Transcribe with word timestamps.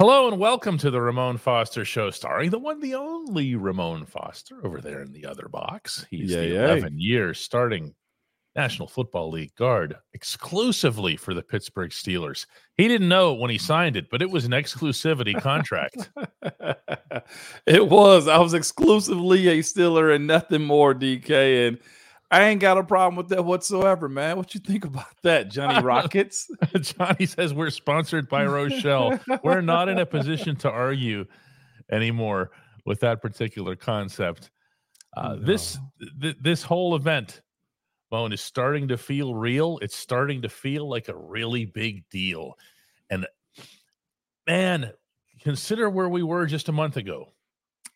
Hello 0.00 0.28
and 0.28 0.38
welcome 0.38 0.78
to 0.78 0.90
the 0.90 0.98
Ramon 0.98 1.36
Foster 1.36 1.84
Show, 1.84 2.08
starring 2.08 2.48
the 2.48 2.58
one, 2.58 2.80
the 2.80 2.94
only 2.94 3.54
Ramon 3.54 4.06
Foster 4.06 4.64
over 4.64 4.80
there 4.80 5.02
in 5.02 5.12
the 5.12 5.26
other 5.26 5.46
box. 5.46 6.06
He's 6.10 6.30
Yay, 6.30 6.48
the 6.48 6.54
yay. 6.54 6.64
11 6.64 6.98
years 6.98 7.38
starting 7.38 7.94
National 8.56 8.88
Football 8.88 9.30
League 9.30 9.54
guard 9.56 9.94
exclusively 10.14 11.18
for 11.18 11.34
the 11.34 11.42
Pittsburgh 11.42 11.90
Steelers. 11.90 12.46
He 12.78 12.88
didn't 12.88 13.10
know 13.10 13.34
it 13.34 13.40
when 13.40 13.50
he 13.50 13.58
signed 13.58 13.94
it, 13.94 14.08
but 14.08 14.22
it 14.22 14.30
was 14.30 14.46
an 14.46 14.52
exclusivity 14.52 15.38
contract. 15.38 16.08
it 17.66 17.86
was. 17.86 18.26
I 18.26 18.38
was 18.38 18.54
exclusively 18.54 19.48
a 19.48 19.58
Steeler 19.58 20.14
and 20.14 20.26
nothing 20.26 20.64
more, 20.64 20.94
DK. 20.94 21.68
And 21.68 21.78
I 22.30 22.44
ain't 22.44 22.60
got 22.60 22.78
a 22.78 22.84
problem 22.84 23.16
with 23.16 23.28
that 23.30 23.44
whatsoever, 23.44 24.08
man. 24.08 24.36
What 24.36 24.54
you 24.54 24.60
think 24.60 24.84
about 24.84 25.20
that, 25.22 25.50
Johnny 25.50 25.82
Rockets? 25.84 26.48
Johnny 26.80 27.26
says 27.26 27.52
we're 27.52 27.70
sponsored 27.70 28.28
by 28.28 28.44
Rochelle. 28.46 29.18
We're 29.42 29.60
not 29.62 29.88
in 29.88 29.98
a 29.98 30.06
position 30.06 30.54
to 30.56 30.70
argue 30.70 31.24
anymore 31.90 32.52
with 32.86 33.00
that 33.00 33.20
particular 33.20 33.74
concept. 33.74 34.50
Uh, 35.16 35.36
This 35.40 35.76
th- 36.22 36.36
this 36.40 36.62
whole 36.62 36.94
event, 36.94 37.42
Moan, 38.12 38.32
is 38.32 38.40
starting 38.40 38.86
to 38.88 38.96
feel 38.96 39.34
real. 39.34 39.78
It's 39.82 39.96
starting 39.96 40.42
to 40.42 40.48
feel 40.48 40.88
like 40.88 41.08
a 41.08 41.16
really 41.16 41.64
big 41.64 42.08
deal. 42.10 42.54
And 43.10 43.26
man, 44.46 44.92
consider 45.42 45.90
where 45.90 46.08
we 46.08 46.22
were 46.22 46.46
just 46.46 46.68
a 46.68 46.72
month 46.72 46.96
ago. 46.96 47.32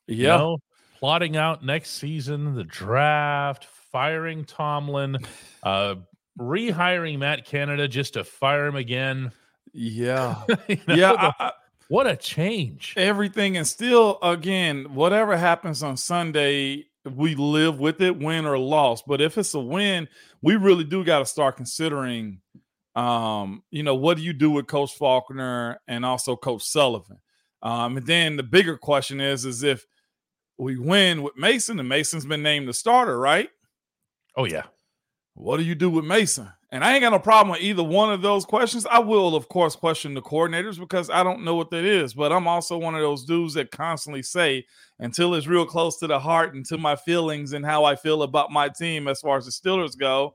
you 0.08 0.24
yeah. 0.24 0.36
know, 0.36 0.58
plotting 0.98 1.36
out 1.36 1.64
next 1.64 1.90
season, 1.90 2.54
the 2.56 2.64
draft, 2.64 3.66
firing 3.98 4.44
Tomlin, 4.44 5.16
uh, 5.62 5.94
rehiring 6.36 7.18
Matt 7.20 7.44
Canada 7.46 7.86
just 7.86 8.14
to 8.14 8.24
fire 8.24 8.66
him 8.66 8.74
again. 8.74 9.30
Yeah. 9.72 10.42
You 10.68 10.76
know, 10.88 10.94
Yeah. 10.96 11.12
the- 11.12 11.34
I- 11.44 11.52
what 11.86 12.08
a 12.08 12.16
change. 12.16 12.94
everything 12.96 13.56
and 13.56 13.64
still 13.66 14.18
again 14.22 14.94
whatever 14.94 15.36
happens 15.36 15.82
on 15.82 15.98
sunday 15.98 16.82
we 17.14 17.34
live 17.34 17.78
with 17.78 18.00
it 18.00 18.18
win 18.18 18.46
or 18.46 18.56
loss 18.58 19.02
but 19.06 19.20
if 19.20 19.36
it's 19.36 19.52
a 19.52 19.60
win 19.60 20.08
we 20.40 20.56
really 20.56 20.82
do 20.84 21.04
got 21.04 21.18
to 21.18 21.26
start 21.26 21.56
considering 21.58 22.40
um 22.96 23.62
you 23.70 23.82
know 23.82 23.94
what 23.94 24.16
do 24.16 24.22
you 24.22 24.32
do 24.32 24.50
with 24.50 24.66
coach 24.66 24.94
faulkner 24.96 25.78
and 25.86 26.06
also 26.06 26.34
coach 26.36 26.62
sullivan 26.62 27.18
um 27.62 27.98
and 27.98 28.06
then 28.06 28.36
the 28.36 28.42
bigger 28.42 28.78
question 28.78 29.20
is 29.20 29.44
is 29.44 29.62
if 29.62 29.84
we 30.56 30.78
win 30.78 31.22
with 31.22 31.36
mason 31.36 31.78
and 31.78 31.88
mason's 31.88 32.24
been 32.24 32.42
named 32.42 32.66
the 32.66 32.72
starter 32.72 33.18
right 33.18 33.50
Oh 34.36 34.44
yeah. 34.44 34.64
what 35.34 35.56
do 35.58 35.64
you 35.64 35.74
do 35.74 35.90
with 35.90 36.04
Mason? 36.04 36.50
And 36.70 36.84
I 36.84 36.94
ain't 36.94 37.02
got 37.02 37.10
no 37.12 37.20
problem 37.20 37.52
with 37.52 37.62
either 37.62 37.84
one 37.84 38.12
of 38.12 38.22
those 38.22 38.44
questions. 38.44 38.86
I 38.86 38.98
will, 38.98 39.36
of 39.36 39.48
course, 39.48 39.76
question 39.76 40.14
the 40.14 40.22
coordinators 40.22 40.78
because 40.78 41.08
I 41.08 41.22
don't 41.22 41.44
know 41.44 41.54
what 41.54 41.70
that 41.70 41.84
is. 41.84 42.14
But 42.14 42.32
I'm 42.32 42.48
also 42.48 42.78
one 42.78 42.96
of 42.96 43.00
those 43.00 43.24
dudes 43.24 43.54
that 43.54 43.70
constantly 43.70 44.22
say, 44.22 44.66
until 44.98 45.34
it's 45.34 45.46
real 45.46 45.66
close 45.66 45.98
to 45.98 46.08
the 46.08 46.18
heart 46.18 46.54
and 46.54 46.66
to 46.66 46.78
my 46.78 46.96
feelings 46.96 47.52
and 47.52 47.64
how 47.64 47.84
I 47.84 47.94
feel 47.96 48.22
about 48.24 48.50
my 48.50 48.68
team 48.68 49.06
as 49.08 49.20
far 49.20 49.36
as 49.38 49.44
the 49.46 49.52
Steelers 49.52 49.96
go, 49.96 50.34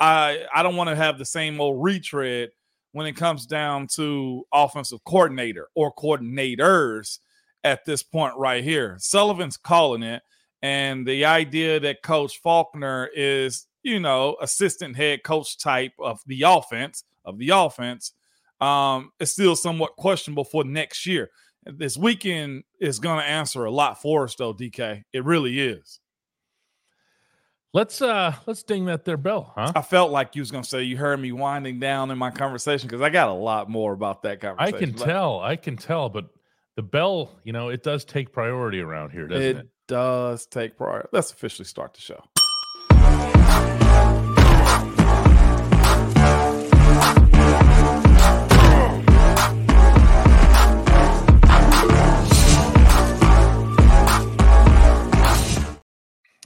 I 0.00 0.44
I 0.54 0.62
don't 0.64 0.76
want 0.76 0.90
to 0.90 0.96
have 0.96 1.18
the 1.18 1.24
same 1.24 1.60
old 1.60 1.82
retread 1.82 2.50
when 2.92 3.06
it 3.06 3.16
comes 3.16 3.46
down 3.46 3.86
to 3.94 4.44
offensive 4.52 5.04
coordinator 5.04 5.68
or 5.76 5.94
coordinators 5.94 7.18
at 7.62 7.84
this 7.84 8.02
point 8.02 8.34
right 8.36 8.64
here. 8.64 8.96
Sullivan's 8.98 9.56
calling 9.56 10.02
it. 10.02 10.22
And 10.62 11.06
the 11.06 11.24
idea 11.24 11.80
that 11.80 12.02
Coach 12.02 12.40
Faulkner 12.42 13.10
is, 13.14 13.66
you 13.82 14.00
know, 14.00 14.36
assistant 14.40 14.96
head 14.96 15.22
coach 15.22 15.58
type 15.58 15.92
of 15.98 16.20
the 16.26 16.42
offense 16.42 17.04
of 17.24 17.38
the 17.38 17.50
offense 17.50 18.12
um, 18.60 19.12
is 19.20 19.32
still 19.32 19.56
somewhat 19.56 19.96
questionable 19.96 20.44
for 20.44 20.64
next 20.64 21.06
year. 21.06 21.30
This 21.64 21.96
weekend 21.96 22.62
is 22.80 22.98
going 22.98 23.18
to 23.18 23.26
answer 23.26 23.64
a 23.64 23.70
lot 23.70 24.00
for 24.00 24.24
us, 24.24 24.34
though, 24.36 24.54
DK. 24.54 25.02
It 25.12 25.24
really 25.24 25.60
is. 25.60 26.00
Let's 27.74 28.00
uh 28.00 28.34
let's 28.46 28.62
ding 28.62 28.86
that 28.86 29.04
there 29.04 29.18
bell, 29.18 29.52
huh? 29.54 29.72
I 29.74 29.82
felt 29.82 30.10
like 30.10 30.34
you 30.34 30.40
was 30.40 30.50
going 30.50 30.62
to 30.62 30.68
say 30.68 30.84
you 30.84 30.96
heard 30.96 31.20
me 31.20 31.32
winding 31.32 31.78
down 31.78 32.10
in 32.10 32.16
my 32.16 32.30
conversation 32.30 32.88
because 32.88 33.02
I 33.02 33.10
got 33.10 33.28
a 33.28 33.34
lot 33.34 33.68
more 33.68 33.92
about 33.92 34.22
that 34.22 34.40
conversation. 34.40 34.74
I 34.74 34.78
can 34.78 34.94
tell, 34.94 35.40
I 35.40 35.56
can 35.56 35.76
tell, 35.76 36.08
but 36.08 36.24
the 36.76 36.82
bell, 36.82 37.38
you 37.44 37.52
know, 37.52 37.68
it 37.68 37.82
does 37.82 38.06
take 38.06 38.32
priority 38.32 38.80
around 38.80 39.10
here, 39.10 39.26
doesn't 39.28 39.44
It 39.44 39.56
it? 39.56 39.68
Does 39.86 40.46
take 40.46 40.76
priority. 40.76 41.08
Let's 41.12 41.32
officially 41.32 41.66
start 41.66 41.94
the 41.94 42.00
show. 42.00 42.22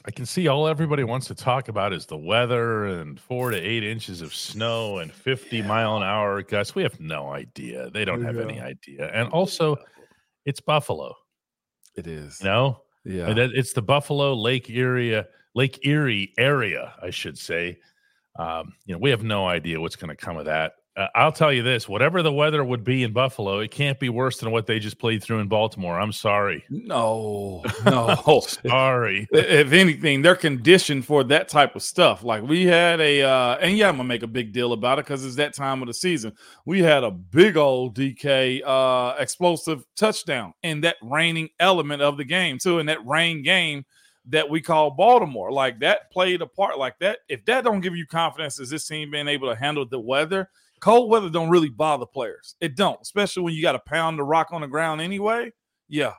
I 0.03 0.11
can 0.13 0.25
see 0.25 0.49
all 0.49 0.67
everybody 0.67 1.05
wants 1.05 1.27
to 1.29 1.35
talk 1.35 1.69
about 1.69 1.93
is 1.93 2.07
the 2.07 2.17
weather 2.17 2.87
and 2.87 3.21
four 3.21 3.51
to 3.51 3.57
eight 3.57 3.85
inches 3.85 4.23
of 4.23 4.35
snow 4.35 4.99
and 4.99 5.13
50 5.13 5.63
mile 5.63 5.97
an 5.99 6.03
hour 6.03 6.43
gusts. 6.43 6.75
We 6.75 6.83
have 6.83 6.99
no 6.99 7.29
idea. 7.31 7.91
They 7.91 8.05
don't 8.07 8.25
have 8.25 8.39
any 8.39 8.59
idea. 8.59 9.11
And 9.13 9.29
also, 9.29 9.77
it's 10.47 10.61
Buffalo, 10.61 11.15
It 11.97 12.07
is. 12.07 12.41
you 12.41 12.47
know? 12.47 12.81
Yeah. 13.05 13.29
And 13.29 13.39
It's 13.39 13.73
the 13.73 13.83
Buffalo 13.83 14.35
Lake 14.35 14.69
Erie, 14.71 15.25
Lake 15.55 15.87
Erie 15.87 16.33
area, 16.39 16.95
I 17.03 17.11
should 17.11 17.39
say. 17.39 17.79
Um, 18.39 18.75
you 18.85 18.95
know, 18.95 18.99
we 18.99 19.11
have 19.11 19.23
no 19.23 19.49
idea 19.49 19.81
what's 19.81 19.97
going 19.97 20.15
to 20.15 20.17
come 20.17 20.37
of 20.37 20.47
that. 20.47 20.75
Uh, 21.01 21.09
I'll 21.15 21.33
tell 21.33 21.53
you 21.53 21.63
this: 21.63 21.89
whatever 21.89 22.23
the 22.23 22.33
weather 22.33 22.63
would 22.63 22.85
be 22.85 23.03
in 23.05 23.13
Buffalo, 23.13 23.61
it 23.61 23.71
can't 23.71 23.99
be 23.99 24.11
worse 24.11 24.39
than 24.39 24.51
what 24.51 24.67
they 24.67 24.79
just 24.79 24.99
played 24.99 25.23
through 25.23 25.39
in 25.39 25.49
Baltimore. 25.49 25.99
I'm 25.99 26.13
sorry, 26.13 26.63
No, 26.69 27.65
no. 27.87 28.41
sorry. 28.67 29.27
if 29.33 29.73
anything, 29.73 30.21
they're 30.21 30.37
conditioned 30.37 31.07
for 31.07 31.25
that 31.25 31.49
type 31.49 31.75
of 31.75 31.83
stuff. 31.83 32.23
Like 32.23 32.43
we 32.43 32.67
had 32.67 33.01
a, 33.01 33.23
uh, 33.23 33.57
and 33.57 33.79
yeah, 33.79 33.89
I'm 33.89 33.95
gonna 33.97 34.05
make 34.05 34.23
a 34.23 34.27
big 34.29 34.53
deal 34.53 34.75
about 34.75 34.99
it 34.99 35.07
because 35.07 35.25
it's 35.25 35.37
that 35.37 35.55
time 35.55 35.81
of 35.81 35.89
the 35.89 35.95
season. 35.95 36.33
We 36.67 36.81
had 36.81 37.03
a 37.03 37.11
big 37.11 37.57
old 37.57 37.97
DK 37.97 38.61
uh, 38.65 39.15
explosive 39.19 39.85
touchdown 39.97 40.53
in 40.63 40.83
that 40.83 40.97
raining 41.03 41.49
element 41.59 42.03
of 42.03 42.19
the 42.19 42.25
game 42.25 42.59
too, 42.59 42.79
in 42.79 42.87
that 42.87 43.05
rain 43.07 43.43
game 43.43 43.87
that 44.27 44.51
we 44.51 44.61
call 44.61 44.91
Baltimore. 44.91 45.51
Like 45.51 45.81
that 45.81 46.11
played 46.13 46.43
a 46.43 46.47
part. 46.47 46.79
Like 46.79 46.99
that, 46.99 47.21
if 47.29 47.45
that 47.47 47.65
don't 47.65 47.81
give 47.81 47.97
you 47.97 48.07
confidence 48.07 48.61
as 48.61 48.69
this 48.69 48.87
team 48.87 49.11
being 49.11 49.29
able 49.29 49.49
to 49.49 49.57
handle 49.59 49.87
the 49.87 49.99
weather, 49.99 50.49
cold 50.81 51.11
weather 51.11 51.31
don't 51.31 51.51
really 51.51 51.69
bother 51.69 52.07
players. 52.07 52.57
It 52.61 52.77
don't, 52.77 52.99
especially 53.01 53.43
when 53.43 53.55
you 53.55 53.63
got 53.63 53.73
to 53.73 53.81
pound 53.81 54.19
the 54.19 54.25
rock 54.25 54.49
on 54.53 54.61
the 54.61 54.69
ground 54.69 55.01
anyway. 55.01 55.53
Yeah, 55.89 56.13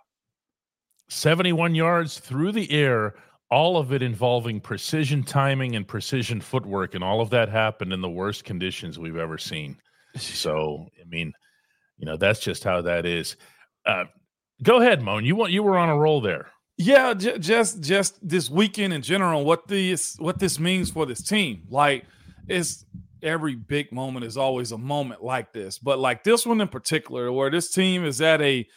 71 1.12 1.76
yards 1.76 2.20
through 2.20 2.54
the 2.54 2.72
air, 2.72 3.16
all 3.50 3.78
of 3.78 3.92
it 3.92 4.02
involving 4.02 4.62
precision 4.62 5.24
timing 5.24 5.76
and 5.76 5.86
precision 5.86 6.40
footwork, 6.40 6.96
and 6.96 7.04
all 7.04 7.20
of 7.20 7.30
that 7.32 7.50
happened 7.50 7.92
in 7.92 8.00
the 8.00 8.10
worst 8.10 8.46
conditions 8.46 8.98
we've 8.98 9.18
ever 9.18 9.38
seen. 9.38 9.78
So, 10.18 10.88
I 11.00 11.06
mean, 11.08 11.32
you 11.98 12.06
know, 12.06 12.18
that's 12.18 12.42
just 12.42 12.66
how 12.66 12.82
that 12.82 13.06
is. 13.06 13.38
Uh, 13.86 14.04
go 14.62 14.82
ahead, 14.82 15.02
Moan. 15.02 15.24
You 15.24 15.38
want 15.38 15.54
you 15.54 15.64
were 15.64 15.78
on 15.78 15.88
a 15.88 15.98
roll 15.98 16.20
there. 16.20 16.48
Yeah, 16.78 17.14
j- 17.14 17.40
just 17.40 17.80
just 17.80 18.28
this 18.28 18.50
weekend 18.50 18.92
in 18.92 19.04
general, 19.04 19.46
what 19.46 19.70
this 19.70 20.18
what 20.18 20.38
this 20.38 20.60
means 20.60 20.92
for 20.92 21.06
this 21.06 21.24
team. 21.24 21.64
Like, 21.70 22.04
it's 22.50 22.86
every 23.24 23.56
big 23.56 23.92
moment 23.92 24.26
is 24.26 24.38
always 24.38 24.72
a 24.72 24.78
moment 24.78 25.24
like 25.24 25.54
this, 25.54 25.78
but 25.78 26.00
like 26.00 26.24
this 26.24 26.46
one 26.46 26.62
in 26.62 26.68
particular, 26.68 27.32
where 27.32 27.50
this 27.50 27.72
team 27.72 28.06
is 28.06 28.22
at 28.22 28.42
a 28.42 28.68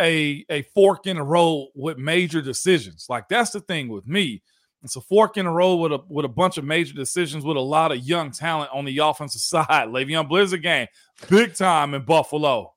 a 0.00 0.44
a 0.50 0.62
fork 0.74 1.06
in 1.06 1.16
the 1.16 1.22
road 1.22 1.70
with 1.74 1.98
major 1.98 2.42
decisions. 2.42 3.06
Like 3.08 3.28
that's 3.28 3.50
the 3.50 3.60
thing 3.60 3.88
with 3.88 4.06
me. 4.06 4.42
It's 4.82 4.96
a 4.96 5.00
fork 5.00 5.38
in 5.38 5.46
the 5.46 5.50
road 5.50 5.76
with 5.76 5.92
a 5.92 6.00
with 6.08 6.24
a 6.24 6.28
bunch 6.28 6.58
of 6.58 6.64
major 6.64 6.94
decisions 6.94 7.44
with 7.44 7.56
a 7.56 7.60
lot 7.60 7.92
of 7.92 7.98
young 7.98 8.30
talent 8.30 8.70
on 8.72 8.84
the 8.84 8.98
offensive 8.98 9.40
side. 9.40 9.88
Le'Veon 9.88 10.28
Blizzard 10.28 10.62
game, 10.62 10.88
big 11.28 11.54
time 11.54 11.94
in 11.94 12.04
Buffalo. 12.04 12.74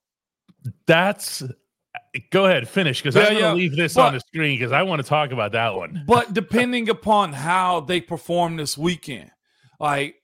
That's 0.86 1.44
go 2.32 2.46
ahead, 2.46 2.68
finish 2.68 3.02
because 3.02 3.16
yeah, 3.16 3.22
I'm 3.22 3.28
going 3.28 3.38
to 3.38 3.42
yeah. 3.42 3.54
leave 3.54 3.76
this 3.76 3.94
but, 3.94 4.08
on 4.08 4.14
the 4.14 4.20
screen 4.20 4.58
because 4.58 4.72
I 4.72 4.84
want 4.84 5.02
to 5.02 5.08
talk 5.08 5.32
about 5.32 5.52
that 5.54 5.76
one. 5.76 6.04
But 6.08 6.34
depending 6.34 6.90
upon 6.90 7.34
how 7.34 7.82
they 7.82 8.02
perform 8.02 8.58
this 8.58 8.78
weekend, 8.78 9.32
like 9.80 10.16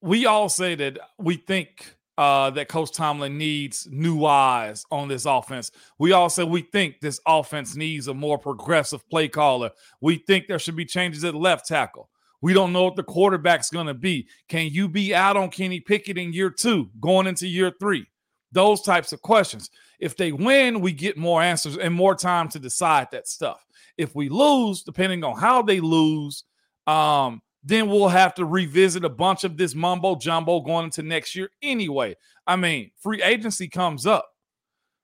we 0.00 0.26
all 0.26 0.48
say 0.48 0.74
that 0.74 0.98
we 1.18 1.36
think 1.36 1.96
uh, 2.18 2.50
that 2.50 2.68
Coach 2.68 2.92
Tomlin 2.92 3.36
needs 3.36 3.86
new 3.90 4.24
eyes 4.24 4.86
on 4.90 5.08
this 5.08 5.26
offense. 5.26 5.70
We 5.98 6.12
all 6.12 6.30
say 6.30 6.44
we 6.44 6.62
think 6.62 7.00
this 7.00 7.20
offense 7.26 7.76
needs 7.76 8.08
a 8.08 8.14
more 8.14 8.38
progressive 8.38 9.06
play 9.10 9.28
caller. 9.28 9.70
We 10.00 10.16
think 10.18 10.46
there 10.46 10.58
should 10.58 10.76
be 10.76 10.86
changes 10.86 11.24
at 11.24 11.34
left 11.34 11.66
tackle. 11.66 12.08
We 12.40 12.52
don't 12.52 12.72
know 12.72 12.84
what 12.84 12.96
the 12.96 13.02
quarterback's 13.02 13.70
going 13.70 13.86
to 13.86 13.94
be. 13.94 14.28
Can 14.48 14.70
you 14.70 14.88
be 14.88 15.14
out 15.14 15.36
on 15.36 15.50
Kenny 15.50 15.80
Pickett 15.80 16.18
in 16.18 16.32
year 16.32 16.50
two, 16.50 16.90
going 17.00 17.26
into 17.26 17.46
year 17.46 17.72
three? 17.80 18.06
Those 18.52 18.82
types 18.82 19.12
of 19.12 19.20
questions. 19.22 19.70
If 19.98 20.16
they 20.16 20.32
win, 20.32 20.80
we 20.80 20.92
get 20.92 21.16
more 21.16 21.42
answers 21.42 21.76
and 21.76 21.92
more 21.92 22.14
time 22.14 22.48
to 22.50 22.58
decide 22.58 23.08
that 23.10 23.26
stuff. 23.26 23.66
If 23.98 24.14
we 24.14 24.28
lose, 24.28 24.82
depending 24.82 25.24
on 25.24 25.38
how 25.38 25.62
they 25.62 25.80
lose, 25.80 26.44
um, 26.86 27.42
then 27.66 27.88
we'll 27.88 28.06
have 28.06 28.32
to 28.32 28.44
revisit 28.44 29.04
a 29.04 29.08
bunch 29.08 29.42
of 29.42 29.56
this 29.56 29.74
mumbo 29.74 30.14
jumbo 30.14 30.60
going 30.60 30.84
into 30.84 31.02
next 31.02 31.34
year 31.34 31.50
anyway. 31.62 32.14
I 32.46 32.54
mean, 32.54 32.92
free 33.00 33.20
agency 33.24 33.66
comes 33.66 34.06
up. 34.06 34.24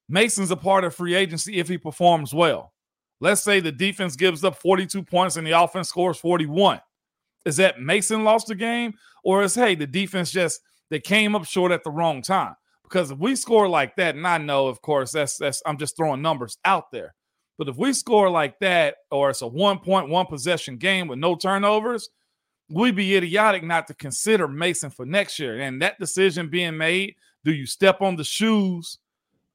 Mason's 0.08 0.52
a 0.52 0.56
part 0.56 0.84
of 0.84 0.94
free 0.94 1.16
agency 1.16 1.58
if 1.58 1.66
he 1.66 1.76
performs 1.76 2.32
well. 2.32 2.72
Let's 3.20 3.42
say 3.42 3.58
the 3.58 3.72
defense 3.72 4.14
gives 4.14 4.44
up 4.44 4.56
42 4.56 5.02
points 5.02 5.36
and 5.36 5.44
the 5.44 5.60
offense 5.60 5.88
scores 5.88 6.18
41. 6.18 6.80
Is 7.44 7.56
that 7.56 7.80
Mason 7.80 8.22
lost 8.22 8.46
the 8.46 8.54
game? 8.54 8.94
Or 9.24 9.42
is, 9.42 9.56
hey, 9.56 9.74
the 9.74 9.86
defense 9.86 10.30
just 10.30 10.60
they 10.88 11.00
came 11.00 11.34
up 11.34 11.44
short 11.44 11.72
at 11.72 11.82
the 11.82 11.90
wrong 11.90 12.22
time? 12.22 12.54
Because 12.84 13.10
if 13.10 13.18
we 13.18 13.34
score 13.34 13.68
like 13.68 13.96
that, 13.96 14.14
and 14.14 14.24
I 14.26 14.38
know, 14.38 14.68
of 14.68 14.82
course, 14.82 15.10
that's 15.10 15.36
that's 15.36 15.62
I'm 15.66 15.78
just 15.78 15.96
throwing 15.96 16.22
numbers 16.22 16.58
out 16.64 16.92
there. 16.92 17.14
But 17.58 17.68
if 17.68 17.76
we 17.76 17.92
score 17.92 18.30
like 18.30 18.60
that, 18.60 18.96
or 19.10 19.30
it's 19.30 19.42
a 19.42 19.48
one 19.48 19.80
point 19.80 20.08
one 20.08 20.26
possession 20.26 20.76
game 20.76 21.08
with 21.08 21.18
no 21.18 21.34
turnovers, 21.34 22.08
we'd 22.72 22.96
be 22.96 23.16
idiotic 23.16 23.62
not 23.62 23.86
to 23.88 23.94
consider 23.94 24.48
Mason 24.48 24.90
for 24.90 25.04
next 25.04 25.38
year. 25.38 25.60
And 25.60 25.82
that 25.82 25.98
decision 25.98 26.48
being 26.48 26.76
made, 26.76 27.16
do 27.44 27.52
you 27.52 27.66
step 27.66 28.00
on 28.00 28.16
the 28.16 28.24
shoes 28.24 28.98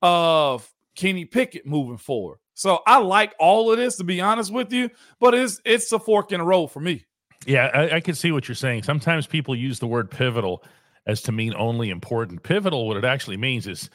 of 0.01 0.69
Kenny 0.95 1.25
Pickett 1.25 1.65
moving 1.65 1.97
forward? 1.97 2.37
So 2.53 2.81
I 2.87 2.99
like 2.99 3.33
all 3.39 3.71
of 3.71 3.77
this 3.77 3.97
to 3.97 4.03
be 4.03 4.21
honest 4.21 4.51
with 4.51 4.71
you, 4.71 4.89
but 5.19 5.33
it's 5.33 5.61
it's 5.65 5.91
a 5.91 5.99
fork 5.99 6.31
in 6.31 6.39
the 6.39 6.45
road 6.45 6.67
for 6.67 6.79
me. 6.79 7.05
Yeah, 7.45 7.69
I, 7.73 7.97
I 7.97 7.99
can 7.99 8.15
see 8.15 8.31
what 8.31 8.47
you're 8.47 8.55
saying. 8.55 8.83
Sometimes 8.83 9.27
people 9.27 9.55
use 9.55 9.79
the 9.79 9.87
word 9.87 10.09
pivotal 10.09 10.63
as 11.05 11.21
to 11.23 11.31
mean 11.31 11.53
only 11.55 11.89
important. 11.89 12.43
Pivotal, 12.43 12.87
what 12.87 12.97
it 12.97 13.05
actually 13.05 13.37
means 13.37 13.67
is 13.67 13.89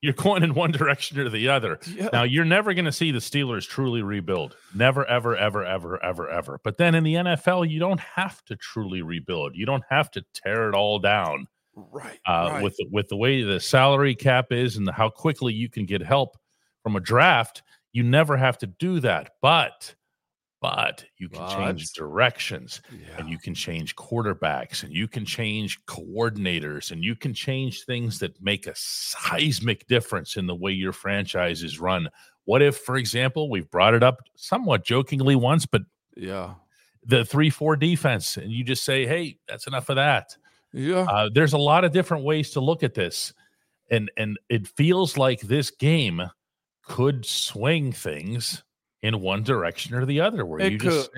you're 0.00 0.12
going 0.12 0.42
in 0.42 0.54
one 0.54 0.70
direction 0.72 1.18
or 1.18 1.28
the 1.28 1.48
other. 1.48 1.78
Yeah. 1.86 2.08
Now, 2.12 2.22
you're 2.22 2.44
never 2.44 2.74
going 2.74 2.84
to 2.84 2.92
see 2.92 3.10
the 3.10 3.18
Steelers 3.18 3.66
truly 3.66 4.02
rebuild. 4.02 4.56
Never, 4.74 5.04
ever, 5.06 5.36
ever, 5.36 5.64
ever, 5.64 6.02
ever, 6.02 6.28
ever. 6.28 6.60
But 6.62 6.78
then 6.78 6.94
in 6.94 7.04
the 7.04 7.14
NFL, 7.14 7.68
you 7.68 7.80
don't 7.80 8.00
have 8.00 8.44
to 8.46 8.56
truly 8.56 9.02
rebuild. 9.02 9.56
You 9.56 9.66
don't 9.66 9.84
have 9.88 10.10
to 10.12 10.24
tear 10.34 10.68
it 10.68 10.74
all 10.74 10.98
down. 10.98 11.46
Right. 11.74 12.18
Uh, 12.26 12.50
right. 12.52 12.62
With 12.62 12.76
the, 12.76 12.86
with 12.90 13.08
the 13.08 13.16
way 13.16 13.42
the 13.42 13.60
salary 13.60 14.14
cap 14.14 14.46
is 14.50 14.76
and 14.76 14.86
the, 14.86 14.92
how 14.92 15.08
quickly 15.10 15.52
you 15.52 15.68
can 15.68 15.86
get 15.86 16.02
help 16.02 16.36
from 16.82 16.96
a 16.96 17.00
draft, 17.00 17.62
you 17.92 18.02
never 18.02 18.36
have 18.36 18.58
to 18.58 18.66
do 18.66 19.00
that. 19.00 19.32
But 19.42 19.94
but 20.60 21.04
you 21.18 21.28
can 21.28 21.48
change 21.50 21.92
directions 21.92 22.82
yeah. 22.90 23.16
and 23.18 23.28
you 23.28 23.38
can 23.38 23.54
change 23.54 23.94
quarterbacks 23.94 24.82
and 24.82 24.92
you 24.92 25.06
can 25.06 25.24
change 25.24 25.84
coordinators 25.86 26.90
and 26.90 27.04
you 27.04 27.14
can 27.14 27.32
change 27.32 27.84
things 27.84 28.18
that 28.18 28.42
make 28.42 28.66
a 28.66 28.72
seismic 28.74 29.86
difference 29.86 30.36
in 30.36 30.46
the 30.46 30.54
way 30.54 30.72
your 30.72 30.92
franchise 30.92 31.62
is 31.62 31.78
run. 31.78 32.08
What 32.44 32.62
if, 32.62 32.78
for 32.78 32.96
example, 32.96 33.50
we've 33.50 33.70
brought 33.70 33.94
it 33.94 34.02
up 34.02 34.22
somewhat 34.34 34.84
jokingly 34.84 35.36
once, 35.36 35.64
but 35.64 35.82
yeah, 36.16 36.54
the 37.04 37.24
3 37.24 37.50
4 37.50 37.76
defense, 37.76 38.36
and 38.36 38.50
you 38.50 38.64
just 38.64 38.84
say, 38.84 39.06
hey, 39.06 39.38
that's 39.48 39.66
enough 39.66 39.88
of 39.88 39.96
that. 39.96 40.36
Yeah. 40.72 41.02
Uh, 41.02 41.30
there's 41.32 41.52
a 41.52 41.58
lot 41.58 41.84
of 41.84 41.92
different 41.92 42.24
ways 42.24 42.50
to 42.50 42.60
look 42.60 42.82
at 42.82 42.94
this. 42.94 43.32
And, 43.90 44.10
and 44.16 44.38
it 44.50 44.66
feels 44.68 45.16
like 45.16 45.40
this 45.40 45.70
game 45.70 46.22
could 46.82 47.24
swing 47.24 47.92
things 47.92 48.64
in 49.02 49.20
one 49.20 49.42
direction 49.42 49.94
or 49.94 50.04
the 50.04 50.20
other 50.20 50.44
where 50.44 50.60
it 50.60 50.72
you 50.72 50.78
could. 50.78 50.90
just 50.90 51.10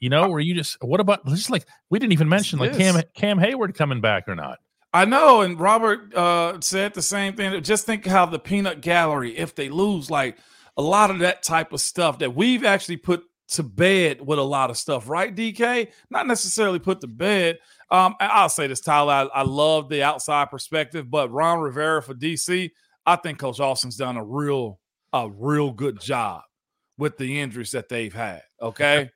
you 0.00 0.10
know 0.10 0.28
where 0.28 0.40
you 0.40 0.54
just 0.54 0.76
what 0.82 1.00
about 1.00 1.24
just 1.26 1.50
like 1.50 1.66
we 1.90 1.98
didn't 1.98 2.12
even 2.12 2.28
mention 2.28 2.58
like 2.58 2.76
Cam 2.76 3.00
Cam 3.14 3.38
Hayward 3.38 3.74
coming 3.74 4.00
back 4.00 4.24
or 4.28 4.34
not. 4.34 4.58
I 4.92 5.04
know, 5.04 5.42
and 5.42 5.60
Robert 5.60 6.14
uh, 6.14 6.60
said 6.60 6.94
the 6.94 7.02
same 7.02 7.34
thing. 7.34 7.62
Just 7.62 7.84
think 7.84 8.06
how 8.06 8.24
the 8.24 8.38
peanut 8.38 8.80
gallery, 8.80 9.36
if 9.36 9.54
they 9.54 9.68
lose, 9.68 10.10
like 10.10 10.38
a 10.78 10.82
lot 10.82 11.10
of 11.10 11.18
that 11.18 11.42
type 11.42 11.72
of 11.72 11.80
stuff 11.80 12.20
that 12.20 12.34
we've 12.34 12.64
actually 12.64 12.96
put 12.96 13.22
to 13.48 13.62
bed 13.62 14.26
with 14.26 14.38
a 14.38 14.42
lot 14.42 14.70
of 14.70 14.78
stuff, 14.78 15.08
right? 15.08 15.34
DK, 15.34 15.88
not 16.10 16.26
necessarily 16.26 16.78
put 16.78 17.02
to 17.02 17.06
bed. 17.06 17.58
Um, 17.90 18.14
I'll 18.18 18.48
say 18.48 18.66
this, 18.66 18.80
Tyler. 18.80 19.12
I, 19.34 19.40
I 19.40 19.42
love 19.42 19.90
the 19.90 20.02
outside 20.02 20.50
perspective, 20.50 21.10
but 21.10 21.30
Ron 21.30 21.60
Rivera 21.60 22.02
for 22.02 22.14
DC, 22.14 22.70
I 23.04 23.16
think 23.16 23.38
Coach 23.38 23.60
Austin's 23.60 23.96
done 23.96 24.16
a 24.16 24.24
real, 24.24 24.80
a 25.12 25.30
real 25.30 25.70
good 25.70 26.00
job 26.00 26.42
with 26.98 27.16
the 27.16 27.40
injuries 27.40 27.70
that 27.70 27.88
they've 27.88 28.12
had. 28.12 28.42
Okay. 28.60 29.10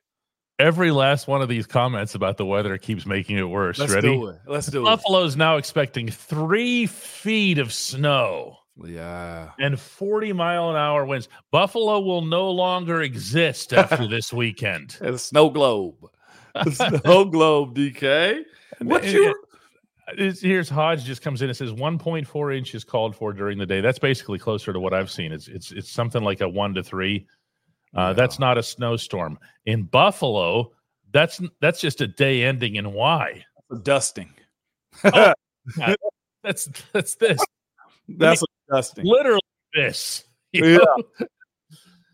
Every 0.59 0.91
last 0.91 1.27
one 1.27 1.41
of 1.41 1.49
these 1.49 1.65
comments 1.65 2.15
about 2.15 2.37
the 2.37 2.45
weather 2.45 2.77
keeps 2.77 3.05
making 3.05 3.37
it 3.37 3.43
worse. 3.43 3.79
Ready? 3.79 3.91
Let's 3.93 3.95
Ready? 4.05 4.17
do 4.17 4.27
it. 4.27 4.39
Let's 4.47 4.67
do 4.67 4.83
Buffalo's 4.83 4.93
it. 4.93 5.03
Buffalo's 5.03 5.35
now 5.35 5.57
expecting 5.57 6.09
three 6.09 6.85
feet 6.85 7.57
of 7.57 7.73
snow. 7.73 8.57
Yeah. 8.83 9.51
And 9.59 9.79
40 9.79 10.33
mile 10.33 10.69
an 10.69 10.75
hour 10.75 11.05
winds. 11.05 11.27
Buffalo 11.51 11.99
will 11.99 12.21
no 12.21 12.49
longer 12.49 13.01
exist 13.01 13.73
after 13.73 14.07
this 14.07 14.31
weekend. 14.33 14.97
The 15.01 15.17
snow 15.17 15.49
globe. 15.49 15.95
The 16.63 16.71
snow 16.71 17.25
globe, 17.31 17.75
DK. 17.75 18.43
What's 18.79 19.11
your 19.11 19.33
here's 20.17 20.69
Hodge 20.69 21.03
just 21.03 21.21
comes 21.21 21.41
in 21.41 21.49
and 21.49 21.57
says 21.57 21.71
1.4 21.71 22.57
inches 22.57 22.83
called 22.83 23.15
for 23.15 23.33
during 23.33 23.57
the 23.57 23.65
day. 23.65 23.81
That's 23.81 23.99
basically 23.99 24.39
closer 24.39 24.73
to 24.73 24.79
what 24.79 24.93
I've 24.93 25.11
seen. 25.11 25.31
It's 25.31 25.47
it's 25.47 25.71
it's 25.71 25.89
something 25.89 26.23
like 26.23 26.41
a 26.41 26.49
one 26.49 26.73
to 26.73 26.83
three. 26.83 27.27
Uh, 27.95 28.07
yeah. 28.07 28.13
That's 28.13 28.39
not 28.39 28.57
a 28.57 28.63
snowstorm 28.63 29.37
in 29.65 29.83
Buffalo. 29.83 30.71
That's 31.11 31.41
that's 31.61 31.79
just 31.79 32.01
a 32.01 32.07
day 32.07 32.43
ending 32.43 32.75
in 32.75 32.91
why 32.93 33.45
dusting. 33.81 34.33
oh, 35.03 35.33
that's 36.43 36.69
that's 36.91 37.15
this. 37.15 37.43
That's 38.07 38.41
I 38.41 38.45
mean, 38.45 38.47
dusting. 38.77 39.05
Literally 39.05 39.41
this. 39.73 40.25
Yeah. 40.55 40.77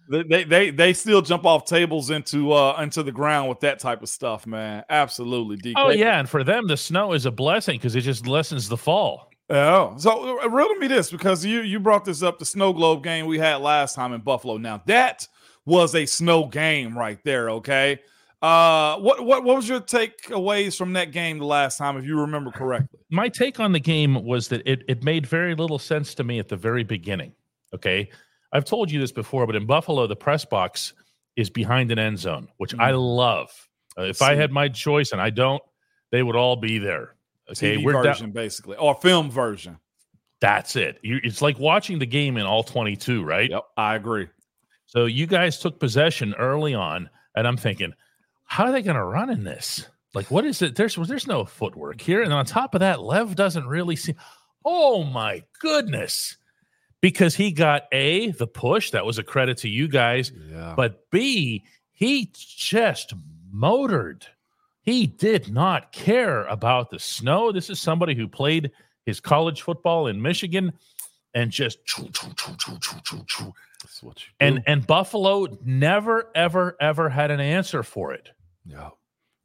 they, 0.10 0.46
they 0.46 0.70
they 0.72 0.94
still 0.94 1.22
jump 1.22 1.46
off 1.46 1.66
tables 1.66 2.10
into 2.10 2.54
uh 2.54 2.82
into 2.82 3.04
the 3.04 3.12
ground 3.12 3.50
with 3.50 3.60
that 3.60 3.80
type 3.80 4.02
of 4.02 4.08
stuff, 4.08 4.48
man. 4.48 4.86
Absolutely. 4.90 5.58
DK. 5.58 5.74
Oh 5.76 5.90
yeah, 5.90 6.20
and 6.20 6.30
for 6.30 6.46
them 6.46 6.68
the 6.68 6.78
snow 6.78 7.12
is 7.12 7.26
a 7.26 7.32
blessing 7.32 7.78
because 7.78 7.98
it 7.98 8.02
just 8.02 8.26
lessens 8.26 8.70
the 8.70 8.78
fall. 8.78 9.30
Oh, 9.50 9.94
so 9.98 10.40
uh, 10.40 10.48
riddle 10.48 10.74
me 10.76 10.88
this 10.88 11.12
because 11.12 11.46
you 11.46 11.60
you 11.64 11.82
brought 11.82 12.06
this 12.06 12.24
up 12.24 12.40
the 12.40 12.46
snow 12.46 12.72
globe 12.72 13.04
game 13.04 13.26
we 13.26 13.38
had 13.38 13.58
last 13.58 13.94
time 13.94 14.14
in 14.14 14.22
Buffalo. 14.22 14.56
Now 14.56 14.82
that 14.86 15.28
was 15.66 15.96
a 15.96 16.06
snow 16.06 16.46
game 16.46 16.98
right 16.98 17.20
there. 17.24 17.50
Okay. 17.52 18.00
Uh, 18.42 18.98
what 19.00 19.26
what 19.26 19.44
what 19.44 19.58
was 19.58 19.68
your 19.68 19.82
takeaways 19.82 20.78
from 20.78 20.94
that 20.94 21.12
game 21.12 21.40
the 21.40 21.46
last 21.46 21.78
time, 21.78 21.98
if 21.98 22.06
you 22.06 22.18
remember 22.22 22.52
correctly? 22.52 23.00
My 23.10 23.28
take 23.28 23.60
on 23.60 23.74
the 23.74 23.82
game 23.82 24.24
was 24.24 24.48
that 24.48 24.62
it 24.66 24.84
it 24.88 25.04
made 25.04 25.28
very 25.28 25.56
little 25.56 25.80
sense 25.80 26.16
to 26.16 26.24
me 26.24 26.40
at 26.40 26.48
the 26.48 26.56
very 26.56 26.86
beginning. 26.86 27.34
Okay, 27.76 28.10
I've 28.54 28.64
told 28.64 28.90
you 28.90 29.00
this 29.00 29.12
before, 29.12 29.46
but 29.46 29.58
in 29.58 29.66
Buffalo, 29.66 30.08
the 30.08 30.16
press 30.16 30.46
box 30.46 30.94
is 31.36 31.50
behind 31.50 31.92
an 31.92 32.00
end 32.00 32.18
zone, 32.18 32.48
which 32.58 32.74
mm. 32.74 32.82
I 32.82 32.92
love. 32.92 33.50
Uh, 33.98 34.04
if 34.04 34.18
See. 34.18 34.26
I 34.26 34.36
had 34.36 34.54
my 34.54 34.70
choice, 34.70 35.12
and 35.12 35.20
I 35.20 35.32
don't, 35.32 35.62
they 36.12 36.24
would 36.24 36.38
all 36.38 36.56
be 36.56 36.78
there. 36.78 37.16
Okay, 37.52 37.76
TV 37.76 37.84
we're 37.84 38.02
version 38.02 38.32
basically, 38.32 38.78
or 38.78 38.96
film 38.96 39.30
version. 39.30 39.78
That's 40.40 40.78
it. 40.78 41.00
You, 41.04 41.20
it's 41.24 41.42
like 41.42 41.60
watching 41.60 42.00
the 42.00 42.06
game 42.06 42.38
in 42.38 42.46
all 42.46 42.64
twenty-two, 42.64 43.22
right? 43.26 43.50
Yep, 43.50 43.64
I 43.76 43.96
agree. 43.96 44.30
So 44.90 45.06
you 45.06 45.28
guys 45.28 45.60
took 45.60 45.80
possession 45.80 46.34
early 46.40 46.74
on, 46.74 47.12
and 47.36 47.48
I'm 47.48 47.58
thinking, 47.58 47.94
how 48.46 48.64
are 48.66 48.72
they 48.72 48.82
going 48.82 48.96
to 48.96 49.04
run 49.04 49.30
in 49.30 49.44
this? 49.44 49.88
Like, 50.16 50.32
what 50.32 50.46
is 50.46 50.64
it? 50.64 50.76
There's 50.76 50.96
there's 50.96 51.28
no 51.28 51.46
footwork 51.46 52.02
here, 52.02 52.24
and 52.24 52.34
on 52.34 52.44
top 52.44 52.74
of 52.74 52.80
that, 52.80 53.04
Lev 53.04 53.36
doesn't 53.36 53.68
really 53.68 53.96
see. 53.96 54.16
Oh 54.66 55.04
my 55.04 55.44
goodness! 55.60 56.38
Because 57.02 57.36
he 57.36 57.52
got 57.52 57.84
a 57.92 58.32
the 58.32 58.48
push 58.48 58.90
that 58.90 59.06
was 59.06 59.20
a 59.20 59.24
credit 59.24 59.58
to 59.60 59.70
you 59.70 59.88
guys, 59.88 60.32
yeah. 60.50 60.74
but 60.76 61.08
B 61.12 61.64
he 61.92 62.32
just 62.34 63.14
motored. 63.52 64.26
He 64.82 65.06
did 65.06 65.54
not 65.54 65.92
care 65.92 66.46
about 66.46 66.90
the 66.90 66.98
snow. 66.98 67.52
This 67.52 67.70
is 67.70 67.80
somebody 67.80 68.16
who 68.16 68.28
played 68.28 68.72
his 69.06 69.20
college 69.20 69.62
football 69.62 70.08
in 70.08 70.20
Michigan 70.20 70.74
and 71.36 71.52
just 71.52 71.78
and 74.40 74.64
and 74.68 74.86
Buffalo 74.86 75.48
never 75.64 76.30
ever 76.36 76.76
ever 76.80 77.10
had 77.10 77.32
an 77.32 77.40
answer 77.40 77.84
for 77.84 78.14
it. 78.14 78.30
Yeah. 78.66 78.90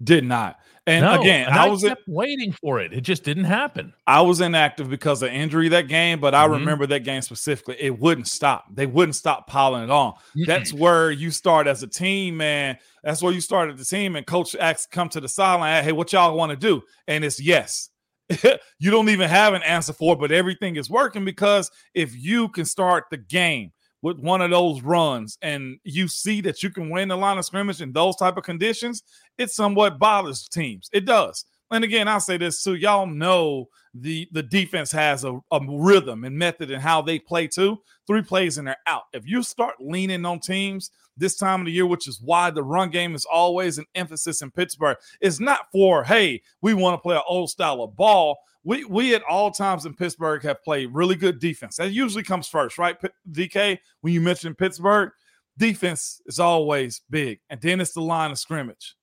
Did 0.03 0.25
not. 0.25 0.57
And 0.87 1.05
No, 1.05 1.19
again, 1.21 1.47
and 1.47 1.55
I 1.55 1.67
I 1.67 1.69
was 1.71 1.83
kept 1.83 2.03
waiting 2.09 2.53
for 2.53 2.79
it. 2.81 2.93
It 2.93 3.03
just 3.03 3.23
didn't 3.25 3.45
happen. 3.45 3.95
I 4.07 4.21
was 4.21 4.41
inactive 4.43 4.91
because 4.91 5.23
of 5.23 5.31
injury 5.31 5.69
that 5.71 5.89
game, 5.89 6.21
but 6.21 6.35
I 6.35 6.47
Mhm. 6.47 6.53
remember 6.53 6.87
that 6.89 7.05
game 7.05 7.23
specifically. 7.23 7.77
It 7.81 7.99
wouldn't 7.99 8.29
stop. 8.29 8.67
They 8.71 8.85
wouldn't 8.87 9.15
stop 9.15 9.47
piling 9.47 9.85
it 9.85 9.91
on. 9.91 10.15
That's 10.47 10.75
where 10.75 11.11
you 11.11 11.31
start 11.31 11.67
as 11.69 11.83
a 11.83 11.87
team, 11.87 12.37
man. 12.37 12.77
That's 13.03 13.23
where 13.23 13.33
you 13.33 13.41
start 13.41 13.71
at 13.71 13.79
the 13.79 13.85
team, 13.85 14.17
and 14.17 14.27
coach 14.27 14.55
asks 14.57 14.87
come 14.87 15.09
to 15.11 15.21
the 15.21 15.29
sideline. 15.29 15.85
Hey, 15.85 15.93
what 15.93 16.13
y'all 16.13 16.37
want 16.37 16.51
to 16.51 16.57
do? 16.57 16.83
And 17.07 17.25
it's 17.25 17.41
yes. 17.41 17.89
you 18.79 18.91
don't 18.91 19.09
even 19.11 19.29
have 19.31 19.55
an 19.55 19.63
answer 19.63 19.93
for 19.93 20.15
it, 20.15 20.19
but 20.19 20.33
everything 20.33 20.77
is 20.77 20.91
working 20.91 21.25
because 21.25 21.71
if 21.95 22.15
you 22.17 22.49
can 22.49 22.65
start 22.67 23.05
the 23.11 23.17
game 23.19 23.71
with 24.05 24.19
one 24.19 24.43
of 24.43 24.51
those 24.51 24.83
runs 24.83 25.39
and 25.41 25.79
you 25.83 26.07
see 26.07 26.43
that 26.43 26.63
you 26.63 26.69
can 26.69 26.91
win 26.91 27.09
the 27.09 27.17
line 27.17 27.39
of 27.39 27.45
scrimmage 27.47 27.81
in 27.81 27.91
those 27.91 28.15
type 28.17 28.37
of 28.37 28.45
conditions, 28.45 29.03
it 29.39 29.51
somewhat 29.51 29.99
bothers 29.99 30.47
teams. 30.47 30.91
It 30.93 31.07
does. 31.07 31.47
And 31.75 31.83
again, 31.83 32.07
I'll 32.07 32.21
say 32.21 32.37
this 32.37 32.63
too. 32.63 32.77
Y'all 32.77 33.05
know 33.07 33.69
the 33.95 34.29
the 34.31 34.45
defense 34.45 34.93
has 34.93 35.25
a, 35.25 35.41
a 35.51 35.61
rhythm 35.69 36.23
and 36.23 36.39
method 36.39 36.71
in 36.71 36.81
how 36.81 37.03
they 37.03 37.19
play 37.19 37.49
too. 37.49 37.79
Three 38.07 38.23
plays 38.23 38.59
and 38.59 38.69
they're 38.69 38.77
out. 38.87 39.03
If 39.13 39.27
you 39.27 39.43
start 39.43 39.75
leaning 39.81 40.25
on 40.25 40.39
teams 40.39 40.93
this 41.17 41.37
time 41.37 41.61
of 41.61 41.67
the 41.67 41.73
year, 41.73 41.87
which 41.87 42.07
is 42.07 42.21
why 42.23 42.51
the 42.51 42.63
run 42.63 42.91
game 42.91 43.17
is 43.17 43.25
always 43.25 43.79
an 43.79 43.87
emphasis 43.97 44.41
in 44.41 44.53
Pittsburgh, 44.53 44.97
it's 45.21 45.41
not 45.41 45.67
for 45.73 46.05
hey, 46.05 46.43
we 46.63 46.75
want 46.75 46.95
to 46.95 47.03
play 47.03 47.17
an 47.17 47.23
old 47.29 47.51
style 47.51 47.83
of 47.83 47.97
ball. 47.97 48.37
We 48.63 48.85
we 48.85 49.13
at 49.17 49.25
all 49.29 49.51
times 49.51 49.85
in 49.85 49.95
Pittsburgh 49.95 50.45
have 50.45 50.63
played 50.63 50.95
really 50.95 51.17
good 51.17 51.41
defense. 51.41 51.79
That 51.79 51.91
usually 51.91 52.23
comes 52.23 52.47
first, 52.47 52.79
right? 52.79 52.97
DK, 53.33 53.79
when 54.01 54.13
you 54.13 54.21
mention 54.21 54.55
Pittsburgh, 54.55 55.11
defense 55.59 56.23
is 56.27 56.39
always 56.39 57.03
big, 57.11 57.41
and 57.51 57.61
then 57.61 57.81
it's 57.81 57.95
the 57.95 58.01
line 58.01 58.31
of 58.31 58.39
scrimmage, 58.39 58.95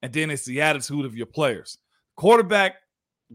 and 0.00 0.12
then 0.12 0.30
it's 0.30 0.44
the 0.44 0.60
attitude 0.60 1.04
of 1.04 1.16
your 1.16 1.26
players. 1.26 1.76
Quarterback 2.16 2.76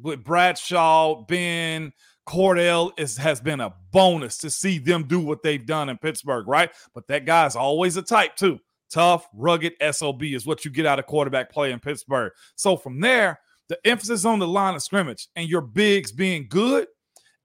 with 0.02 0.24
Bradshaw, 0.24 1.24
Ben, 1.24 1.92
Kordell 2.28 2.92
is 2.98 3.18
has 3.18 3.40
been 3.40 3.60
a 3.60 3.74
bonus 3.92 4.38
to 4.40 4.50
see 4.50 4.80
them 4.80 5.04
do 5.04 5.20
what 5.20 5.44
they've 5.44 5.66
done 5.66 5.90
in 5.90 5.98
Pittsburgh, 5.98 6.48
right? 6.48 6.72
But 6.94 7.08
that 7.08 7.26
guy's 7.26 7.56
always 7.56 7.98
a 7.98 8.02
type 8.02 8.36
too. 8.36 8.60
Tough, 8.92 9.28
rugged 9.34 9.74
SOB 9.92 10.24
is 10.24 10.46
what 10.46 10.66
you 10.66 10.72
get 10.72 10.86
out 10.86 11.00
of 11.00 11.06
quarterback 11.06 11.52
play 11.52 11.72
in 11.72 11.80
Pittsburgh. 11.80 12.32
So 12.56 12.78
from 12.78 13.00
there, 13.00 13.40
the 13.68 13.78
emphasis 13.86 14.26
on 14.26 14.40
the 14.40 14.48
line 14.48 14.76
of 14.76 14.84
scrimmage 14.84 15.28
and 15.36 15.50
your 15.50 15.62
bigs 15.62 16.12
being 16.12 16.48
good 16.50 16.88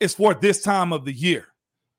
is 0.01 0.15
for 0.15 0.35
this 0.35 0.63
time 0.63 0.93
of 0.93 1.05
the 1.05 1.13
year. 1.13 1.47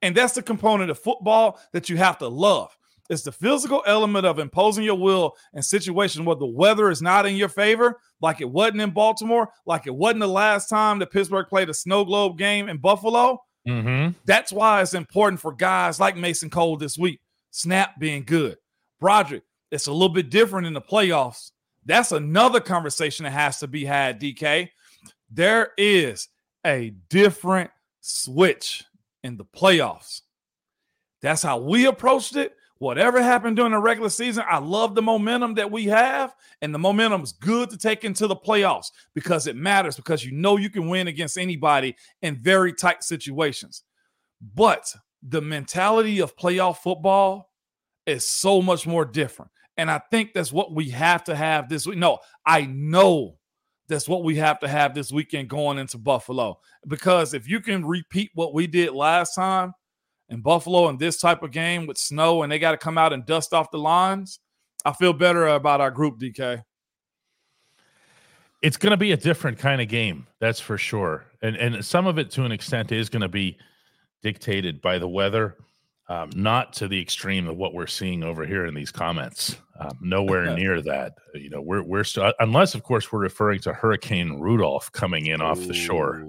And 0.02 0.16
that's 0.16 0.34
the 0.34 0.42
component 0.42 0.90
of 0.90 1.00
football 1.00 1.60
that 1.74 1.90
you 1.90 1.98
have 1.98 2.18
to 2.20 2.28
love. 2.28 2.76
It's 3.12 3.24
the 3.24 3.32
physical 3.34 3.84
element 3.86 4.26
of 4.26 4.40
imposing 4.40 4.86
your 4.86 4.98
will 4.98 5.36
in 5.54 5.62
situations 5.62 6.26
where 6.26 6.38
the 6.38 6.46
weather 6.46 6.90
is 6.90 7.02
not 7.02 7.26
in 7.26 7.36
your 7.36 7.50
favor, 7.50 8.00
like 8.22 8.40
it 8.40 8.50
wasn't 8.50 8.80
in 8.80 8.92
Baltimore, 8.92 9.50
like 9.66 9.86
it 9.86 9.94
wasn't 9.94 10.22
the 10.22 10.28
last 10.28 10.70
time 10.70 10.98
that 11.00 11.12
Pittsburgh 11.12 11.46
played 11.50 11.70
a 11.70 11.74
snow 11.74 12.06
globe 12.06 12.38
game 12.38 12.70
in 12.70 12.78
Buffalo. 12.78 13.44
Mm-hmm. 13.68 14.14
That's 14.24 14.54
why 14.54 14.82
it's 14.82 14.94
important 14.94 15.42
for 15.42 15.52
guys 15.52 16.00
like 16.00 16.16
Mason 16.16 16.50
Cole 16.50 16.78
this 16.78 16.98
week. 16.98 17.20
Snap 17.50 18.00
being 18.00 18.24
good. 18.24 18.58
Broderick, 19.02 19.44
it's 19.72 19.88
a 19.88 19.92
little 19.92 20.08
bit 20.08 20.30
different 20.30 20.66
in 20.66 20.74
the 20.74 20.82
playoffs. 20.82 21.52
That's 21.84 22.14
another 22.14 22.62
conversation 22.62 23.26
that 23.26 23.32
has 23.32 23.60
to 23.60 23.68
be 23.68 23.84
had, 23.84 24.22
DK. 24.22 24.70
There 25.30 25.72
is 25.78 26.30
a 26.66 26.92
different 27.10 27.72
switch 28.00 28.86
in 29.22 29.36
the 29.36 29.44
playoffs. 29.44 30.22
That's 31.22 31.44
how 31.44 31.60
we 31.60 31.88
approached 31.88 32.38
it. 32.38 32.56
Whatever 32.82 33.22
happened 33.22 33.58
during 33.58 33.74
the 33.74 33.78
regular 33.78 34.10
season, 34.10 34.44
I 34.50 34.58
love 34.58 34.96
the 34.96 35.04
momentum 35.04 35.54
that 35.54 35.70
we 35.70 35.86
have, 35.86 36.34
and 36.64 36.74
the 36.74 36.80
momentum 36.80 37.22
is 37.22 37.32
good 37.32 37.70
to 37.70 37.78
take 37.78 38.04
into 38.04 38.26
the 38.26 38.36
playoffs 38.36 38.88
because 39.14 39.46
it 39.46 39.56
matters 39.56 39.96
because 39.96 40.26
you 40.26 40.32
know 40.32 40.58
you 40.58 40.68
can 40.68 40.90
win 40.90 41.08
against 41.08 41.38
anybody 41.38 41.96
in 42.24 42.42
very 42.42 42.74
tight 42.74 43.04
situations. 43.04 43.84
But 44.56 44.92
the 45.22 45.44
mentality 45.44 46.22
of 46.22 46.36
playoff 46.36 46.78
football 46.78 47.52
is 48.08 48.28
so 48.28 48.64
much 48.64 48.88
more 48.88 49.06
different. 49.06 49.52
And 49.78 49.92
I 49.92 50.02
think 50.10 50.34
that's 50.34 50.52
what 50.52 50.74
we 50.74 50.90
have 50.90 51.24
to 51.26 51.36
have 51.36 51.70
this 51.70 51.86
week. 51.86 52.00
No, 52.00 52.18
I 52.48 52.62
know 52.66 53.38
that's 53.88 54.10
what 54.10 54.24
we 54.24 54.38
have 54.38 54.60
to 54.62 54.68
have 54.68 54.96
this 54.96 55.12
weekend 55.12 55.50
going 55.50 55.78
into 55.78 56.00
Buffalo. 56.00 56.58
Because 56.88 57.36
if 57.36 57.48
you 57.48 57.60
can 57.60 57.86
repeat 57.86 58.32
what 58.34 58.56
we 58.56 58.66
did 58.66 58.92
last 58.94 59.36
time 59.36 59.76
in 60.32 60.42
Buffalo 60.42 60.88
in 60.90 60.98
this 60.98 61.20
type 61.20 61.44
of 61.44 61.52
game 61.52 61.86
with 61.86 61.98
snow 61.98 62.42
and 62.42 62.52
they 62.52 62.58
got 62.58 62.72
to 62.72 62.78
come 62.78 62.98
out 62.98 63.14
and 63.14 63.26
dust 63.26 63.54
off 63.54 63.70
the 63.70 63.78
lines, 63.78 64.40
I 64.86 64.94
feel 64.94 65.14
better 65.14 65.48
about 65.48 65.82
our 65.82 65.92
group, 65.92 66.20
DK. 66.20 66.64
It's 68.62 68.78
going 68.78 68.92
to 68.92 68.98
be 68.98 69.12
a 69.12 69.18
different 69.18 69.60
kind 69.60 69.82
of 69.82 69.88
game, 69.88 70.26
that's 70.40 70.60
for 70.60 70.78
sure. 70.78 71.26
And 71.42 71.56
and 71.56 71.84
some 71.84 72.08
of 72.08 72.18
it, 72.18 72.32
to 72.32 72.44
an 72.44 72.52
extent, 72.52 72.92
is 72.92 73.10
going 73.10 73.24
to 73.24 73.28
be 73.28 73.58
dictated 74.22 74.82
by 74.82 75.00
the 75.00 75.08
weather, 75.08 75.58
um, 76.10 76.30
not 76.36 76.74
to 76.74 76.88
the 76.88 77.02
extreme 77.02 77.48
of 77.48 77.58
what 77.58 77.74
we're 77.74 77.88
seeing 77.88 78.24
over 78.24 78.46
here 78.46 78.66
in 78.68 78.76
these 78.76 78.92
comments. 78.92 79.58
Um, 79.80 79.98
nowhere 80.00 80.56
near 80.56 80.80
that. 80.84 81.14
You 81.34 81.50
know, 81.50 81.62
we're 81.62 81.82
we're 81.82 82.04
still 82.04 82.32
unless, 82.40 82.76
of 82.76 82.84
course, 82.84 83.12
we're 83.12 83.20
referring 83.20 83.60
to 83.62 83.74
Hurricane 83.74 84.40
Rudolph 84.40 84.92
coming 84.92 85.26
in 85.26 85.42
off 85.42 85.60
the 85.60 85.74
shore. 85.74 86.24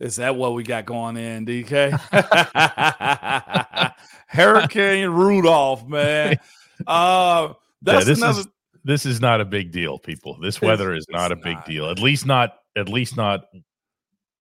Is 0.00 0.16
that 0.16 0.36
what 0.36 0.54
we 0.54 0.62
got 0.62 0.84
going 0.86 1.16
in, 1.16 1.44
DK? 1.44 1.92
Hurricane 4.28 5.08
Rudolph, 5.08 5.86
man. 5.86 6.38
Uh, 6.86 7.54
that's 7.82 8.06
this 8.06 8.18
another. 8.18 8.38
is- 8.42 8.48
This 8.84 9.04
is 9.04 9.20
not 9.20 9.40
a 9.40 9.44
big 9.44 9.72
deal, 9.72 9.98
people. 9.98 10.38
This 10.40 10.60
weather 10.62 10.94
is 10.94 11.04
not 11.10 11.32
a 11.32 11.36
big 11.36 11.56
not. 11.56 11.66
deal. 11.66 11.90
At 11.90 11.98
least 11.98 12.24
not. 12.24 12.54
At 12.76 12.88
least 12.88 13.16
not. 13.16 13.46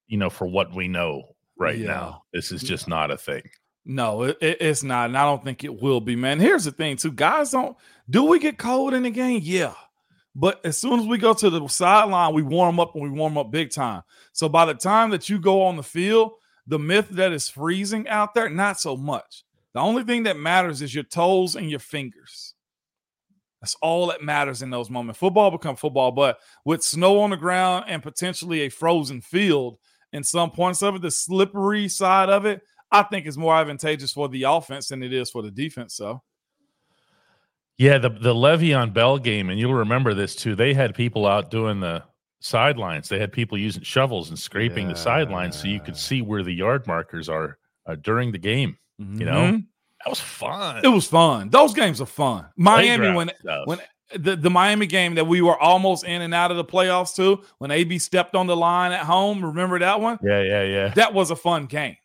You 0.06 0.20
know, 0.20 0.30
for 0.30 0.46
what 0.46 0.72
we 0.76 0.88
know 0.88 1.24
right 1.58 1.80
Yeah. 1.80 1.88
now, 1.88 2.22
this 2.32 2.52
is 2.52 2.62
just 2.62 2.88
not 2.88 3.10
a 3.10 3.18
thing. 3.18 3.42
No, 3.86 4.22
it- 4.22 4.38
it's 4.42 4.84
not, 4.84 5.06
and 5.10 5.18
I 5.18 5.24
don't 5.24 5.44
think 5.44 5.64
it 5.64 5.82
will 5.82 6.00
be, 6.00 6.16
man. 6.16 6.40
Here's 6.40 6.66
the 6.66 6.72
thing, 6.72 6.96
too. 6.98 7.12
Guys 7.12 7.50
don't 7.50 7.76
do 8.08 8.26
we 8.26 8.38
get 8.38 8.60
cold 8.60 8.94
in 8.94 9.02
the 9.02 9.10
game? 9.10 9.40
Yeah. 9.44 9.74
But 10.40 10.64
as 10.64 10.78
soon 10.78 11.00
as 11.00 11.08
we 11.08 11.18
go 11.18 11.34
to 11.34 11.50
the 11.50 11.68
sideline, 11.68 12.36
we 12.36 12.44
warm 12.44 12.80
up 12.80 12.94
and 12.94 13.04
we 13.04 13.10
warm 13.10 13.40
up 13.40 13.50
big 13.50 13.72
time. 13.72 14.04
So 14.34 14.48
by 14.48 14.66
the 14.66 14.76
time 14.76 15.10
that 15.10 15.30
you 15.30 15.40
go 15.40 15.64
on 15.64 15.78
the 15.78 15.84
field, 15.84 16.34
the 16.68 16.78
myth 16.78 17.10
that 17.10 17.32
is 17.32 17.50
freezing 17.50 18.08
out 18.08 18.36
there, 18.36 18.48
not 18.48 18.80
so 18.80 18.96
much. 18.96 19.44
The 19.74 19.80
only 19.80 20.04
thing 20.04 20.24
that 20.24 20.38
matters 20.38 20.84
is 20.84 20.94
your 20.94 21.06
toes 21.06 21.56
and 21.56 21.72
your 21.72 21.80
fingers. 21.80 22.54
That's 23.62 23.76
all 23.82 24.08
that 24.08 24.22
matters 24.22 24.62
in 24.62 24.70
those 24.70 24.92
moments. 24.92 25.20
Football 25.20 25.50
become 25.50 25.76
football, 25.76 26.12
but 26.12 26.38
with 26.66 26.84
snow 26.84 27.20
on 27.22 27.32
the 27.32 27.38
ground 27.38 27.86
and 27.88 28.04
potentially 28.04 28.62
a 28.62 28.70
frozen 28.70 29.22
field 29.22 29.80
in 30.14 30.24
some 30.24 30.52
points 30.52 30.84
of 30.84 30.96
it, 30.96 31.02
the 31.02 31.10
slippery 31.10 31.90
side 31.90 32.30
of 32.30 32.46
it, 32.46 32.62
I 32.92 33.02
think 33.02 33.26
is 33.26 33.40
more 33.40 33.56
advantageous 33.56 34.14
for 34.14 34.30
the 34.30 34.44
offense 34.44 34.90
than 34.90 35.02
it 35.02 35.14
is 35.14 35.32
for 35.32 35.42
the 35.42 35.50
defense. 35.50 35.96
So 35.96 36.22
Yeah, 37.78 37.98
the 38.00 38.10
the 38.10 38.34
Le'Veon 38.34 38.94
Bell 38.94 39.18
game, 39.20 39.50
and 39.50 39.60
you'll 39.60 39.74
remember 39.74 40.14
this 40.14 40.36
too. 40.36 40.56
They 40.56 40.74
had 40.74 40.96
people 40.96 41.28
out 41.28 41.52
doing 41.52 41.80
the 41.80 42.04
sidelines. 42.40 43.10
They 43.10 43.20
had 43.20 43.32
people 43.32 43.58
using 43.58 43.84
shovels 43.84 44.30
and 44.30 44.38
scraping 44.40 44.88
the 44.88 44.96
sidelines 44.96 45.60
so 45.60 45.68
you 45.68 45.80
could 45.80 45.98
see 45.98 46.22
where 46.22 46.44
the 46.44 46.52
yard 46.54 46.88
markers 46.88 47.30
are 47.30 47.58
uh, 47.86 47.96
during 47.96 48.32
the 48.32 48.38
game. 48.38 48.78
You 49.00 49.26
know, 49.26 49.34
Mhm. 49.52 49.66
that 50.04 50.10
was 50.10 50.20
fun. 50.20 50.82
it 50.84 50.88
was 50.88 51.08
fun. 51.08 51.50
Those 51.50 51.74
games 51.74 52.02
are 52.02 52.06
fun. 52.08 52.46
Miami 52.58 52.88
Playground 52.98 53.16
when 53.16 53.32
stuff. 53.40 53.68
when 53.68 53.80
the, 54.16 54.36
the 54.36 54.50
Miami 54.50 54.88
game 54.88 55.16
that 55.16 55.26
we 55.26 55.42
were 55.42 55.60
almost 55.60 56.04
in 56.04 56.22
and 56.24 56.34
out 56.34 56.50
of 56.50 56.58
the 56.58 56.66
playoffs 56.66 57.16
too, 57.16 57.44
when 57.60 57.70
AB 57.72 58.00
stepped 58.00 58.34
on 58.36 58.48
the 58.48 58.56
line 58.56 58.92
at 58.92 59.02
home. 59.02 59.44
Remember 59.46 59.78
that 59.80 60.00
one? 60.02 60.18
yeah, 60.24 60.42
yeah, 60.42 60.64
yeah. 60.64 60.88
That 60.96 61.14
was 61.14 61.30
a 61.30 61.36
fun 61.36 61.66
game. 61.68 61.98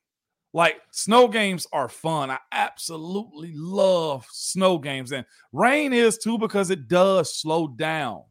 Like 0.53 0.77
snow 0.91 1.29
games 1.29 1.67
are 1.73 1.89
fun. 1.89 2.31
I 2.31 2.39
absolutely 2.53 3.53
love 3.55 4.27
snow 4.31 4.79
games, 4.79 5.13
and 5.13 5.25
rain 5.53 5.93
is 5.93 6.19
too 6.19 6.37
because 6.39 6.71
it 6.71 6.89
does 6.89 7.35
slow 7.35 7.69
down 7.69 8.23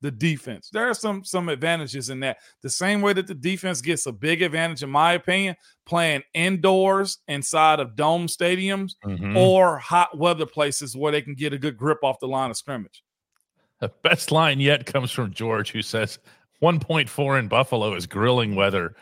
the 0.00 0.10
defense. 0.10 0.70
There 0.72 0.88
are 0.88 0.94
some 0.94 1.24
some 1.24 1.48
advantages 1.48 2.08
in 2.08 2.20
that. 2.20 2.38
The 2.62 2.70
same 2.70 3.02
way 3.02 3.12
that 3.14 3.26
the 3.26 3.34
defense 3.34 3.80
gets 3.82 4.06
a 4.06 4.12
big 4.12 4.40
advantage, 4.42 4.82
in 4.82 4.90
my 4.90 5.12
opinion, 5.14 5.56
playing 5.84 6.22
indoors 6.34 7.18
inside 7.28 7.80
of 7.80 7.96
dome 7.96 8.28
stadiums 8.28 8.92
Mhm. 9.04 9.36
or 9.36 9.76
hot 9.78 10.16
weather 10.16 10.46
places 10.46 10.96
where 10.96 11.12
they 11.12 11.20
can 11.20 11.34
get 11.34 11.52
a 11.52 11.58
good 11.58 11.76
grip 11.76 11.98
off 12.02 12.20
the 12.20 12.28
line 12.28 12.50
of 12.50 12.56
scrimmage. 12.56 13.02
The 13.80 13.90
best 14.02 14.32
line 14.32 14.58
yet 14.60 14.86
comes 14.86 15.10
from 15.10 15.32
George, 15.32 15.70
who 15.72 15.82
says 15.82 16.18
1.4 16.62 17.38
in 17.38 17.48
Buffalo 17.48 17.94
is 17.94 18.06
grilling 18.06 18.54
weather. 18.54 18.94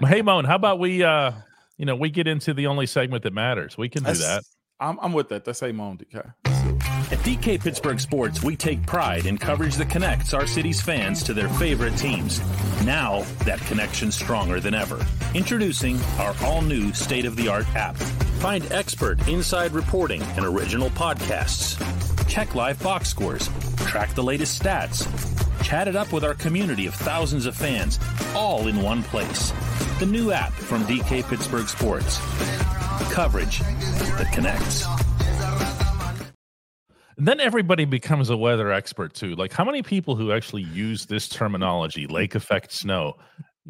hey, 0.00 0.22
Moan, 0.22 0.44
how 0.44 0.56
about 0.56 0.78
we, 0.78 1.02
uh, 1.02 1.32
you 1.78 1.86
know, 1.86 1.96
we 1.96 2.10
get 2.10 2.26
into 2.26 2.52
the 2.52 2.66
only 2.66 2.86
segment 2.86 3.22
that 3.22 3.32
matters? 3.32 3.78
We 3.78 3.88
can 3.88 4.04
do 4.04 4.12
that. 4.12 4.42
I'm, 4.78 4.98
I'm 5.00 5.12
with 5.14 5.30
that. 5.30 5.44
That's 5.44 5.62
a 5.62 5.72
Moan 5.72 5.96
DK. 5.96 6.32
Let's 6.44 6.62
do 6.62 6.68
it. 6.70 6.76
At 7.12 7.18
DK 7.20 7.60
Pittsburgh 7.62 8.00
Sports, 8.00 8.42
we 8.42 8.56
take 8.56 8.84
pride 8.84 9.26
in 9.26 9.38
coverage 9.38 9.76
that 9.76 9.88
connects 9.88 10.34
our 10.34 10.46
city's 10.46 10.80
fans 10.80 11.22
to 11.22 11.32
their 11.32 11.48
favorite 11.48 11.96
teams. 11.96 12.40
Now, 12.84 13.22
that 13.44 13.60
connection's 13.60 14.16
stronger 14.16 14.60
than 14.60 14.74
ever. 14.74 15.06
Introducing 15.34 16.00
our 16.18 16.34
all 16.42 16.62
new 16.62 16.92
state 16.92 17.24
of 17.24 17.36
the 17.36 17.48
art 17.48 17.66
app. 17.74 17.96
Find 18.40 18.70
expert 18.72 19.26
inside 19.28 19.72
reporting 19.72 20.20
and 20.20 20.44
original 20.44 20.90
podcasts. 20.90 21.78
Check 22.28 22.54
live 22.54 22.82
box 22.82 23.08
scores, 23.08 23.48
track 23.86 24.14
the 24.14 24.22
latest 24.22 24.60
stats, 24.60 25.06
chat 25.66 25.88
it 25.88 25.96
up 25.96 26.12
with 26.12 26.22
our 26.22 26.34
community 26.34 26.86
of 26.86 26.94
thousands 26.94 27.44
of 27.44 27.56
fans, 27.56 27.98
all 28.36 28.68
in 28.68 28.80
one 28.80 29.02
place. 29.02 29.52
The 29.98 30.06
new 30.06 30.30
app 30.30 30.52
from 30.52 30.84
DK 30.84 31.28
Pittsburgh 31.28 31.66
Sports. 31.66 32.18
Coverage 33.10 33.58
that 33.58 34.30
connects. 34.32 34.86
And 37.18 37.26
then 37.26 37.40
everybody 37.40 37.84
becomes 37.84 38.30
a 38.30 38.36
weather 38.36 38.70
expert 38.70 39.12
too. 39.14 39.34
Like 39.34 39.52
how 39.52 39.64
many 39.64 39.82
people 39.82 40.14
who 40.14 40.30
actually 40.30 40.62
use 40.62 41.06
this 41.06 41.28
terminology, 41.28 42.06
lake 42.06 42.36
effect 42.36 42.70
snow, 42.70 43.16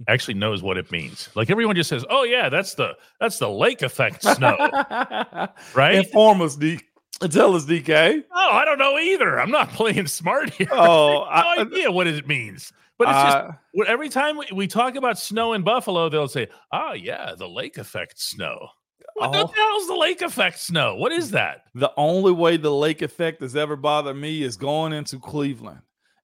actually 0.07 0.35
knows 0.35 0.63
what 0.63 0.77
it 0.77 0.93
means? 0.93 1.31
Like 1.35 1.49
everyone 1.49 1.77
just 1.77 1.89
says, 1.89 2.05
"Oh 2.11 2.25
yeah, 2.25 2.51
that's 2.51 2.75
the 2.75 2.95
that's 3.21 3.39
the 3.39 3.49
lake 3.49 3.81
effect 3.81 4.23
snow." 4.23 4.55
right? 5.75 5.95
Inform 5.95 6.43
us, 6.43 6.57
D. 6.57 6.79
Tell 7.21 7.55
us, 7.55 7.65
DK. 7.65 8.25
Oh, 8.31 8.51
I 8.53 8.65
don't 8.65 8.79
know 8.79 8.99
either. 8.99 9.41
I'm 9.41 9.51
not 9.51 9.71
playing 9.73 10.07
smart 10.07 10.51
here. 10.55 10.69
Oh, 10.71 11.23
I 11.23 11.37
have 11.37 11.45
no 11.57 11.63
I, 11.63 11.67
idea 11.67 11.93
what 11.93 12.07
it 12.07 12.27
means. 12.27 12.73
But 12.99 13.09
it's 13.09 13.17
uh, 13.17 13.53
just 13.77 13.89
every 13.89 14.09
time 14.09 14.39
we, 14.39 14.47
we 14.53 14.67
talk 14.67 14.97
about 14.97 15.19
snow 15.19 15.53
in 15.53 15.63
Buffalo, 15.63 16.09
they'll 16.09 16.29
say, 16.29 16.49
"Oh 16.73 16.93
yeah, 16.93 17.35
the 17.37 17.49
lake 17.49 17.79
effect 17.79 18.19
snow." 18.19 18.69
What 19.15 19.33
the 19.33 19.47
hell's 19.47 19.87
the 19.87 19.95
lake 19.95 20.21
effect 20.21 20.59
snow? 20.59 20.95
What 20.95 21.11
is 21.11 21.31
that? 21.31 21.63
The 21.75 21.91
only 21.97 22.33
way 22.33 22.59
the 22.59 22.71
lake 22.71 23.01
effect 23.01 23.41
has 23.41 23.57
ever 23.57 23.75
bothered 23.75 24.17
me 24.17 24.43
is 24.43 24.59
going 24.59 24.93
into 24.93 25.19
Cleveland 25.19 25.81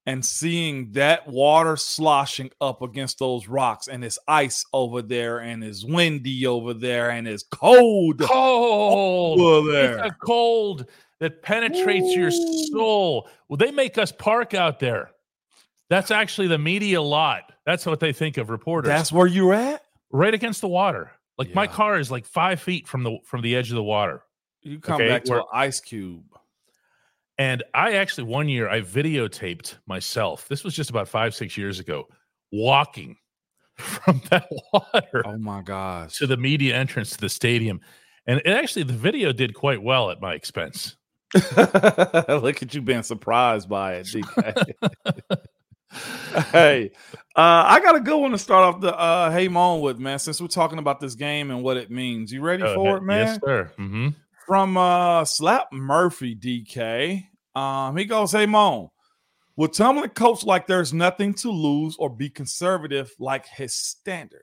and 0.07 0.25
seeing 0.25 0.91
that 0.93 1.29
water 1.29 1.77
sloshing 1.77 2.51
up 2.61 2.83
against 2.83 3.19
those 3.19 3.47
rocks 3.47 3.87
and 3.89 4.05
it's 4.05 4.19
ice 4.27 4.65
over 4.73 5.01
there 5.01 5.39
and 5.39 5.63
it's 5.63 5.85
windy 5.85 6.47
over 6.47 6.75
there 6.75 7.11
and 7.11 7.29
it's 7.29 7.45
cold 7.45 8.21
cold 8.21 9.41
over 9.41 9.71
there. 9.71 9.99
It's 9.99 10.15
a 10.15 10.17
cold 10.25 10.87
that 11.21 11.43
penetrates 11.43 12.17
Ooh. 12.17 12.21
your 12.21 12.31
soul. 12.31 13.29
Well, 13.49 13.57
they 13.57 13.71
make 13.71 13.97
us 13.97 14.11
park 14.11 14.55
out 14.55 14.81
there. 14.81 15.13
That's 15.89 16.11
actually 16.11 16.49
the 16.49 16.59
media 16.59 17.01
lot. 17.01 17.53
That's 17.65 17.87
what 17.87 18.01
they 18.01 18.13
think 18.13 18.39
of 18.39 18.51
reporters. 18.51 18.89
That's 18.89 19.13
where 19.13 19.27
you're 19.27 19.55
at? 19.55 19.85
Right 20.11 20.35
against 20.35 20.61
the 20.61 20.69
water. 20.69 21.13
Like 21.39 21.49
yeah. 21.49 21.55
my 21.55 21.67
car 21.67 21.99
is 21.99 22.11
like 22.11 22.27
five 22.27 22.61
feet 22.61 22.89
from 22.89 23.03
the 23.05 23.19
from 23.25 23.43
the 23.43 23.55
edge 23.55 23.71
of 23.71 23.77
the 23.77 23.83
water. 23.83 24.23
You 24.63 24.79
come 24.79 24.97
okay? 24.97 25.09
back 25.09 25.25
to 25.25 25.33
Where, 25.33 25.41
an 25.41 25.47
ice 25.53 25.81
cube. 25.81 26.25
And 27.39 27.63
I 27.75 27.95
actually 27.95 28.25
one 28.25 28.49
year 28.49 28.69
I 28.69 28.83
videotaped 28.83 29.77
myself. 29.87 30.49
This 30.49 30.65
was 30.65 30.75
just 30.75 30.91
about 30.91 31.09
five 31.09 31.35
six 31.35 31.57
years 31.57 31.81
ago, 31.81 32.07
walking 32.53 33.17
from 33.77 34.21
that 34.31 34.49
water. 34.73 35.23
Oh 35.25 35.39
my 35.39 35.63
gosh! 35.63 36.19
To 36.19 36.27
the 36.27 36.37
media 36.37 36.77
entrance 36.77 37.11
to 37.11 37.19
the 37.19 37.29
stadium, 37.29 37.81
and 38.27 38.41
it 38.45 38.51
actually 38.51 38.85
the 38.85 38.93
video 38.93 39.33
did 39.33 39.55
quite 39.55 39.83
well 39.83 40.11
at 40.11 40.21
my 40.21 40.35
expense. 40.35 40.97
Look 42.29 42.63
at 42.63 42.75
you 42.75 42.83
being 42.83 43.03
surprised 43.03 43.69
by 43.69 43.95
it, 43.95 44.07
DK. 44.07 44.75
hey, 46.53 46.91
uh, 47.35 47.65
I 47.67 47.81
got 47.81 47.97
a 47.97 48.01
good 48.01 48.19
one 48.19 48.33
to 48.33 48.39
start 48.39 48.75
off 48.75 48.81
the 48.83 48.95
uh, 48.95 49.31
Hey 49.31 49.49
Moan 49.49 49.81
with, 49.81 49.99
man, 49.99 50.19
since 50.19 50.41
we're 50.41 50.49
talking 50.49 50.79
about 50.79 51.01
this 51.01 51.15
game 51.15 51.51
and 51.51 51.63
what 51.63 51.79
it 51.79 51.91
means. 51.91 52.31
You 52.33 52.43
ready 52.43 52.63
uh, 52.63 52.75
for 52.75 52.99
it, 52.99 53.03
man? 53.03 53.27
Yes, 53.27 53.39
sir. 53.43 53.73
Mm-hmm. 53.79 54.09
From 54.47 54.77
uh, 54.77 55.25
Slap 55.25 55.73
Murphy, 55.73 56.35
DK. 56.35 57.27
Um, 57.55 57.97
he 57.97 58.05
goes, 58.05 58.33
Hey 58.33 58.47
Moan, 58.47 58.89
will 59.57 59.69
Tomlin 59.69 60.11
coach 60.11 60.45
like 60.45 60.67
there's 60.67 60.93
nothing 60.93 61.35
to 61.35 61.51
lose 61.51 61.97
or 61.99 62.11
be 62.11 62.29
conservative 62.29 63.13
like 63.19 63.47
his 63.47 63.75
standard? 63.75 64.43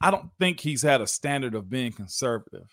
I 0.00 0.10
don't 0.10 0.30
think 0.38 0.60
he's 0.60 0.82
had 0.82 1.00
a 1.00 1.06
standard 1.06 1.54
of 1.54 1.70
being 1.70 1.92
conservative. 1.92 2.68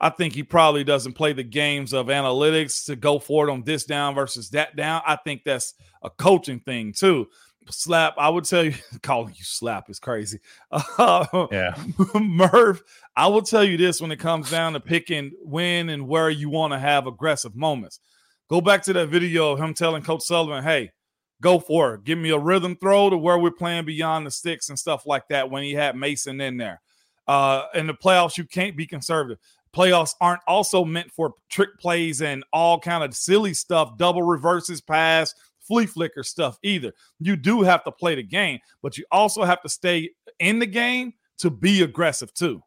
I 0.00 0.08
think 0.08 0.34
he 0.34 0.42
probably 0.42 0.82
doesn't 0.82 1.12
play 1.12 1.34
the 1.34 1.42
games 1.44 1.92
of 1.92 2.06
analytics 2.06 2.86
to 2.86 2.96
go 2.96 3.18
for 3.18 3.48
it 3.48 3.52
on 3.52 3.64
this 3.64 3.84
down 3.84 4.14
versus 4.14 4.50
that 4.50 4.74
down. 4.74 5.02
I 5.06 5.16
think 5.16 5.42
that's 5.44 5.74
a 6.02 6.08
coaching 6.08 6.60
thing 6.60 6.94
too 6.96 7.28
slap. 7.70 8.14
I 8.18 8.28
would 8.28 8.44
tell 8.44 8.64
you, 8.64 8.74
calling 9.02 9.34
you 9.36 9.44
slap 9.44 9.88
is 9.90 9.98
crazy. 9.98 10.40
Uh, 10.70 11.46
yeah, 11.50 11.74
Merv. 12.14 12.82
I 13.16 13.26
will 13.26 13.42
tell 13.42 13.64
you 13.64 13.76
this 13.76 14.00
when 14.00 14.12
it 14.12 14.18
comes 14.18 14.50
down 14.50 14.72
to 14.74 14.80
picking 14.80 15.32
when 15.42 15.88
and 15.88 16.06
where 16.06 16.30
you 16.30 16.48
want 16.48 16.72
to 16.72 16.78
have 16.78 17.06
aggressive 17.06 17.54
moments. 17.54 18.00
Go 18.48 18.60
back 18.60 18.82
to 18.84 18.92
that 18.94 19.08
video 19.08 19.52
of 19.52 19.60
him 19.60 19.74
telling 19.74 20.02
Coach 20.02 20.22
Sullivan, 20.22 20.64
"Hey, 20.64 20.92
go 21.40 21.58
for 21.58 21.94
it. 21.94 22.04
Give 22.04 22.18
me 22.18 22.30
a 22.30 22.38
rhythm 22.38 22.76
throw 22.76 23.10
to 23.10 23.16
where 23.16 23.38
we're 23.38 23.50
playing 23.50 23.84
beyond 23.84 24.26
the 24.26 24.30
sticks 24.30 24.68
and 24.68 24.78
stuff 24.78 25.06
like 25.06 25.28
that." 25.28 25.50
When 25.50 25.62
he 25.62 25.72
had 25.72 25.96
Mason 25.96 26.40
in 26.40 26.56
there, 26.56 26.80
uh, 27.28 27.64
in 27.74 27.86
the 27.86 27.94
playoffs, 27.94 28.36
you 28.36 28.44
can't 28.44 28.76
be 28.76 28.86
conservative. 28.86 29.38
Playoffs 29.74 30.14
aren't 30.20 30.42
also 30.48 30.84
meant 30.84 31.12
for 31.12 31.34
trick 31.48 31.78
plays 31.78 32.22
and 32.22 32.42
all 32.52 32.80
kind 32.80 33.04
of 33.04 33.14
silly 33.14 33.54
stuff, 33.54 33.96
double 33.96 34.24
reverses, 34.24 34.80
pass 34.80 35.32
flea 35.70 35.86
flicker 35.86 36.24
stuff 36.24 36.58
either. 36.64 36.92
You 37.20 37.36
do 37.36 37.62
have 37.62 37.84
to 37.84 37.92
play 37.92 38.16
the 38.16 38.24
game, 38.24 38.58
but 38.82 38.98
you 38.98 39.04
also 39.12 39.44
have 39.44 39.62
to 39.62 39.68
stay 39.68 40.10
in 40.40 40.58
the 40.58 40.66
game 40.66 41.12
to 41.38 41.48
be 41.48 41.82
aggressive 41.82 42.34
too. 42.34 42.60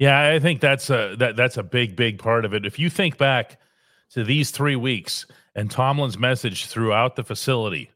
Yeah, 0.00 0.28
I 0.30 0.40
think 0.40 0.60
that's 0.60 0.90
a 0.90 1.14
that 1.20 1.36
that's 1.36 1.56
a 1.56 1.62
big 1.62 1.94
big 1.94 2.18
part 2.18 2.44
of 2.44 2.54
it. 2.54 2.66
If 2.66 2.80
you 2.80 2.90
think 2.90 3.18
back 3.18 3.60
to 4.10 4.24
these 4.24 4.50
3 4.50 4.74
weeks 4.74 5.26
and 5.54 5.70
Tomlin's 5.70 6.18
message 6.18 6.66
throughout 6.66 7.14
the 7.14 7.22
facility 7.22 7.90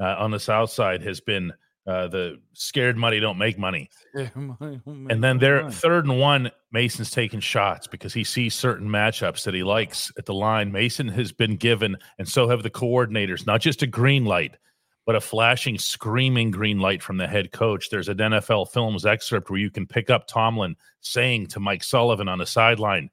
uh, 0.00 0.16
on 0.18 0.30
the 0.30 0.40
south 0.40 0.70
side 0.70 1.02
has 1.02 1.20
been 1.20 1.52
uh, 1.88 2.06
the 2.06 2.38
scared 2.52 2.98
money 2.98 3.18
don't 3.18 3.38
make 3.38 3.58
money. 3.58 3.88
and 4.14 5.24
then 5.24 5.38
they're 5.38 5.70
third 5.70 6.04
and 6.04 6.20
one. 6.20 6.50
Mason's 6.70 7.10
taking 7.10 7.40
shots 7.40 7.86
because 7.86 8.12
he 8.12 8.24
sees 8.24 8.54
certain 8.54 8.86
matchups 8.86 9.44
that 9.44 9.54
he 9.54 9.62
likes 9.62 10.12
at 10.18 10.26
the 10.26 10.34
line. 10.34 10.70
Mason 10.70 11.08
has 11.08 11.32
been 11.32 11.56
given, 11.56 11.96
and 12.18 12.28
so 12.28 12.46
have 12.46 12.62
the 12.62 12.70
coordinators, 12.70 13.46
not 13.46 13.62
just 13.62 13.82
a 13.82 13.86
green 13.86 14.26
light, 14.26 14.58
but 15.06 15.16
a 15.16 15.20
flashing, 15.20 15.78
screaming 15.78 16.50
green 16.50 16.78
light 16.78 17.02
from 17.02 17.16
the 17.16 17.26
head 17.26 17.52
coach. 17.52 17.88
There's 17.88 18.10
an 18.10 18.18
NFL 18.18 18.70
Films 18.70 19.06
excerpt 19.06 19.48
where 19.48 19.58
you 19.58 19.70
can 19.70 19.86
pick 19.86 20.10
up 20.10 20.26
Tomlin 20.26 20.76
saying 21.00 21.46
to 21.48 21.60
Mike 21.60 21.82
Sullivan 21.82 22.28
on 22.28 22.38
the 22.38 22.46
sideline, 22.46 23.08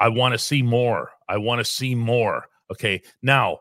I 0.00 0.08
want 0.08 0.32
to 0.32 0.38
see 0.38 0.62
more. 0.62 1.10
I 1.28 1.36
want 1.36 1.58
to 1.58 1.64
see 1.66 1.94
more. 1.94 2.46
Okay. 2.72 3.02
Now, 3.20 3.58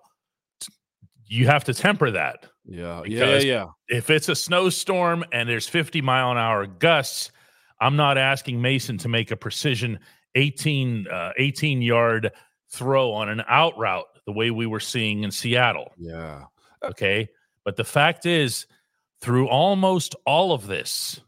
you 1.26 1.48
have 1.48 1.66
to 1.66 1.74
temper 1.74 2.12
that 2.12 2.46
yeah, 2.68 3.02
yeah, 3.06 3.38
yeah. 3.38 3.66
If 3.88 4.10
it's 4.10 4.30
a 4.30 4.36
snowstorm 4.36 5.24
and 5.32 5.48
there's 5.48 5.68
50 5.68 6.02
mile 6.02 6.32
an 6.32 6.38
hour 6.38 6.68
gusts, 6.68 7.32
I'm 7.80 7.96
not 7.96 8.18
asking 8.18 8.62
Mason 8.62 8.98
to 9.00 9.08
make 9.08 9.32
a 9.32 9.38
precision 9.38 10.00
18 10.36 11.08
uh, 11.08 11.32
18 11.38 11.82
yard 11.82 12.32
throw 12.70 13.12
on 13.12 13.30
an 13.30 13.44
out 13.48 13.78
route 13.78 14.06
the 14.26 14.34
way 14.34 14.52
we 14.52 14.66
were 14.66 14.80
seeing 14.80 15.24
in 15.24 15.32
Seattle. 15.32 15.94
Yeah. 15.98 16.44
Okay. 16.84 17.30
But 17.64 17.76
the 17.76 17.84
fact 17.84 18.26
is, 18.26 18.68
through 19.22 19.48
almost 19.48 20.16
all 20.26 20.52
of 20.52 20.68
this, 20.68 21.22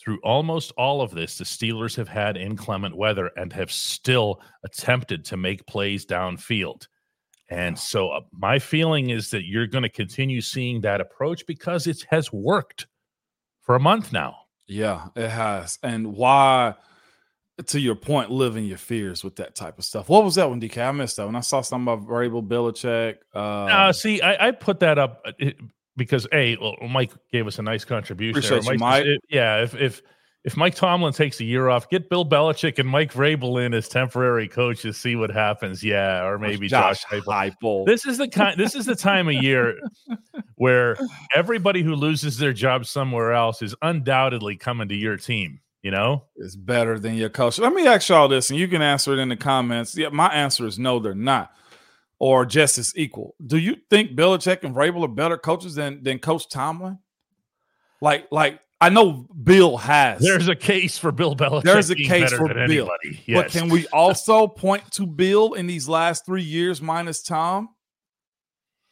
through 0.00 0.18
almost 0.22 0.72
all 0.78 1.02
of 1.02 1.10
this, 1.10 1.36
the 1.36 1.44
Steelers 1.44 1.96
have 1.96 2.08
had 2.08 2.36
inclement 2.36 2.96
weather 2.96 3.30
and 3.36 3.52
have 3.52 3.70
still 3.70 4.40
attempted 4.64 5.24
to 5.26 5.36
make 5.36 5.66
plays 5.66 6.06
downfield. 6.06 6.86
And 7.50 7.76
so 7.76 8.10
uh, 8.10 8.20
my 8.32 8.58
feeling 8.58 9.10
is 9.10 9.30
that 9.30 9.44
you're 9.44 9.66
going 9.66 9.82
to 9.82 9.88
continue 9.88 10.40
seeing 10.40 10.80
that 10.82 11.00
approach 11.00 11.46
because 11.46 11.86
it 11.86 12.06
has 12.08 12.32
worked 12.32 12.86
for 13.60 13.74
a 13.74 13.80
month 13.80 14.12
now. 14.12 14.36
Yeah, 14.68 15.08
it 15.16 15.28
has. 15.28 15.78
And 15.82 16.14
why, 16.14 16.74
to 17.66 17.80
your 17.80 17.96
point, 17.96 18.30
living 18.30 18.66
your 18.66 18.78
fears 18.78 19.24
with 19.24 19.34
that 19.36 19.56
type 19.56 19.78
of 19.78 19.84
stuff. 19.84 20.08
What 20.08 20.24
was 20.24 20.36
that 20.36 20.48
one, 20.48 20.60
DK? 20.60 20.78
I 20.78 20.92
missed 20.92 21.16
that 21.16 21.26
when 21.26 21.34
I 21.34 21.40
saw 21.40 21.60
something 21.60 21.92
about 21.92 22.08
Vrabel, 22.08 22.46
Belichick. 22.46 23.16
Uh, 23.34 23.38
uh, 23.38 23.92
see, 23.92 24.20
I, 24.20 24.48
I, 24.48 24.50
put 24.52 24.78
that 24.80 24.98
up 24.98 25.20
uh, 25.24 25.50
because, 25.96 26.28
A, 26.32 26.56
well, 26.56 26.76
Mike 26.88 27.10
gave 27.32 27.48
us 27.48 27.58
a 27.58 27.62
nice 27.62 27.84
contribution. 27.84 28.58
Mike, 28.64 28.72
you, 28.72 28.78
Mike. 28.78 29.04
It, 29.06 29.20
yeah, 29.28 29.62
if, 29.62 29.74
if– 29.74 30.02
if 30.44 30.56
Mike 30.56 30.74
Tomlin 30.74 31.12
takes 31.12 31.40
a 31.40 31.44
year 31.44 31.68
off, 31.68 31.90
get 31.90 32.08
Bill 32.08 32.24
Belichick 32.24 32.78
and 32.78 32.88
Mike 32.88 33.12
Vrabel 33.12 33.64
in 33.64 33.74
as 33.74 33.88
temporary 33.88 34.48
coaches, 34.48 34.96
see 34.96 35.14
what 35.14 35.30
happens. 35.30 35.84
Yeah, 35.84 36.24
or 36.24 36.38
maybe 36.38 36.66
Josh, 36.66 37.04
Josh 37.10 37.22
Heupel. 37.22 37.84
This 37.84 38.06
is 38.06 38.16
the 38.16 38.28
kind. 38.28 38.58
This 38.58 38.74
is 38.74 38.86
the 38.86 38.94
time 38.94 39.28
of 39.28 39.34
year 39.34 39.78
where 40.54 40.96
everybody 41.34 41.82
who 41.82 41.94
loses 41.94 42.38
their 42.38 42.54
job 42.54 42.86
somewhere 42.86 43.32
else 43.32 43.60
is 43.60 43.74
undoubtedly 43.82 44.56
coming 44.56 44.88
to 44.88 44.94
your 44.94 45.16
team. 45.16 45.60
You 45.82 45.90
know, 45.90 46.24
is 46.36 46.56
better 46.56 46.98
than 46.98 47.14
your 47.14 47.30
coach. 47.30 47.58
Let 47.58 47.72
me 47.72 47.86
ask 47.86 48.08
y'all 48.08 48.28
this, 48.28 48.50
and 48.50 48.58
you 48.58 48.68
can 48.68 48.82
answer 48.82 49.14
it 49.14 49.18
in 49.18 49.30
the 49.30 49.36
comments. 49.36 49.96
Yeah, 49.96 50.08
my 50.10 50.28
answer 50.28 50.66
is 50.66 50.78
no, 50.78 50.98
they're 50.98 51.14
not, 51.14 51.52
or 52.18 52.44
just 52.44 52.76
as 52.76 52.92
equal. 52.96 53.34
Do 53.46 53.56
you 53.56 53.76
think 53.88 54.12
Belichick 54.12 54.62
and 54.62 54.74
Vrabel 54.74 55.04
are 55.04 55.08
better 55.08 55.38
coaches 55.38 55.74
than 55.74 56.02
than 56.02 56.18
Coach 56.18 56.48
Tomlin? 56.48 56.98
Like, 58.02 58.26
like 58.30 58.60
I 58.80 58.88
know 58.88 59.26
Bill 59.42 59.76
has. 59.76 60.22
There's 60.22 60.48
a 60.48 60.56
case 60.56 60.96
for 60.96 61.12
Bill 61.12 61.36
Belichick. 61.36 61.64
There's 61.64 61.90
a 61.90 61.94
case 61.94 62.32
for 62.32 62.48
Bill. 62.48 62.90
Yes. 63.26 63.42
But 63.42 63.50
can 63.50 63.68
we 63.68 63.86
also 63.88 64.46
point 64.46 64.90
to 64.92 65.06
Bill 65.06 65.52
in 65.52 65.66
these 65.66 65.88
last 65.88 66.24
three 66.24 66.42
years 66.42 66.80
minus 66.80 67.22
Tom? 67.22 67.68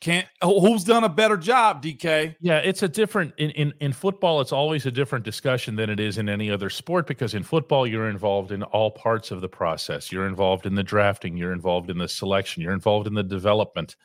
Can't 0.00 0.28
who's 0.42 0.84
done 0.84 1.02
a 1.02 1.08
better 1.08 1.36
job, 1.36 1.82
DK? 1.82 2.36
Yeah, 2.40 2.58
it's 2.58 2.84
a 2.84 2.88
different 2.88 3.34
in, 3.36 3.50
in 3.50 3.74
in 3.80 3.92
football. 3.92 4.40
It's 4.40 4.52
always 4.52 4.86
a 4.86 4.92
different 4.92 5.24
discussion 5.24 5.74
than 5.74 5.90
it 5.90 5.98
is 5.98 6.18
in 6.18 6.28
any 6.28 6.52
other 6.52 6.70
sport 6.70 7.08
because 7.08 7.34
in 7.34 7.42
football 7.42 7.84
you're 7.84 8.08
involved 8.08 8.52
in 8.52 8.62
all 8.62 8.92
parts 8.92 9.32
of 9.32 9.40
the 9.40 9.48
process. 9.48 10.12
You're 10.12 10.28
involved 10.28 10.66
in 10.66 10.76
the 10.76 10.84
drafting. 10.84 11.36
You're 11.36 11.52
involved 11.52 11.90
in 11.90 11.98
the 11.98 12.06
selection. 12.06 12.62
You're 12.62 12.74
involved 12.74 13.08
in 13.08 13.14
the 13.14 13.24
development. 13.24 13.96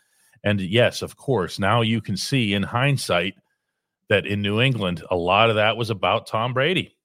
And 0.44 0.60
yes, 0.60 1.04
of 1.04 1.16
course, 1.16 1.60
now 1.60 1.82
you 1.82 2.02
can 2.02 2.18
see 2.18 2.56
in 2.56 2.64
hindsight 2.64 3.36
that 4.14 4.28
in 4.28 4.44
New 4.44 4.62
England 4.62 5.04
a 5.10 5.16
lot 5.16 5.50
of 5.50 5.56
that 5.56 5.76
was 5.76 5.90
about 5.90 6.28
Tom 6.28 6.54
Brady. 6.54 6.96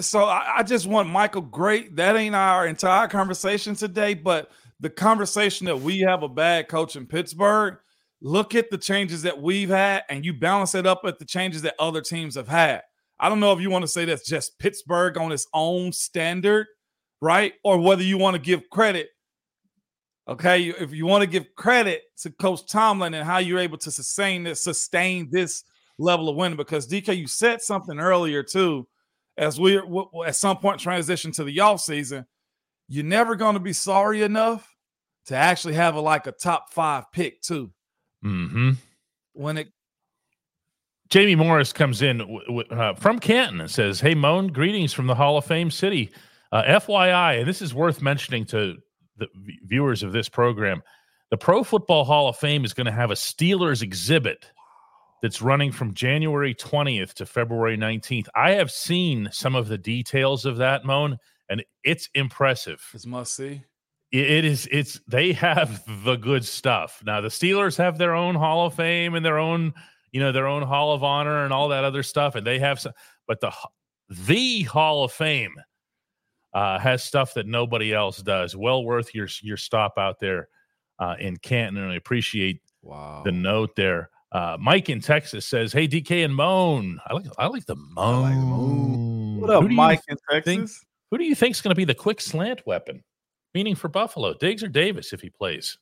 So 0.00 0.24
I, 0.24 0.58
I 0.58 0.62
just 0.64 0.86
want 0.86 1.08
Michael 1.08 1.42
Great. 1.42 1.94
That 1.96 2.16
ain't 2.16 2.34
our 2.34 2.66
entire 2.66 3.06
conversation 3.06 3.74
today, 3.74 4.14
but 4.14 4.50
the 4.80 4.90
conversation 4.90 5.66
that 5.66 5.80
we 5.80 6.00
have 6.00 6.22
a 6.22 6.28
bad 6.28 6.68
coach 6.68 6.96
in 6.96 7.06
Pittsburgh 7.06 7.76
look 8.20 8.54
at 8.54 8.70
the 8.70 8.78
changes 8.78 9.22
that 9.22 9.40
we've 9.40 9.68
had 9.68 10.02
and 10.08 10.24
you 10.24 10.32
balance 10.32 10.74
it 10.74 10.86
up 10.86 11.02
at 11.04 11.18
the 11.18 11.24
changes 11.24 11.62
that 11.62 11.74
other 11.78 12.00
teams 12.00 12.34
have 12.34 12.48
had. 12.48 12.82
I 13.20 13.28
don't 13.28 13.40
know 13.40 13.52
if 13.52 13.60
you 13.60 13.70
want 13.70 13.82
to 13.82 13.88
say 13.88 14.04
that's 14.04 14.26
just 14.26 14.58
Pittsburgh 14.58 15.16
on 15.18 15.30
its 15.30 15.46
own 15.54 15.92
standard, 15.92 16.66
right? 17.20 17.52
Or 17.62 17.78
whether 17.78 18.02
you 18.02 18.18
want 18.18 18.34
to 18.34 18.42
give 18.42 18.68
credit. 18.70 19.08
Okay, 20.26 20.70
if 20.70 20.92
you 20.92 21.04
want 21.06 21.22
to 21.22 21.28
give 21.28 21.54
credit 21.54 22.02
to 22.22 22.30
Coach 22.30 22.66
Tomlin 22.66 23.12
and 23.12 23.26
how 23.26 23.38
you're 23.38 23.58
able 23.58 23.76
to 23.78 23.90
sustain 23.90 24.42
this, 24.42 24.64
sustain 24.64 25.28
this 25.30 25.62
level 25.98 26.28
of 26.28 26.36
winning, 26.36 26.56
because 26.56 26.88
DK, 26.88 27.16
you 27.16 27.26
said 27.26 27.62
something 27.62 27.98
earlier 27.98 28.42
too, 28.42 28.86
as 29.36 29.58
we 29.58 29.80
at 30.26 30.36
some 30.36 30.56
point 30.58 30.80
transition 30.80 31.32
to 31.32 31.44
the 31.44 31.60
off 31.60 31.80
season, 31.80 32.26
you're 32.88 33.04
never 33.04 33.34
going 33.36 33.54
to 33.54 33.60
be 33.60 33.72
sorry 33.72 34.22
enough 34.22 34.74
to 35.26 35.36
actually 35.36 35.74
have 35.74 35.94
a 35.94 36.00
like 36.00 36.26
a 36.26 36.32
top 36.32 36.72
five 36.72 37.10
pick 37.12 37.40
too. 37.40 37.70
Mm-hmm. 38.24 38.72
When 39.32 39.58
it 39.58 39.68
Jamie 41.10 41.34
Morris 41.34 41.72
comes 41.72 42.02
in 42.02 42.18
w- 42.18 42.44
w- 42.46 42.68
uh, 42.70 42.94
from 42.94 43.18
Canton 43.18 43.60
and 43.60 43.70
says, 43.70 44.00
"Hey 44.00 44.14
Moan, 44.14 44.48
greetings 44.48 44.92
from 44.92 45.06
the 45.06 45.14
Hall 45.14 45.36
of 45.36 45.44
Fame 45.44 45.70
city. 45.70 46.10
Uh, 46.52 46.62
FYI, 46.62 47.40
and 47.40 47.48
this 47.48 47.60
is 47.60 47.74
worth 47.74 48.00
mentioning 48.00 48.44
to 48.46 48.76
the 49.16 49.26
v- 49.34 49.58
viewers 49.64 50.02
of 50.02 50.12
this 50.12 50.28
program, 50.28 50.82
the 51.30 51.36
Pro 51.36 51.64
Football 51.64 52.04
Hall 52.04 52.28
of 52.28 52.36
Fame 52.36 52.64
is 52.64 52.72
going 52.72 52.86
to 52.86 52.92
have 52.92 53.10
a 53.10 53.14
Steelers 53.14 53.82
exhibit 53.82 54.50
that's 55.24 55.40
running 55.40 55.72
from 55.72 55.94
January 55.94 56.54
20th 56.54 57.14
to 57.14 57.24
February 57.24 57.78
19th. 57.78 58.26
I 58.34 58.50
have 58.50 58.70
seen 58.70 59.26
some 59.32 59.54
of 59.54 59.68
the 59.68 59.78
details 59.78 60.44
of 60.44 60.58
that, 60.58 60.84
Moan, 60.84 61.16
and 61.48 61.64
it's 61.82 62.10
impressive. 62.14 62.84
it's 62.92 63.06
must 63.06 63.34
see. 63.34 63.62
It- 64.12 64.30
it 64.30 64.44
is 64.44 64.68
it's 64.70 65.00
they 65.08 65.32
have 65.32 65.82
the 66.04 66.16
good 66.16 66.44
stuff. 66.44 67.02
Now 67.06 67.22
the 67.22 67.28
Steelers 67.28 67.78
have 67.78 67.96
their 67.96 68.14
own 68.14 68.34
Hall 68.34 68.66
of 68.66 68.74
Fame 68.74 69.14
and 69.14 69.24
their 69.24 69.38
own, 69.38 69.72
you 70.12 70.20
know, 70.20 70.30
their 70.30 70.46
own 70.46 70.62
Hall 70.62 70.92
of 70.92 71.02
Honor 71.02 71.44
and 71.44 71.54
all 71.54 71.68
that 71.70 71.84
other 71.84 72.02
stuff 72.02 72.34
and 72.34 72.46
they 72.46 72.58
have 72.58 72.78
some 72.78 72.92
but 73.26 73.40
the 73.40 73.50
the 74.10 74.64
Hall 74.64 75.04
of 75.04 75.10
Fame 75.12 75.54
uh, 76.52 76.78
has 76.78 77.02
stuff 77.02 77.32
that 77.32 77.46
nobody 77.46 77.94
else 77.94 78.18
does. 78.18 78.54
Well 78.54 78.84
worth 78.84 79.14
your 79.14 79.26
your 79.40 79.56
stop 79.56 79.94
out 79.96 80.20
there 80.20 80.48
uh, 80.98 81.16
in 81.18 81.38
Canton 81.38 81.82
and 81.82 81.90
I 81.90 81.94
appreciate 81.96 82.60
Wow. 82.82 83.22
the 83.24 83.32
note 83.32 83.74
there. 83.74 84.10
Uh, 84.34 84.56
Mike 84.60 84.90
in 84.90 85.00
Texas 85.00 85.46
says, 85.46 85.72
"Hey 85.72 85.86
DK 85.86 86.24
and 86.24 86.34
Moan. 86.34 86.98
I 87.06 87.14
like 87.14 87.26
I 87.38 87.46
like 87.46 87.64
the 87.66 87.76
Moan. 87.76 88.22
like 88.22 88.34
moan. 88.34 89.40
What 89.40 89.50
up, 89.50 89.62
Who 89.62 89.68
do 89.68 89.74
you 89.74 89.76
Mike 89.76 90.02
in 90.08 90.16
think- 90.16 90.44
Texas? 90.44 90.84
who 91.10 91.18
do 91.18 91.24
you 91.24 91.34
think 91.36 91.54
is 91.54 91.60
going 91.62 91.70
to 91.70 91.76
be 91.76 91.84
the 91.84 91.94
quick 91.94 92.20
slant 92.20 92.66
weapon? 92.66 93.04
Meaning 93.54 93.76
for 93.76 93.86
Buffalo, 93.88 94.34
Diggs 94.34 94.64
or 94.64 94.68
Davis 94.68 95.12
if 95.12 95.20
he 95.20 95.30
plays? 95.30 95.78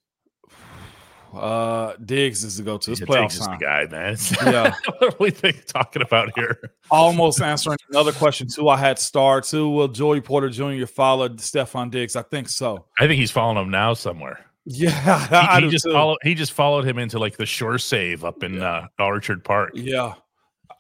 Uh, 1.33 1.95
Diggs 2.05 2.45
is 2.45 2.59
the 2.59 2.63
go-to. 2.63 2.91
It's 2.93 3.01
Yeah, 3.01 3.07
playoff 3.07 3.23
Diggs 3.23 3.35
is 3.37 3.41
the 3.41 3.47
time. 3.47 3.59
guy, 3.59 3.87
man. 3.91 4.17
Yeah. 4.53 4.75
what 4.99 5.15
are 5.15 5.17
we 5.19 5.31
think, 5.31 5.65
talking 5.65 6.03
about 6.03 6.31
here? 6.39 6.59
Almost 6.91 7.41
answering 7.41 7.79
another 7.89 8.13
question 8.13 8.49
too. 8.49 8.69
I 8.69 8.77
had 8.77 8.99
star 8.99 9.41
too. 9.41 9.71
Will 9.71 9.89
Joey 9.89 10.21
Porter 10.21 10.51
Jr. 10.51 10.85
follow 10.85 11.31
Stefon 11.31 11.91
Diggs? 11.91 12.17
I 12.17 12.23
think 12.23 12.51
so. 12.51 12.85
I 13.01 13.07
think 13.07 13.19
he's 13.19 13.31
following 13.31 13.57
him 13.65 13.71
now 13.71 13.95
somewhere. 13.95 14.45
Yeah, 14.65 15.27
He, 15.29 15.35
I 15.37 15.61
he 15.61 15.69
just 15.71 15.85
too. 15.85 15.93
followed. 15.93 16.19
He 16.23 16.35
just 16.35 16.53
followed 16.53 16.85
him 16.85 16.99
into 16.99 17.19
like 17.19 17.37
the 17.37 17.47
shore 17.47 17.79
save 17.79 18.25
up 18.25 18.43
in 18.43 18.63
uh, 18.63 18.87
Orchard 18.99 19.45
Park. 19.45 19.73
Yeah, 19.75 20.15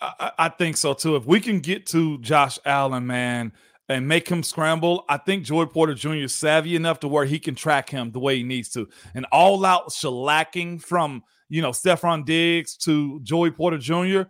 I, 0.00 0.32
I- 0.38 0.48
think 0.50 0.76
so 0.76 0.94
too. 0.94 1.16
If 1.16 1.26
we 1.26 1.40
can 1.40 1.60
get 1.60 1.86
to 1.88 2.18
Josh 2.18 2.58
Allen, 2.64 3.06
man, 3.06 3.52
and 3.88 4.06
make 4.06 4.28
him 4.28 4.42
scramble, 4.42 5.04
I 5.08 5.16
think 5.16 5.44
Joey 5.44 5.66
Porter 5.66 5.94
Jr. 5.94 6.14
is 6.14 6.34
savvy 6.34 6.76
enough 6.76 7.00
to 7.00 7.08
where 7.08 7.24
he 7.24 7.38
can 7.40 7.54
track 7.56 7.90
him 7.90 8.12
the 8.12 8.20
way 8.20 8.36
he 8.36 8.42
needs 8.44 8.68
to. 8.70 8.88
And 9.14 9.26
all 9.32 9.64
out 9.64 9.88
shellacking 9.90 10.80
from 10.82 11.24
you 11.48 11.60
know 11.62 11.70
Stefon 11.70 12.24
Diggs 12.24 12.76
to 12.78 13.20
Joey 13.22 13.50
Porter 13.50 13.78
Jr. 13.78 14.22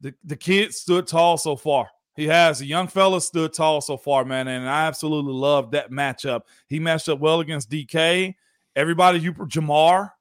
The 0.00 0.14
the 0.22 0.36
kid 0.36 0.74
stood 0.74 1.06
tall 1.06 1.38
so 1.38 1.56
far. 1.56 1.88
He 2.14 2.26
has 2.26 2.60
a 2.60 2.66
young 2.66 2.88
fella 2.88 3.20
stood 3.20 3.52
tall 3.54 3.80
so 3.80 3.96
far, 3.96 4.24
man, 4.24 4.48
and 4.48 4.68
I 4.68 4.86
absolutely 4.86 5.32
love 5.32 5.70
that 5.70 5.90
matchup. 5.90 6.42
He 6.68 6.78
matched 6.78 7.08
up 7.08 7.20
well 7.20 7.40
against 7.40 7.70
DK. 7.70 8.34
Everybody, 8.78 9.18
you 9.18 9.32
Ja'Marr, 9.34 10.12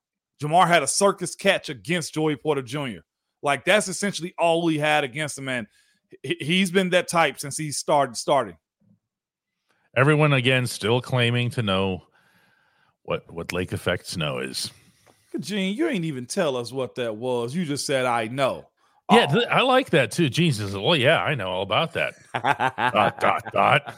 Ja'Marr 0.42 0.68
had 0.68 0.82
a 0.82 0.88
circus 0.88 1.36
catch 1.36 1.70
against 1.70 2.16
Joey 2.16 2.36
Porter 2.36 2.64
Jr. 2.64 3.02
Like 3.44 3.66
that's 3.66 3.88
essentially 3.88 4.34
all 4.40 4.68
he 4.68 4.80
had 4.80 5.04
against 5.04 5.38
him, 5.38 5.46
man. 5.46 5.68
He- 6.24 6.38
He's 6.40 6.72
been 6.72 6.90
that 6.90 7.08
type 7.08 7.40
since 7.40 7.56
he 7.56 7.72
started 7.72 8.18
starting. 8.18 8.58
Everyone 9.96 10.34
again 10.34 10.66
still 10.66 11.02
claiming 11.02 11.52
to 11.52 11.62
know 11.62 12.02
what 13.04 13.32
what 13.32 13.54
lake 13.54 13.74
effect 13.74 14.08
snow 14.08 14.40
is. 14.40 14.72
Gene, 15.40 15.78
you 15.78 15.88
ain't 15.88 16.06
even 16.06 16.26
tell 16.26 16.58
us 16.58 16.72
what 16.72 16.96
that 16.96 17.16
was. 17.16 17.54
You 17.54 17.64
just 17.64 17.86
said 17.86 18.08
I 18.08 18.26
know. 18.26 18.68
Yeah, 19.10 19.28
Oh. 19.30 19.34
th- 19.36 19.48
I 19.50 19.62
like 19.62 19.92
that 19.92 20.12
too. 20.12 20.30
Jesus, 20.30 20.74
well, 20.74 20.96
yeah, 20.96 21.24
I 21.24 21.34
know 21.36 21.50
all 21.50 21.62
about 21.62 21.94
that. 21.94 22.16
dot 22.34 22.76
dot 23.22 23.44
dot. 23.54 23.96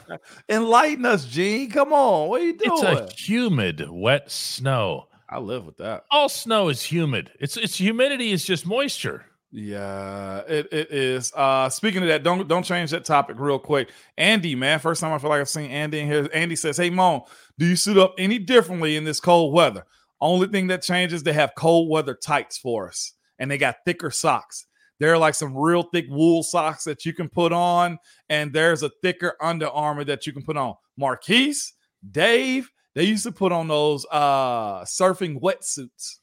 Enlighten 0.47 1.05
us, 1.05 1.25
Gene. 1.25 1.69
Come 1.71 1.93
on. 1.93 2.29
What 2.29 2.41
are 2.41 2.45
you 2.45 2.57
doing? 2.57 2.71
It's 2.83 2.83
a 2.83 3.15
humid, 3.15 3.85
wet 3.89 4.31
snow. 4.31 5.07
I 5.27 5.39
live 5.39 5.65
with 5.65 5.77
that. 5.77 6.05
All 6.11 6.29
snow 6.29 6.69
is 6.69 6.81
humid. 6.83 7.31
It's 7.39 7.57
it's 7.57 7.75
humidity 7.75 8.31
is 8.31 8.43
just 8.45 8.65
moisture. 8.65 9.25
Yeah, 9.51 10.41
it, 10.47 10.67
it 10.71 10.91
is. 10.91 11.33
Uh 11.35 11.69
speaking 11.69 12.03
of 12.03 12.07
that, 12.09 12.21
don't 12.23 12.47
don't 12.47 12.63
change 12.63 12.91
that 12.91 13.03
topic 13.05 13.37
real 13.39 13.57
quick. 13.59 13.89
Andy, 14.17 14.53
man, 14.55 14.77
first 14.79 15.01
time 15.01 15.11
I 15.11 15.17
feel 15.17 15.29
like 15.31 15.41
I've 15.41 15.49
seen 15.49 15.71
Andy 15.71 15.99
in 15.99 16.07
here. 16.07 16.29
Andy 16.33 16.55
says, 16.55 16.77
Hey 16.77 16.89
Mon, 16.91 17.21
do 17.57 17.65
you 17.65 17.75
suit 17.75 17.97
up 17.97 18.13
any 18.19 18.37
differently 18.39 18.95
in 18.95 19.05
this 19.05 19.19
cold 19.19 19.53
weather? 19.53 19.85
Only 20.21 20.47
thing 20.47 20.67
that 20.67 20.81
changes, 20.83 21.23
they 21.23 21.33
have 21.33 21.53
cold 21.55 21.89
weather 21.89 22.13
tights 22.13 22.57
for 22.57 22.87
us, 22.89 23.13
and 23.39 23.49
they 23.49 23.57
got 23.57 23.77
thicker 23.85 24.11
socks. 24.11 24.65
There 24.99 25.13
are 25.13 25.17
like 25.17 25.35
some 25.35 25.57
real 25.57 25.83
thick 25.83 26.05
wool 26.09 26.43
socks 26.43 26.83
that 26.83 27.05
you 27.05 27.13
can 27.13 27.29
put 27.29 27.53
on, 27.53 27.97
and 28.27 28.51
there's 28.51 28.83
a 28.83 28.91
thicker 29.01 29.35
Under 29.41 29.67
Armour 29.67 30.03
that 30.05 30.27
you 30.27 30.33
can 30.33 30.43
put 30.43 30.57
on. 30.57 30.75
Maurkice, 30.97 31.73
Dave, 32.11 32.69
they 32.95 33.03
used 33.03 33.23
to 33.23 33.31
put 33.31 33.51
on 33.51 33.67
those 33.67 34.05
uh 34.11 34.81
surfing 34.81 35.39
wetsuits. 35.41 36.17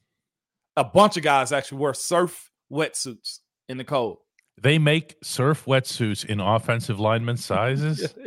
A 0.77 0.85
bunch 0.85 1.17
of 1.17 1.23
guys 1.23 1.53
actually 1.53 1.79
wear 1.79 1.95
surf 1.95 2.51
wetsuits 2.71 3.39
in 3.69 3.79
the 3.79 3.85
cold. 3.85 4.19
They 4.61 4.79
make 4.79 5.17
surf 5.23 5.65
wetsuits 5.67 6.25
in 6.25 6.41
offensive 6.41 7.01
lineman 7.01 7.37
sizes. 7.37 8.15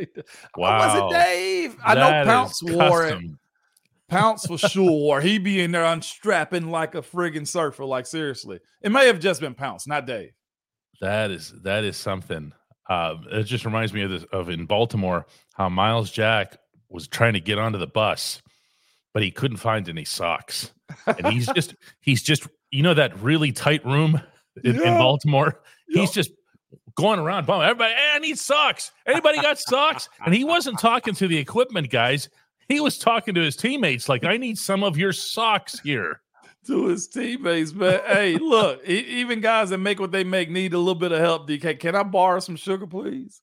Wow. 0.56 0.78
Was 0.78 1.14
it 1.14 1.18
Dave? 1.18 1.76
I 1.84 1.94
know 1.94 2.24
Pounce 2.24 2.62
wore 2.62 3.06
it. 3.06 3.18
Pounce 4.08 4.46
for 4.46 4.58
sure. 4.68 5.20
He 5.20 5.38
be 5.38 5.60
in 5.60 5.70
there 5.70 5.84
unstrapping 5.84 6.70
like 6.70 6.94
a 6.94 7.02
friggin' 7.02 7.46
surfer. 7.46 7.84
Like 7.84 8.06
seriously, 8.06 8.58
it 8.82 8.90
may 8.90 9.06
have 9.06 9.20
just 9.20 9.40
been 9.40 9.54
Pounce, 9.54 9.86
not 9.86 10.06
Dave. 10.06 10.32
That 11.00 11.30
is 11.30 11.52
that 11.62 11.84
is 11.84 11.96
something. 11.96 12.52
Uh, 12.88 13.16
it 13.30 13.44
just 13.44 13.64
reminds 13.64 13.92
me 13.92 14.02
of 14.02 14.10
this 14.10 14.24
of 14.32 14.48
in 14.48 14.66
Baltimore 14.66 15.26
how 15.54 15.68
Myles 15.68 16.10
Jack 16.10 16.58
was 16.88 17.06
trying 17.08 17.34
to 17.34 17.40
get 17.40 17.58
onto 17.58 17.78
the 17.78 17.86
bus, 17.86 18.42
but 19.14 19.22
he 19.22 19.30
couldn't 19.30 19.58
find 19.58 19.88
any 19.88 20.04
socks, 20.04 20.72
and 21.06 21.26
he's 21.28 21.46
just 21.54 21.74
he's 22.00 22.22
just 22.22 22.46
you 22.70 22.82
know 22.82 22.94
that 22.94 23.18
really 23.20 23.52
tight 23.52 23.84
room 23.84 24.20
in, 24.64 24.76
in 24.76 24.82
Yeah. 24.82 24.98
Baltimore. 24.98 25.60
Yeah. 25.88 26.00
He's 26.02 26.10
just 26.10 26.30
going 26.96 27.18
around, 27.18 27.46
bumming 27.46 27.66
everybody. 27.68 27.94
Hey, 27.94 28.10
I 28.14 28.18
need 28.18 28.38
socks. 28.38 28.90
Anybody 29.06 29.40
got 29.40 29.58
socks? 29.58 30.08
And 30.24 30.34
he 30.34 30.44
wasn't 30.44 30.78
talking 30.78 31.14
to 31.14 31.26
the 31.28 31.38
equipment 31.38 31.90
guys. 31.90 32.28
He 32.68 32.78
was 32.80 32.98
talking 32.98 33.34
to 33.34 33.40
his 33.40 33.56
teammates 33.56 34.08
like, 34.08 34.24
I 34.24 34.36
need 34.36 34.58
some 34.58 34.84
of 34.84 34.96
your 34.98 35.12
socks 35.12 35.80
here. 35.80 36.20
To 36.66 36.86
his 36.88 37.08
teammates, 37.08 37.72
But 37.72 38.04
hey, 38.06 38.36
look, 38.36 38.84
even 38.84 39.40
guys 39.40 39.70
that 39.70 39.78
make 39.78 39.98
what 39.98 40.12
they 40.12 40.24
make 40.24 40.50
need 40.50 40.74
a 40.74 40.78
little 40.78 40.94
bit 40.94 41.10
of 41.10 41.18
help. 41.18 41.48
DK, 41.48 41.80
can 41.80 41.94
I 41.94 42.02
borrow 42.02 42.38
some 42.40 42.56
sugar, 42.56 42.86
please? 42.86 43.40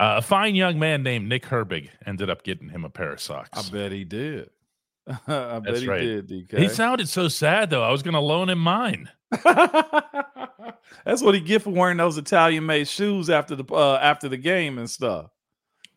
Uh, 0.00 0.16
a 0.18 0.22
fine 0.22 0.54
young 0.54 0.78
man 0.78 1.02
named 1.02 1.28
Nick 1.28 1.44
Herbig 1.44 1.88
ended 2.06 2.30
up 2.30 2.42
getting 2.42 2.68
him 2.70 2.84
a 2.84 2.90
pair 2.90 3.12
of 3.12 3.20
socks. 3.20 3.50
I 3.52 3.70
bet 3.70 3.92
he 3.92 4.04
did. 4.04 4.50
I 5.08 5.58
bet 5.58 5.64
That's 5.64 5.80
he 5.80 5.88
right. 5.88 6.00
did, 6.00 6.28
DK. 6.28 6.58
He 6.58 6.68
sounded 6.68 7.08
so 7.08 7.28
sad 7.28 7.70
though. 7.70 7.82
I 7.82 7.90
was 7.92 8.02
going 8.02 8.14
to 8.14 8.20
loan 8.20 8.48
him 8.48 8.58
mine. 8.58 9.10
That's 9.44 11.22
what 11.22 11.34
he 11.34 11.40
get 11.40 11.62
for 11.62 11.70
wearing 11.70 11.96
those 11.98 12.18
Italian 12.18 12.66
made 12.66 12.88
shoes 12.88 13.30
after 13.30 13.54
the 13.56 13.64
uh, 13.72 13.98
after 14.02 14.28
the 14.28 14.36
game 14.36 14.78
and 14.78 14.88
stuff. 14.88 15.30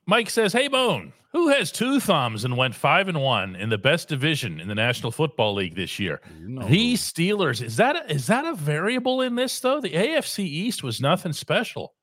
Mike 0.10 0.30
says, 0.30 0.52
"Hey 0.54 0.68
Bone, 0.68 1.14
who 1.32 1.50
has 1.50 1.72
two 1.72 2.00
thumbs 2.00 2.44
and 2.44 2.58
went 2.58 2.74
five 2.74 3.08
and 3.08 3.22
one 3.22 3.56
in 3.56 3.70
the 3.70 3.78
best 3.78 4.08
division 4.10 4.60
in 4.60 4.68
the 4.68 4.74
National 4.76 5.12
Football 5.12 5.54
League 5.54 5.76
this 5.76 6.00
year? 6.00 6.20
You 6.42 6.50
know 6.50 6.68
the 6.68 6.96
Steelers. 6.96 7.62
Is 7.64 7.76
that 7.78 7.96
a, 7.96 8.12
is 8.12 8.26
that 8.28 8.44
a 8.46 8.56
variable 8.56 9.22
in 9.22 9.36
this 9.36 9.60
though? 9.60 9.80
The 9.80 9.92
AFC 9.94 10.40
East 10.46 10.82
was 10.84 11.00
nothing 11.00 11.32
special. 11.34 11.94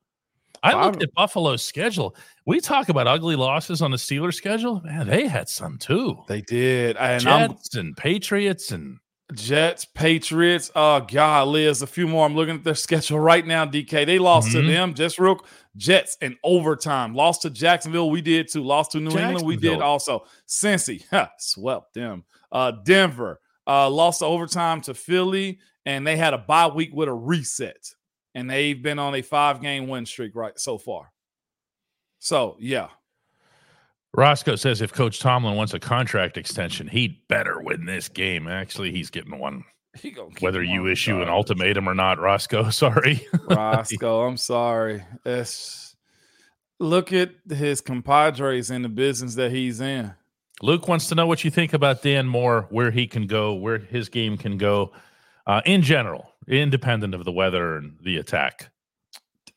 I 0.62 0.72
Five- 0.72 0.84
looked 0.86 1.02
at 1.02 1.12
Buffalo's 1.14 1.62
schedule. 1.62 2.14
We 2.46 2.60
talk 2.60 2.88
about 2.88 3.06
ugly 3.08 3.34
losses 3.36 3.82
on 3.82 3.90
the 3.90 3.96
Steelers 3.96 4.34
schedule. 4.34 4.80
Man, 4.84 5.06
they 5.08 5.26
had 5.26 5.48
some 5.48 5.76
too. 5.76 6.22
they 6.28 6.42
did, 6.42 6.96
and 6.96 7.26
I'm 7.26 7.50
Jets 7.50 7.74
and 7.74 7.96
Patriots 7.96 8.70
and 8.70 8.98
Jets, 9.34 9.84
Patriots. 9.84 10.70
Oh 10.76 11.00
God, 11.00 11.48
Liz, 11.48 11.82
a 11.82 11.86
few 11.88 12.06
more. 12.06 12.24
I'm 12.24 12.36
looking 12.36 12.54
at 12.54 12.62
their 12.62 12.76
schedule 12.76 13.18
right 13.18 13.44
now. 13.44 13.66
DK, 13.66 14.04
they 14.06 14.20
lost 14.20 14.48
Mhm. 14.48 14.52
to 14.52 14.62
them 14.62 14.94
just 14.94 15.18
real. 15.18 15.40
Jets 15.76 16.16
in 16.20 16.36
overtime. 16.42 17.14
Lost 17.14 17.42
to 17.42 17.50
Jacksonville. 17.50 18.10
We 18.10 18.22
did 18.22 18.48
too. 18.48 18.62
Lost 18.62 18.92
to 18.92 19.00
New 19.00 19.16
England. 19.16 19.46
We 19.46 19.56
did 19.56 19.80
also. 19.80 20.26
Cincy, 20.48 21.04
ha, 21.10 21.30
swept 21.38 21.94
them. 21.94 22.24
Uh, 22.50 22.72
Denver 22.84 23.40
uh, 23.66 23.90
lost 23.90 24.20
to 24.20 24.26
overtime 24.26 24.80
to 24.82 24.94
Philly, 24.94 25.58
and 25.84 26.06
they 26.06 26.16
had 26.16 26.34
a 26.34 26.38
bye 26.38 26.68
week 26.68 26.90
with 26.92 27.08
a 27.08 27.14
reset, 27.14 27.88
and 28.34 28.48
they've 28.48 28.82
been 28.82 28.98
on 28.98 29.14
a 29.14 29.22
five 29.22 29.60
game 29.60 29.88
win 29.88 30.06
streak 30.06 30.34
right 30.34 30.58
so 30.58 30.78
far. 30.78 31.12
So 32.18 32.56
yeah, 32.58 32.88
Roscoe 34.16 34.56
says 34.56 34.80
if 34.80 34.92
Coach 34.92 35.20
Tomlin 35.20 35.56
wants 35.56 35.74
a 35.74 35.78
contract 35.78 36.38
extension, 36.38 36.88
he'd 36.88 37.18
better 37.28 37.60
win 37.60 37.84
this 37.84 38.08
game. 38.08 38.48
Actually, 38.48 38.90
he's 38.90 39.10
getting 39.10 39.38
one. 39.38 39.64
he 40.02 40.10
gonna 40.10 40.30
keep 40.30 40.42
Whether 40.42 40.62
you 40.62 40.86
issue 40.86 41.22
an 41.22 41.28
ultimatum 41.28 41.88
or 41.88 41.94
not, 41.94 42.18
Roscoe. 42.18 42.70
Sorry. 42.70 43.26
Roscoe, 43.48 44.22
I'm 44.22 44.36
sorry. 44.36 45.04
It's 45.24 45.96
look 46.78 47.12
at 47.12 47.30
his 47.48 47.80
compadres 47.80 48.70
in 48.70 48.82
the 48.82 48.88
business 48.88 49.34
that 49.36 49.50
he's 49.50 49.80
in. 49.80 50.14
Luke 50.62 50.88
wants 50.88 51.08
to 51.08 51.14
know 51.14 51.26
what 51.26 51.44
you 51.44 51.50
think 51.50 51.74
about 51.74 52.02
Dan 52.02 52.26
Moore, 52.26 52.66
where 52.70 52.90
he 52.90 53.06
can 53.06 53.26
go, 53.26 53.54
where 53.54 53.78
his 53.78 54.08
game 54.08 54.38
can 54.38 54.56
go, 54.56 54.92
uh, 55.46 55.60
in 55.66 55.82
general, 55.82 56.30
independent 56.48 57.14
of 57.14 57.24
the 57.24 57.32
weather 57.32 57.76
and 57.76 57.98
the 58.02 58.16
attack. 58.16 58.70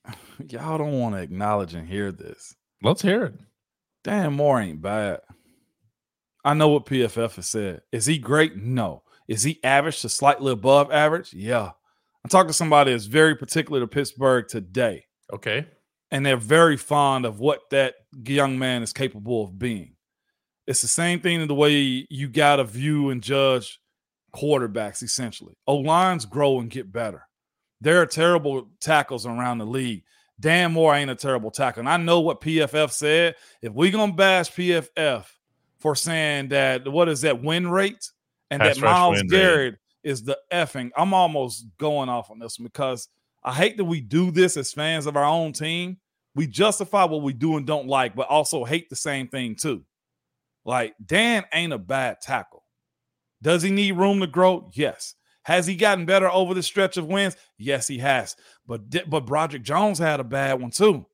Y'all 0.49 0.77
don't 0.77 0.99
want 0.99 1.15
to 1.15 1.21
acknowledge 1.21 1.73
and 1.73 1.87
hear 1.87 2.11
this. 2.11 2.55
Let's 2.81 3.01
hear 3.01 3.25
it. 3.25 3.35
Dan 4.03 4.33
Moore 4.33 4.59
ain't 4.59 4.81
bad. 4.81 5.21
I 6.43 6.53
know 6.53 6.69
what 6.69 6.85
PFF 6.85 7.35
has 7.35 7.47
said. 7.47 7.81
Is 7.91 8.05
he 8.05 8.17
great? 8.17 8.55
No. 8.55 9.03
Is 9.29 9.43
he 9.43 9.59
average 9.63 10.01
to 10.01 10.09
slightly 10.09 10.51
above 10.51 10.91
average? 10.91 11.33
Yeah. 11.33 11.71
I 12.25 12.27
talked 12.27 12.49
to 12.49 12.53
somebody 12.53 12.91
that's 12.91 13.05
very 13.05 13.35
particular 13.35 13.79
to 13.79 13.87
Pittsburgh 13.87 14.47
today, 14.49 15.05
Okay. 15.31 15.65
and 16.11 16.25
they're 16.25 16.35
very 16.35 16.75
fond 16.75 17.25
of 17.25 17.39
what 17.39 17.61
that 17.69 17.93
young 18.25 18.59
man 18.59 18.81
is 18.83 18.91
capable 18.91 19.45
of 19.45 19.57
being. 19.57 19.93
It's 20.67 20.81
the 20.81 20.87
same 20.87 21.21
thing 21.21 21.41
in 21.41 21.47
the 21.47 21.55
way 21.55 22.05
you 22.09 22.27
got 22.27 22.57
to 22.57 22.63
view 22.63 23.09
and 23.11 23.21
judge 23.23 23.79
quarterbacks, 24.35 25.01
essentially. 25.03 25.53
O 25.67 25.75
lines 25.77 26.25
grow 26.25 26.59
and 26.59 26.69
get 26.69 26.91
better. 26.91 27.27
There 27.81 28.01
are 28.01 28.05
terrible 28.05 28.69
tackles 28.81 29.25
around 29.25 29.59
the 29.59 29.65
league. 29.65 30.03
Dan 30.39 30.73
Moore 30.73 30.95
ain't 30.95 31.11
a 31.11 31.15
terrible 31.15 31.51
tackle. 31.51 31.81
And 31.81 31.89
I 31.89 31.97
know 31.97 32.19
what 32.19 32.41
PFF 32.41 32.91
said. 32.91 33.35
If 33.61 33.73
we 33.73 33.91
going 33.91 34.11
to 34.11 34.15
bash 34.15 34.51
PFF 34.51 35.25
for 35.79 35.95
saying 35.95 36.49
that, 36.49 36.87
what 36.87 37.09
is 37.09 37.21
that 37.21 37.41
win 37.43 37.69
rate? 37.69 38.09
And 38.51 38.61
Pass 38.61 38.75
that 38.75 38.83
Myles. 38.83 39.23
Garrett 39.23 39.75
is 40.03 40.23
the 40.23 40.37
effing. 40.51 40.89
I'm 40.97 41.13
almost 41.13 41.65
going 41.77 42.09
off 42.09 42.31
on 42.31 42.39
this 42.39 42.59
one 42.59 42.65
because 42.65 43.07
I 43.43 43.53
hate 43.53 43.77
that 43.77 43.85
we 43.85 44.01
do 44.01 44.31
this 44.31 44.57
as 44.57 44.73
fans 44.73 45.05
of 45.05 45.15
our 45.15 45.25
own 45.25 45.53
team. 45.53 45.97
We 46.35 46.47
justify 46.47 47.05
what 47.05 47.21
we 47.21 47.33
do 47.33 47.57
and 47.57 47.65
don't 47.65 47.87
like, 47.87 48.15
but 48.15 48.27
also 48.27 48.63
hate 48.63 48.89
the 48.89 48.95
same 48.95 49.27
thing 49.27 49.55
too. 49.55 49.83
Like 50.65 50.93
Dan 51.03 51.45
ain't 51.53 51.73
a 51.73 51.77
bad 51.77 52.21
tackle. 52.21 52.63
Does 53.41 53.61
he 53.61 53.71
need 53.71 53.93
room 53.93 54.19
to 54.19 54.27
grow? 54.27 54.69
Yes. 54.73 55.15
Has 55.43 55.65
he 55.65 55.75
gotten 55.75 56.05
better 56.05 56.29
over 56.29 56.53
the 56.53 56.61
stretch 56.61 56.97
of 56.97 57.07
wins? 57.07 57.35
Yes, 57.57 57.87
he 57.87 57.97
has. 57.99 58.35
But 58.67 59.09
but 59.09 59.25
Broderick 59.25 59.63
Jones 59.63 59.97
had 59.97 60.19
a 60.19 60.23
bad 60.23 60.61
one 60.61 60.71
too. 60.71 61.05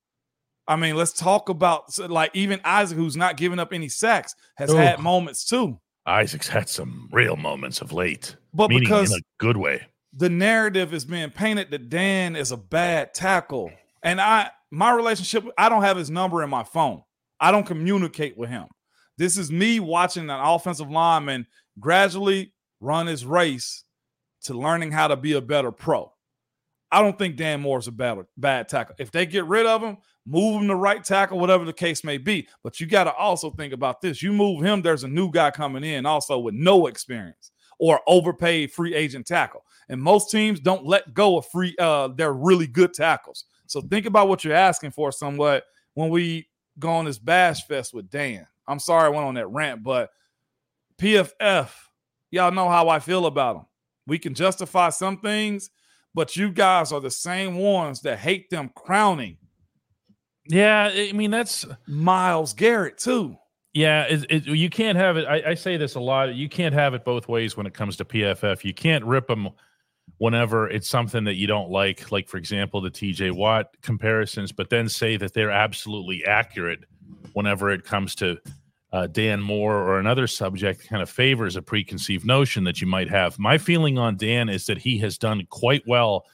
I 0.68 0.76
mean, 0.76 0.96
let's 0.96 1.14
talk 1.14 1.50
about 1.50 1.98
like 2.10 2.32
even 2.34 2.60
Isaac, 2.66 2.98
who's 2.98 3.16
not 3.16 3.38
giving 3.38 3.60
up 3.60 3.72
any 3.72 3.88
sacks, 3.88 4.36
has 4.58 4.72
Ooh. 4.72 4.78
had 4.78 5.00
moments 5.00 5.46
too. 5.46 5.80
Isaac's 6.06 6.48
had 6.48 6.70
some 6.70 7.10
real 7.12 7.36
moments 7.36 7.82
of 7.82 7.92
late, 7.92 8.36
But 8.54 8.70
meaning 8.70 8.84
because 8.84 9.12
in 9.12 9.18
a 9.18 9.22
good 9.40 9.58
way. 9.58 9.88
the 10.14 10.30
narrative 10.30 10.94
is 10.94 11.06
being 11.06 11.32
painted 11.32 11.72
that 11.72 11.90
Dan 11.90 12.36
is 12.36 12.52
a 12.52 12.58
bad 12.58 13.14
tackle. 13.14 13.72
And 14.04 14.22
I 14.22 14.52
my 14.72 14.92
relationship, 14.92 15.46
I 15.58 15.70
don't 15.70 15.84
have 15.84 15.98
his 15.98 16.10
number 16.10 16.44
in 16.44 16.50
my 16.50 16.64
phone. 16.64 17.02
I 17.40 17.52
don't 17.52 17.66
communicate 17.66 18.38
with 18.38 18.50
him. 18.50 18.66
This 19.18 19.38
is 19.38 19.52
me 19.52 19.80
watching 19.80 20.24
an 20.24 20.40
offensive 20.40 20.90
lineman 20.92 21.48
gradually 21.80 22.54
run 22.82 23.08
his 23.08 23.26
race 23.26 23.84
to 24.44 24.54
learning 24.54 24.92
how 24.92 25.08
to 25.08 25.16
be 25.16 25.34
a 25.34 25.42
better 25.42 25.72
pro. 25.72 26.12
I 26.92 27.02
don't 27.02 27.18
think 27.18 27.36
Dan 27.36 27.62
Moore 27.62 27.80
is 27.80 27.88
a 27.88 27.92
bad, 27.92 28.20
bad 28.38 28.70
tackle. 28.70 28.96
If 29.00 29.12
they 29.12 29.26
get 29.26 29.46
rid 29.46 29.66
of 29.66 29.82
him, 29.82 29.98
move 30.26 30.62
him 30.62 30.68
to 30.68 30.76
right 30.76 31.04
tackle, 31.04 31.40
whatever 31.40 31.66
the 31.66 31.74
case 31.74 32.04
may 32.04 32.18
be. 32.18 32.48
But 32.64 32.80
you 32.80 32.88
got 32.88 33.06
to 33.06 33.14
also 33.14 33.52
think 33.52 33.74
about 33.74 34.02
this. 34.02 34.24
You 34.24 34.34
move 34.34 34.64
him, 34.64 34.82
there's 34.82 35.04
a 35.04 35.08
new 35.08 35.32
guy 35.32 35.52
coming 35.52 35.84
in 35.84 36.06
also 36.06 36.40
with 36.40 36.56
no 36.56 36.88
experience 36.88 37.52
or 37.78 38.02
overpaid 38.08 38.72
free 38.72 38.96
agent 38.96 39.28
tackle. 39.28 39.64
And 39.90 40.02
most 40.02 40.32
teams 40.32 40.60
don't 40.60 40.86
let 40.86 41.14
go 41.14 41.38
of 41.38 41.46
free 41.48 41.76
uh 41.78 42.08
they're 42.10 42.34
really 42.34 42.68
good 42.68 42.94
tackles. 42.94 43.46
So 43.68 43.82
think 43.82 44.06
about 44.06 44.28
what 44.28 44.44
you're 44.44 44.54
asking 44.54 44.92
for 44.92 45.12
somewhat 45.12 45.66
when 45.94 46.10
we 46.10 46.48
go 46.80 46.90
on 46.90 47.06
this 47.06 47.20
bash 47.20 47.66
fest 47.68 47.94
with 47.94 48.10
Dan. 48.10 48.48
I'm 48.68 48.80
sorry 48.80 49.06
I 49.06 49.10
went 49.10 49.26
on 49.26 49.36
that 49.36 49.48
rant, 49.48 49.84
but 49.84 50.10
PFF, 50.98 51.70
y'all 52.32 52.52
know 52.52 52.70
how 52.70 52.90
I 52.90 53.00
feel 53.00 53.26
about 53.26 53.56
them. 53.56 53.66
We 54.08 54.20
can 54.20 54.34
justify 54.34 54.90
some 54.90 55.20
things, 55.20 55.70
but 56.14 56.36
you 56.36 56.52
guys 56.52 56.92
are 56.92 57.02
the 57.02 57.12
same 57.12 57.58
ones 57.58 58.02
that 58.02 58.20
hate 58.20 58.50
them 58.50 58.72
crowning 58.76 59.38
Yeah, 60.48 60.92
I 60.94 61.12
mean 61.14 61.32
that's 61.32 61.66
Myles 61.88 62.54
Garrett 62.54 62.98
too. 62.98 63.38
yeah. 63.74 64.04
It, 64.04 64.26
it, 64.30 64.46
you 64.46 64.70
can't 64.70 64.98
have 64.98 65.18
it. 65.18 65.26
I, 65.26 65.52
I 65.52 65.54
say 65.56 65.78
this 65.78 65.96
a 65.96 66.00
lot. 66.00 66.34
You 66.36 66.48
can't 66.50 66.74
have 66.74 66.94
it 66.94 67.04
both 67.04 67.28
ways 67.28 67.58
when 67.58 67.66
it 67.66 67.74
comes 67.74 67.98
to 67.98 68.06
PFF. 68.06 68.64
You 68.64 68.74
can't 68.74 69.04
rip 69.04 69.28
them 69.28 69.50
whenever 70.18 70.70
it's 70.70 70.88
something 70.88 71.24
that 71.26 71.34
you 71.36 71.48
don't 71.48 71.70
like, 71.70 72.12
like 72.12 72.30
for 72.30 72.38
example 72.38 72.80
the 72.80 72.92
TJ 72.92 73.32
Watt 73.32 73.76
comparisons, 73.82 74.52
but 74.52 74.70
then 74.70 74.88
say 74.88 75.18
that 75.18 75.34
they're 75.34 75.52
absolutely 75.52 76.24
accurate 76.26 76.86
whenever 77.34 77.72
it 77.72 77.84
comes 77.84 78.16
to 78.16 78.38
uh, 78.94 79.08
Dan 79.08 79.42
Moore 79.42 79.76
or 79.76 80.00
another 80.00 80.28
subject 80.28 80.88
kind 80.88 81.02
of 81.02 81.10
favors 81.10 81.58
a 81.58 81.62
preconceived 81.62 82.26
notion 82.26 82.64
that 82.64 82.80
you 82.80 82.88
might 82.88 83.10
have. 83.10 83.38
My 83.40 83.58
feeling 83.58 83.98
on 83.98 84.16
Dan 84.16 84.48
is 84.48 84.68
that 84.68 84.78
he 84.78 84.98
has 85.00 85.18
done 85.18 85.46
quite 85.50 85.84
well 85.86 86.26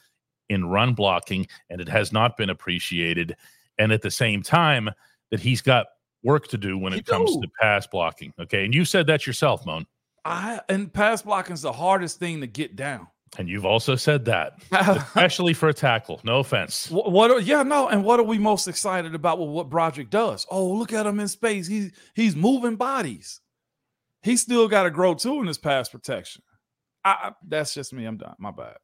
in 0.49 0.65
run 0.65 0.93
blocking, 0.93 1.47
and 1.69 1.81
it 1.81 1.87
has 1.89 2.11
not 2.11 2.37
been 2.37 2.51
appreciated. 2.51 3.35
And 3.77 3.91
at 3.91 4.01
the 4.01 4.11
same 4.11 4.43
time, 4.43 4.89
that 5.31 5.39
he's 5.39 5.61
got 5.61 5.87
work 6.23 6.47
to 6.49 6.57
do 6.57 6.77
when 6.77 6.93
He 6.93 6.99
it 6.99 7.05
comes 7.05 7.33
do. 7.35 7.41
to 7.41 7.47
pass 7.59 7.87
blocking. 7.87 8.33
Okay, 8.39 8.65
and 8.65 8.73
you 8.75 8.85
said 8.85 9.07
that 9.07 9.25
yourself, 9.25 9.65
Moan, 9.65 9.85
I 10.25 10.61
and 10.69 10.91
pass 10.93 11.21
blocking 11.23 11.53
is 11.53 11.61
the 11.63 11.71
hardest 11.71 12.19
thing 12.19 12.41
to 12.41 12.47
get 12.47 12.75
down. 12.75 13.07
and 13.39 13.47
you've 13.49 13.65
also 13.65 13.95
said 13.95 14.25
that, 14.25 14.53
especially 14.71 15.53
for 15.53 15.69
a 15.69 15.73
tackle. 15.73 16.19
No 16.23 16.39
offense. 16.39 16.91
What, 16.91 17.11
what 17.11 17.31
are, 17.31 17.39
yeah, 17.39 17.63
no, 17.63 17.87
and 17.87 18.03
what 18.03 18.19
are 18.19 18.23
we 18.23 18.37
most 18.37 18.67
excited 18.67 19.15
about 19.15 19.39
with 19.39 19.49
what 19.49 19.69
Broderick 19.69 20.09
does? 20.09 20.45
Oh, 20.51 20.67
look 20.73 20.91
at 20.93 21.05
him 21.07 21.19
in 21.19 21.27
space. 21.29 21.65
He's 21.65 21.91
he's 22.13 22.35
moving 22.35 22.75
bodies. 22.75 23.39
He 24.21 24.35
still 24.37 24.67
got 24.67 24.83
to 24.83 24.91
grow 24.91 25.13
too 25.15 25.39
in 25.39 25.47
his 25.47 25.57
pass 25.57 25.89
protection. 25.89 26.43
I, 27.03 27.09
I- 27.09 27.31
that's 27.47 27.73
just 27.73 27.93
me. 27.93 28.05
I'm 28.05 28.17
done. 28.17 28.35
My 28.37 28.51
bad. 28.51 28.75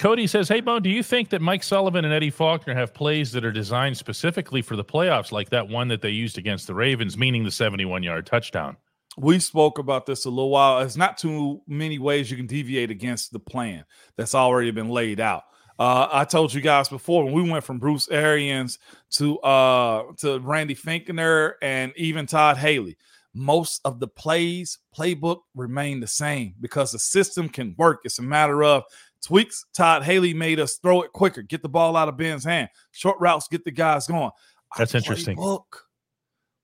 Cody 0.00 0.26
says, 0.26 0.48
"Hey, 0.48 0.62
Mo, 0.62 0.80
do 0.80 0.88
you 0.88 1.02
think 1.02 1.28
that 1.28 1.42
Mike 1.42 1.62
Sullivan 1.62 2.06
and 2.06 2.14
Eddie 2.14 2.30
Faulkner 2.30 2.74
have 2.74 2.94
plays 2.94 3.32
that 3.32 3.44
are 3.44 3.52
designed 3.52 3.98
specifically 3.98 4.62
for 4.62 4.74
the 4.74 4.82
playoffs, 4.82 5.30
like 5.30 5.50
that 5.50 5.68
one 5.68 5.88
that 5.88 6.00
they 6.00 6.08
used 6.08 6.38
against 6.38 6.66
the 6.66 6.74
Ravens, 6.74 7.18
meaning 7.18 7.44
the 7.44 7.50
71-yard 7.50 8.24
touchdown?" 8.24 8.78
We 9.18 9.38
spoke 9.40 9.78
about 9.78 10.06
this 10.06 10.24
a 10.24 10.30
little 10.30 10.48
while. 10.48 10.78
It's 10.78 10.96
not 10.96 11.18
too 11.18 11.60
many 11.66 11.98
ways 11.98 12.30
you 12.30 12.38
can 12.38 12.46
deviate 12.46 12.90
against 12.90 13.30
the 13.30 13.40
plan 13.40 13.84
that's 14.16 14.34
already 14.34 14.70
been 14.70 14.88
laid 14.88 15.20
out. 15.20 15.42
Uh, 15.78 16.08
I 16.10 16.24
told 16.24 16.54
you 16.54 16.62
guys 16.62 16.88
before 16.88 17.24
when 17.24 17.34
we 17.34 17.50
went 17.50 17.64
from 17.64 17.78
Bruce 17.78 18.08
Arians 18.08 18.78
to 19.10 19.38
uh, 19.40 20.04
to 20.20 20.38
Randy 20.40 20.74
Fichtner 20.74 21.54
and 21.60 21.92
even 21.96 22.24
Todd 22.24 22.56
Haley. 22.56 22.96
Most 23.34 23.80
of 23.84 24.00
the 24.00 24.08
plays 24.08 24.78
playbook 24.96 25.40
remain 25.54 26.00
the 26.00 26.06
same 26.06 26.54
because 26.58 26.90
the 26.90 26.98
system 26.98 27.50
can 27.50 27.74
work. 27.78 28.00
It's 28.04 28.18
a 28.18 28.22
matter 28.22 28.64
of 28.64 28.82
tweaks. 29.24 29.64
Todd 29.76 30.02
Haley 30.02 30.34
made 30.34 30.60
us 30.60 30.76
throw 30.76 31.02
it 31.02 31.12
quicker, 31.12 31.42
get 31.42 31.62
the 31.62 31.68
ball 31.68 31.96
out 31.96 32.08
of 32.08 32.16
Ben's 32.16 32.44
hand, 32.44 32.68
short 32.92 33.18
routes, 33.20 33.48
get 33.48 33.64
the 33.64 33.70
guys 33.70 34.06
going. 34.06 34.22
Our 34.24 34.32
That's 34.78 34.94
interesting. 34.94 35.36
Playbook 35.36 35.64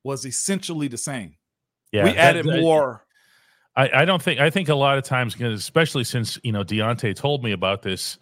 was 0.05 0.25
essentially 0.25 0.88
the 0.88 0.99
same. 0.99 1.37
Yeah, 1.92 2.05
we 2.05 2.11
added 2.11 2.47
that- 2.47 2.61
more. 2.61 3.05
I, 3.79 4.03
I 4.03 4.05
don't 4.07 4.23
think. 4.23 4.40
I 4.40 4.49
think 4.49 4.71
a 4.71 4.75
lot 4.75 4.97
of 4.97 5.05
times, 5.05 5.38
especially 5.38 6.05
since 6.05 6.38
you 6.42 6.51
know 6.53 6.64
Diontae 6.64 7.14
told 7.14 7.45
me 7.45 7.53
about 7.53 7.83
this, 7.83 8.19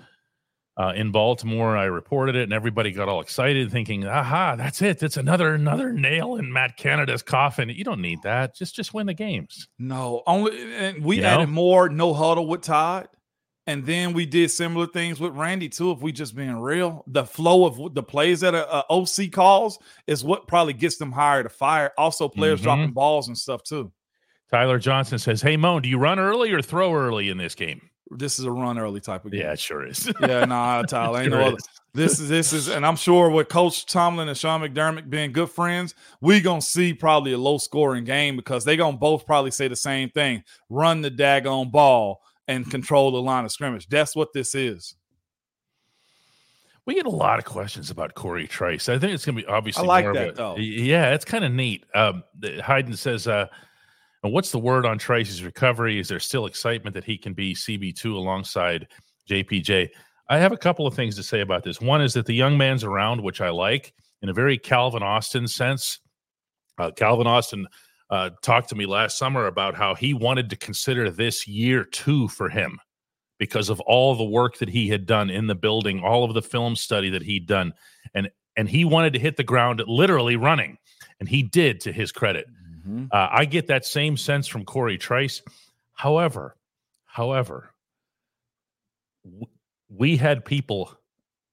uh, 0.77 0.93
in 0.97 1.13
Baltimore. 1.13 1.77
I 1.77 1.85
reported 1.85 2.35
it, 2.35 2.43
and 2.43 2.53
everybody 2.53 2.91
got 2.91 3.09
all 3.09 3.21
excited, 3.21 3.71
thinking, 3.71 4.05
"Aha, 4.05 4.57
that's 4.57 4.83
it! 4.83 4.99
That's 4.99 5.17
another 5.17 5.55
another 5.55 5.93
nail 5.93 6.35
in 6.37 6.53
Matt 6.53 6.77
Canada's 6.77 7.23
coffin." 7.23 7.69
You 7.69 7.85
don't 7.85 8.01
need 8.01 8.19
that. 8.25 8.57
Just 8.57 8.75
just 8.75 8.95
win 8.95 9.07
the 9.07 9.15
games. 9.15 9.69
No, 9.79 10.25
only 10.27 10.75
and 10.75 11.05
we 11.05 11.19
You 11.19 11.25
added 11.25 11.47
know? 11.47 11.53
more 11.53 11.89
no 11.89 12.13
huddle 12.15 12.49
with 12.49 12.63
Todd, 12.63 13.07
and 13.67 13.85
then 13.87 14.13
we 14.13 14.27
did 14.27 14.51
similar 14.51 14.87
things 14.87 15.21
with 15.21 15.33
Randy 15.35 15.69
too. 15.69 15.91
If 15.93 16.01
we 16.01 16.13
just 16.13 16.35
being 16.37 16.57
real, 16.59 17.05
the 17.07 17.25
flow 17.25 17.65
of 17.67 17.95
the 17.95 18.03
plays 18.03 18.41
that 18.41 18.55
a, 18.55 18.69
a 18.79 18.85
OC 18.91 19.31
calls 19.33 19.79
is 20.07 20.23
what 20.25 20.47
probably 20.47 20.73
gets 20.75 20.97
them 20.99 21.13
hired 21.13 21.45
to 21.45 21.49
fire. 21.51 21.93
Also, 21.99 22.29
players 22.29 22.61
Mhm. 22.61 22.65
dropping 22.65 22.91
balls 22.93 23.29
and 23.29 23.37
stuff 23.39 23.63
too. 23.63 23.91
Tyler 24.51 24.79
Johnson 24.79 25.19
says, 25.19 25.41
"Hey 25.43 25.57
Moan, 25.57 25.83
do 25.83 25.89
you 25.89 25.99
run 25.99 26.19
early 26.19 26.53
or 26.53 26.63
throw 26.63 26.95
early 26.95 27.29
in 27.31 27.39
this 27.39 27.55
game?" 27.55 27.81
This 28.11 28.39
is 28.39 28.45
a 28.45 28.51
run 28.53 28.79
early 28.79 29.01
type 29.01 29.25
of 29.25 29.33
game. 29.33 29.41
Yeah, 29.41 29.53
it 29.53 29.59
sure 29.61 29.87
is. 29.87 30.13
yeah, 30.21 30.45
nah, 30.45 30.83
Tyler, 30.83 31.21
ain't 31.21 31.31
Sure 31.33 31.41
no 31.41 31.47
other. 31.49 31.57
is. 31.57 31.69
This 31.95 32.21
is 32.21 32.29
this 32.29 32.53
is, 32.53 32.69
and 32.69 32.85
I'm 32.85 32.97
sure 32.97 33.31
with 33.31 33.49
Coach 33.49 33.87
Tomlin 33.87 34.29
and 34.29 34.37
Sean 34.37 34.61
McDermott 34.61 35.09
being 35.09 35.33
good 35.33 35.49
friends, 35.49 35.95
we 36.21 36.41
gonna 36.41 36.61
see 36.61 36.93
probably 36.93 37.33
a 37.33 37.39
low 37.39 37.57
scoring 37.57 38.05
game 38.05 38.37
because 38.37 38.65
they 38.65 38.77
gonna 38.77 38.97
both 38.97 39.25
probably 39.27 39.51
say 39.53 39.69
the 39.69 39.77
same 39.77 40.11
thing: 40.11 40.45
run 40.69 41.01
the 41.01 41.11
daggone 41.11 41.71
ball 41.73 42.21
and 42.49 42.71
control 42.71 43.11
the 43.11 43.23
line 43.23 43.45
of 43.45 43.53
scrimmage. 43.53 43.89
That's 43.89 44.15
what 44.15 44.33
this 44.33 44.55
is. 44.55 44.95
We 46.87 46.95
get 46.95 47.07
a 47.07 47.11
lot 47.11 47.39
of 47.39 47.47
questions 47.47 47.91
about 47.91 48.15
Cory 48.15 48.47
Trice. 48.47 48.91
I 48.91 48.99
think 48.99 49.15
it's 49.15 49.25
going 49.25 49.37
to 49.37 49.43
be 49.43 49.49
obviously. 49.49 49.87
like 49.87 50.05
more 50.05 50.11
of 50.11 50.17
that, 50.17 50.29
a- 50.29 50.33
though. 50.33 50.57
Yeah, 50.57 51.15
it's 51.15 51.25
kind 51.25 51.45
of 51.45 51.53
neat. 51.53 51.85
Um, 51.95 52.23
Hayden 52.43 52.95
says, 52.95 53.27
uh, 53.27 53.47
"And 54.23 54.33
"What's 54.33 54.51
the 54.51 54.59
word 54.59 54.85
on 54.85 54.99
Trice's 54.99 55.43
recovery? 55.43 55.99
Is 55.99 56.09
there 56.09 56.21
still 56.21 56.45
excitement 56.45 56.93
that 56.95 57.05
he 57.05 57.17
can 57.17 57.33
be 57.33 57.55
CB 57.55 57.97
two 57.97 58.17
alongside 58.17 58.89
JPJ?" 59.29 59.89
I 60.29 60.39
have 60.39 60.53
a 60.53 60.59
couple 60.59 60.87
of 60.87 60.95
things 60.95 61.17
to 61.17 61.23
say 61.23 61.41
about 61.41 61.63
this. 61.65 61.81
One 61.81 62.03
is 62.03 62.15
that 62.15 62.27
the 62.27 62.35
young 62.35 62.57
man's 62.57 62.85
around, 62.85 63.23
which 63.23 63.41
I 63.41 63.51
like 63.51 63.95
in 64.23 64.29
a 64.29 64.35
very 64.35 64.59
Calvin 64.59 65.03
Austin 65.03 65.47
sense. 65.47 66.01
Uh, 66.79 66.91
Calvin 66.91 67.27
Austin 67.27 67.67
uh, 68.11 68.31
talked 68.43 68.69
to 68.69 68.75
me 68.75 68.87
last 68.87 69.19
summer 69.19 69.47
about 69.47 69.75
how 69.75 69.95
he 69.95 70.15
wanted 70.15 70.51
to 70.51 70.57
consider 70.57 71.11
this 71.11 71.47
year 71.49 71.85
two 71.85 72.29
for 72.29 72.49
him 72.49 72.79
because 73.39 73.69
of 73.69 73.81
all 73.81 74.15
the 74.15 74.25
work 74.25 74.59
that 74.59 74.69
he 74.69 74.89
had 74.89 75.07
done 75.07 75.31
in 75.31 75.47
the 75.47 75.55
building, 75.55 76.01
all 76.03 76.25
of 76.25 76.35
the 76.35 76.43
film 76.43 76.77
study 76.77 77.11
that 77.11 77.23
he'd 77.23 77.47
done, 77.47 77.73
and 78.15 78.31
and 78.57 78.69
he 78.69 78.85
wanted 78.85 79.13
to 79.15 79.19
hit 79.19 79.37
the 79.37 79.43
ground 79.43 79.83
literally 79.87 80.37
running, 80.37 80.79
and 81.19 81.29
he 81.29 81.43
did 81.43 81.81
to 81.81 81.93
his 81.93 82.13
credit. 82.13 82.47
Uh, 83.11 83.29
I 83.33 83.45
get 83.47 83.67
that 83.69 83.85
same 83.87 84.17
sense 84.17 84.47
from 84.47 84.65
Cory 84.65 84.99
Trice. 84.99 85.43
However, 85.95 86.57
however, 87.07 87.71
w- 89.25 89.47
we 89.89 90.17
had 90.17 90.45
people 90.45 90.97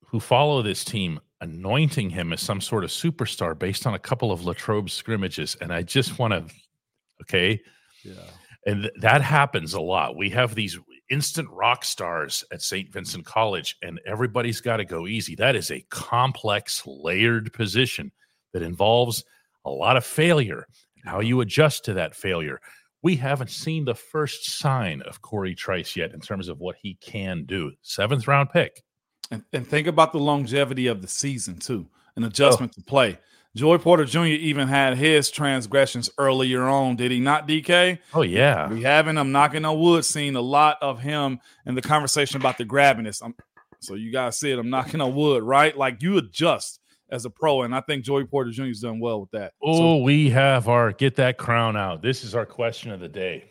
who 0.06 0.20
follow 0.20 0.62
this 0.62 0.84
team 0.84 1.22
anointing 1.42 2.10
him 2.10 2.32
as 2.34 2.42
some 2.42 2.62
sort 2.62 2.84
of 2.84 2.90
superstar 2.90 3.58
based 3.58 3.86
on 3.88 3.94
a 3.94 4.00
couple 4.00 4.32
of 4.32 4.46
Latrobe 4.46 4.90
scrimmages, 4.90 5.58
and 5.60 5.74
I 5.74 5.82
just 5.84 6.18
want 6.20 6.34
to, 6.34 6.46
okay, 7.24 7.60
Yeah. 8.04 8.14
and 8.66 8.84
th- 8.84 8.94
that 9.02 9.22
happens 9.22 9.74
a 9.74 9.82
lot. 9.82 10.16
We 10.16 10.30
have 10.30 10.56
these 10.56 10.78
instant 11.10 11.50
rock 11.50 11.84
stars 11.84 12.44
at 12.54 12.62
St. 12.62 12.92
Vincent 12.92 13.26
College, 13.26 13.76
and 13.82 14.00
everybody's 14.06 14.62
got 14.62 14.78
to 14.78 14.86
go 14.86 15.08
easy. 15.08 15.36
That 15.36 15.56
is 15.56 15.70
a 15.72 15.86
complex, 15.90 16.84
layered 16.86 17.52
position 17.54 18.12
that 18.54 18.62
involves 18.62 19.24
a 19.66 19.70
lot 19.70 19.98
of 19.98 20.06
failure 20.06 20.66
and 21.04 21.12
how 21.12 21.20
you 21.20 21.42
adjust 21.42 21.84
to 21.86 21.94
that 21.96 22.16
failure. 22.16 22.62
We 23.04 23.16
haven't 23.16 23.50
seen 23.50 23.84
the 23.86 23.96
first 23.96 24.46
sign 24.60 25.02
of 25.02 25.22
Cory 25.22 25.56
Trice 25.56 25.96
yet 25.96 26.14
in 26.14 26.20
terms 26.22 26.48
of 26.48 26.60
what 26.60 26.76
he 26.82 26.96
can 27.02 27.46
do. 27.46 27.72
Seventh 27.82 28.28
round 28.28 28.52
pick. 28.52 28.84
And, 29.32 29.44
and 29.54 29.66
think 29.66 29.88
about 29.88 30.12
the 30.12 30.20
longevity 30.20 30.88
of 30.88 31.02
the 31.02 31.08
season 31.08 31.58
too, 31.58 31.88
an 32.16 32.24
adjustment 32.24 32.74
oh. 32.76 32.82
to 32.82 32.86
play. 32.86 33.18
Joey 33.56 33.80
Porter 33.80 34.06
Jr. 34.06 34.26
even 34.26 34.68
had 34.70 34.98
his 34.98 35.30
transgressions 35.30 36.10
earlier 36.18 36.64
on, 36.64 36.96
did 36.96 37.12
he 37.12 37.20
not, 37.20 37.50
DK? 37.50 38.00
Oh, 38.14 38.22
yeah. 38.22 38.70
We 38.70 38.82
haven't, 38.84 39.18
I'm 39.18 39.34
knocking 39.34 39.66
on 39.66 39.78
wood, 39.78 40.06
seen 40.06 40.38
a 40.38 40.42
lot 40.42 40.78
of 40.82 41.02
him 41.02 41.40
in 41.66 41.76
the 41.76 41.82
conversation 41.82 42.40
about 42.40 42.58
the 42.58 42.64
grabbiness. 42.64 43.22
I'm, 43.22 43.36
so 43.80 43.96
you 43.96 44.12
guys 44.12 44.38
see 44.38 44.52
it, 44.52 44.60
I'm 44.60 44.70
knocking 44.70 45.02
on 45.02 45.16
wood, 45.16 45.44
right? 45.44 45.76
Like 45.76 46.02
you 46.02 46.18
adjust 46.18 46.80
as 47.10 47.26
a 47.26 47.30
pro, 47.30 47.64
and 47.64 47.76
I 47.76 47.82
think 47.82 48.06
Joey 48.06 48.24
Porter 48.24 48.52
Jr. 48.52 48.68
has 48.68 48.80
done 48.80 49.02
well 49.02 49.20
with 49.20 49.32
that. 49.32 49.52
Oh, 49.62 49.78
So, 49.78 49.98
we 49.98 50.30
have 50.30 50.70
our 50.70 50.94
get 50.94 51.16
that 51.18 51.38
crown 51.38 51.76
out. 51.76 52.02
This 52.02 52.24
is 52.24 52.36
our 52.36 52.46
question 52.46 52.92
of 52.92 53.02
the 53.02 53.10
day. 53.10 53.44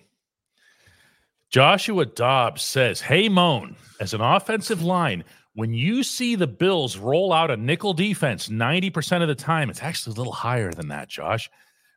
Joshua 1.50 2.06
Dobbs 2.06 2.62
says, 2.62 3.00
Hey, 3.02 3.28
Moan, 3.28 3.76
as 4.00 4.14
an 4.14 4.22
offensive 4.22 4.82
line, 4.82 5.24
when 5.54 5.74
you 5.74 6.02
see 6.02 6.36
the 6.36 6.46
Bills 6.46 6.96
roll 6.96 7.32
out 7.32 7.50
a 7.50 7.56
nickel 7.56 7.92
defense 7.92 8.48
90% 8.48 9.22
of 9.22 9.28
the 9.28 9.34
time, 9.34 9.70
it's 9.70 9.82
actually 9.82 10.14
a 10.14 10.18
little 10.18 10.32
higher 10.32 10.72
than 10.72 10.88
that, 10.88 11.08
Josh. 11.08 11.50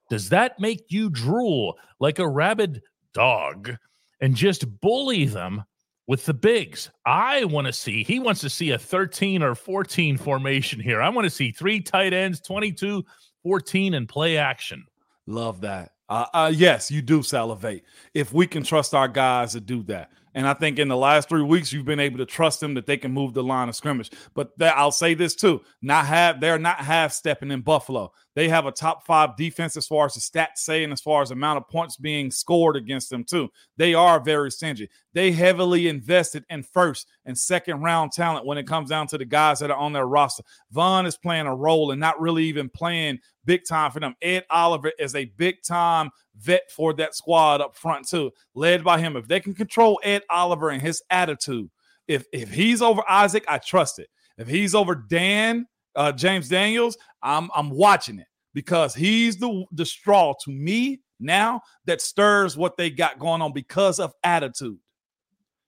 Does 0.09 0.29
that 0.29 0.59
make 0.59 0.85
you 0.89 1.09
drool 1.09 1.77
like 1.99 2.19
a 2.19 2.27
rabid 2.27 2.81
dog 3.13 3.75
and 4.21 4.35
just 4.35 4.79
bully 4.81 5.25
them 5.25 5.63
with 6.07 6.25
the 6.25 6.33
bigs? 6.33 6.89
I 7.05 7.45
want 7.45 7.67
to 7.67 7.73
see, 7.73 8.03
he 8.03 8.19
wants 8.19 8.41
to 8.41 8.49
see 8.49 8.71
a 8.71 8.79
13 8.79 9.43
or 9.43 9.55
14 9.55 10.17
formation 10.17 10.79
here. 10.79 11.01
I 11.01 11.09
want 11.09 11.25
to 11.25 11.29
see 11.29 11.51
three 11.51 11.79
tight 11.79 12.13
ends, 12.13 12.41
22 12.41 13.05
14 13.43 13.93
and 13.93 14.07
play 14.07 14.37
action. 14.37 14.85
Love 15.27 15.61
that. 15.61 15.91
Uh, 16.09 16.25
uh, 16.33 16.51
yes, 16.53 16.89
you 16.89 17.01
do 17.01 17.23
salivate 17.23 17.83
if 18.13 18.33
we 18.33 18.47
can 18.47 18.63
trust 18.63 18.93
our 18.93 19.07
guys 19.07 19.53
to 19.53 19.61
do 19.61 19.83
that. 19.83 20.11
And 20.35 20.47
I 20.47 20.53
think 20.53 20.79
in 20.79 20.87
the 20.87 20.97
last 20.97 21.29
three 21.29 21.43
weeks, 21.43 21.71
you've 21.71 21.85
been 21.85 21.99
able 21.99 22.17
to 22.17 22.25
trust 22.25 22.59
them 22.59 22.73
that 22.73 22.85
they 22.85 22.97
can 22.97 23.11
move 23.11 23.33
the 23.33 23.43
line 23.43 23.69
of 23.69 23.75
scrimmage. 23.75 24.11
But 24.33 24.57
that, 24.57 24.77
I'll 24.77 24.91
say 24.91 25.13
this 25.13 25.35
too: 25.35 25.61
not 25.81 26.05
have 26.05 26.39
they're 26.39 26.59
not 26.59 26.79
half 26.79 27.13
stepping 27.13 27.51
in 27.51 27.61
Buffalo. 27.61 28.11
They 28.35 28.49
have 28.49 28.65
a 28.65 28.71
top 28.71 29.05
five 29.05 29.37
defense 29.37 29.77
as 29.77 29.85
far 29.85 30.07
as 30.07 30.15
the 30.15 30.19
stats 30.19 30.57
say, 30.57 30.83
and 30.83 30.91
as 30.91 31.01
far 31.01 31.21
as 31.21 31.31
amount 31.31 31.57
of 31.57 31.69
points 31.69 31.97
being 31.97 32.31
scored 32.31 32.75
against 32.75 33.09
them 33.09 33.23
too. 33.23 33.49
They 33.77 33.93
are 33.93 34.19
very 34.19 34.51
stingy. 34.51 34.89
They 35.13 35.31
heavily 35.31 35.87
invested 35.87 36.43
in 36.49 36.63
first 36.63 37.07
and 37.25 37.37
second 37.37 37.81
round 37.81 38.11
talent 38.11 38.45
when 38.45 38.57
it 38.57 38.67
comes 38.67 38.89
down 38.89 39.07
to 39.07 39.17
the 39.17 39.25
guys 39.25 39.59
that 39.59 39.69
are 39.69 39.77
on 39.77 39.93
their 39.93 40.07
roster. 40.07 40.43
Von 40.71 41.05
is 41.05 41.17
playing 41.17 41.45
a 41.45 41.55
role 41.55 41.91
and 41.91 41.99
not 41.99 42.19
really 42.19 42.45
even 42.45 42.69
playing 42.69 43.19
big 43.45 43.65
time 43.67 43.91
for 43.91 43.99
them. 43.99 44.15
Ed 44.21 44.45
Oliver 44.49 44.91
is 44.97 45.15
a 45.15 45.25
big 45.25 45.61
time 45.61 46.09
vet 46.37 46.71
for 46.71 46.93
that 46.93 47.15
squad 47.15 47.61
up 47.61 47.75
front 47.75 48.07
too, 48.07 48.31
led 48.55 48.83
by 48.83 48.99
him. 48.99 49.15
If 49.15 49.27
they 49.27 49.39
can 49.39 49.53
control 49.53 49.99
Ed 50.03 50.23
Oliver 50.29 50.69
and 50.69 50.81
his 50.81 51.01
attitude, 51.09 51.69
if 52.07 52.25
if 52.33 52.51
he's 52.51 52.81
over 52.81 53.03
Isaac, 53.09 53.45
I 53.47 53.57
trust 53.57 53.99
it. 53.99 54.09
If 54.37 54.47
he's 54.47 54.75
over 54.75 54.95
Dan, 54.95 55.65
uh, 55.95 56.11
James 56.11 56.49
Daniels, 56.49 56.97
I'm 57.21 57.49
I'm 57.55 57.69
watching 57.69 58.19
it 58.19 58.27
because 58.53 58.93
he's 58.93 59.37
the 59.37 59.65
the 59.71 59.85
straw 59.85 60.33
to 60.43 60.51
me 60.51 61.01
now 61.19 61.61
that 61.85 62.01
stirs 62.01 62.57
what 62.57 62.77
they 62.77 62.89
got 62.89 63.19
going 63.19 63.41
on 63.41 63.53
because 63.53 63.99
of 63.99 64.13
attitude. 64.23 64.77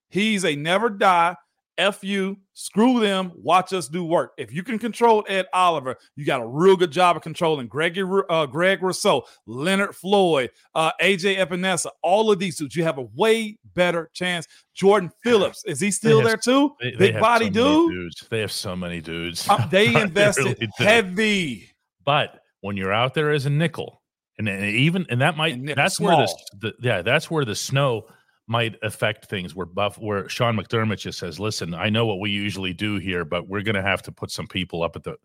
He's 0.09 0.45
a 0.45 0.55
never 0.55 0.89
die. 0.89 1.35
F 1.77 2.03
you, 2.03 2.37
screw 2.53 2.99
them, 2.99 3.31
watch 3.35 3.73
us 3.73 3.87
do 3.87 4.03
work. 4.05 4.33
If 4.37 4.53
you 4.53 4.63
can 4.63 4.79
control 4.79 5.25
Ed 5.27 5.45
Oliver, 5.53 5.97
you 6.15 6.25
got 6.25 6.41
a 6.41 6.47
real 6.47 6.77
good 6.77 6.91
job 6.91 7.15
of 7.17 7.21
controlling 7.21 7.67
Greg, 7.67 7.99
uh, 8.29 8.45
Greg 8.45 8.81
Rousseau, 8.81 9.25
Leonard 9.45 9.95
Floyd, 9.95 10.51
uh, 10.73 10.91
AJ 11.01 11.37
Epenesa, 11.37 11.87
all 12.01 12.31
of 12.31 12.39
these 12.39 12.57
dudes. 12.57 12.75
You 12.75 12.83
have 12.83 12.97
a 12.97 13.07
way 13.15 13.57
better 13.73 14.09
chance. 14.13 14.47
Jordan 14.73 15.11
Phillips, 15.23 15.63
is 15.65 15.79
he 15.79 15.91
still 15.91 16.19
have- 16.19 16.27
there 16.27 16.37
too? 16.37 16.73
They, 16.81 16.91
they 16.91 17.11
Big 17.11 17.19
body 17.19 17.47
so 17.47 17.51
dude. 17.51 17.91
dudes. 17.91 18.27
They 18.29 18.39
have 18.39 18.51
so 18.51 18.75
many 18.75 19.01
dudes. 19.01 19.47
Uh, 19.49 19.65
they 19.67 19.85
They 19.93 20.01
invested 20.01 20.45
really 20.59 20.69
heavy. 20.77 21.69
But 22.05 22.41
when 22.61 22.77
you're 22.77 22.93
out 22.93 23.13
there 23.13 23.31
as 23.31 23.45
a 23.45 23.49
nickel, 23.49 24.01
and, 24.37 24.49
and 24.49 24.65
even 24.65 25.05
and 25.09 25.21
that 25.21 25.37
might 25.37 25.53
And 25.53 25.69
that's 25.69 25.99
where 25.99 26.17
the, 26.17 26.33
the 26.59 26.73
yeah 26.81 27.01
that's 27.01 27.31
where 27.31 27.45
the 27.45 27.55
snow 27.55 28.07
might 28.47 28.75
affect 28.83 29.25
things. 29.25 29.55
Where 29.55 29.65
Buff 29.65 29.97
where 29.97 30.29
Sean 30.29 30.55
McDermott 30.55 30.99
just 30.99 31.19
says, 31.19 31.39
"Listen, 31.39 31.73
I 31.73 31.89
know 31.89 32.05
what 32.05 32.19
we 32.19 32.29
usually 32.29 32.73
do 32.73 32.97
here, 32.97 33.25
but 33.25 33.47
we're 33.47 33.61
going 33.61 33.75
to 33.75 33.81
have 33.81 34.01
to 34.03 34.11
put 34.11 34.31
some 34.31 34.47
people 34.47 34.83
up 34.83 34.95
at 34.95 35.03
the 35.03 35.17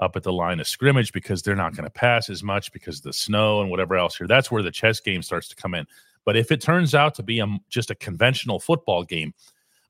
up 0.00 0.16
at 0.16 0.22
the 0.22 0.32
line 0.32 0.60
of 0.60 0.68
scrimmage 0.68 1.12
because 1.12 1.42
they're 1.42 1.56
not 1.56 1.74
going 1.74 1.84
to 1.84 1.90
pass 1.90 2.28
as 2.28 2.42
much 2.42 2.72
because 2.72 2.98
of 2.98 3.04
the 3.04 3.12
snow 3.12 3.60
and 3.60 3.70
whatever 3.70 3.96
else 3.96 4.16
here. 4.16 4.26
That's 4.26 4.50
where 4.50 4.62
the 4.62 4.70
chess 4.70 5.00
game 5.00 5.22
starts 5.22 5.48
to 5.48 5.56
come 5.56 5.74
in. 5.74 5.86
But 6.24 6.36
if 6.36 6.50
it 6.50 6.60
turns 6.60 6.94
out 6.94 7.14
to 7.14 7.22
be 7.22 7.38
a, 7.40 7.46
just 7.68 7.90
a 7.90 7.94
conventional 7.94 8.60
football 8.60 9.04
game, 9.04 9.32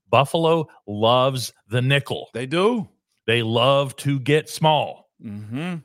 Buffalo 0.09 0.69
loves 0.87 1.53
the 1.69 1.83
nickel. 1.83 2.29
They 2.35 2.47
do. 2.47 2.89
They 3.27 3.43
love 3.43 3.97
to 3.97 4.21
get 4.21 4.49
small. 4.49 5.11
Mm-hmm. 5.25 5.77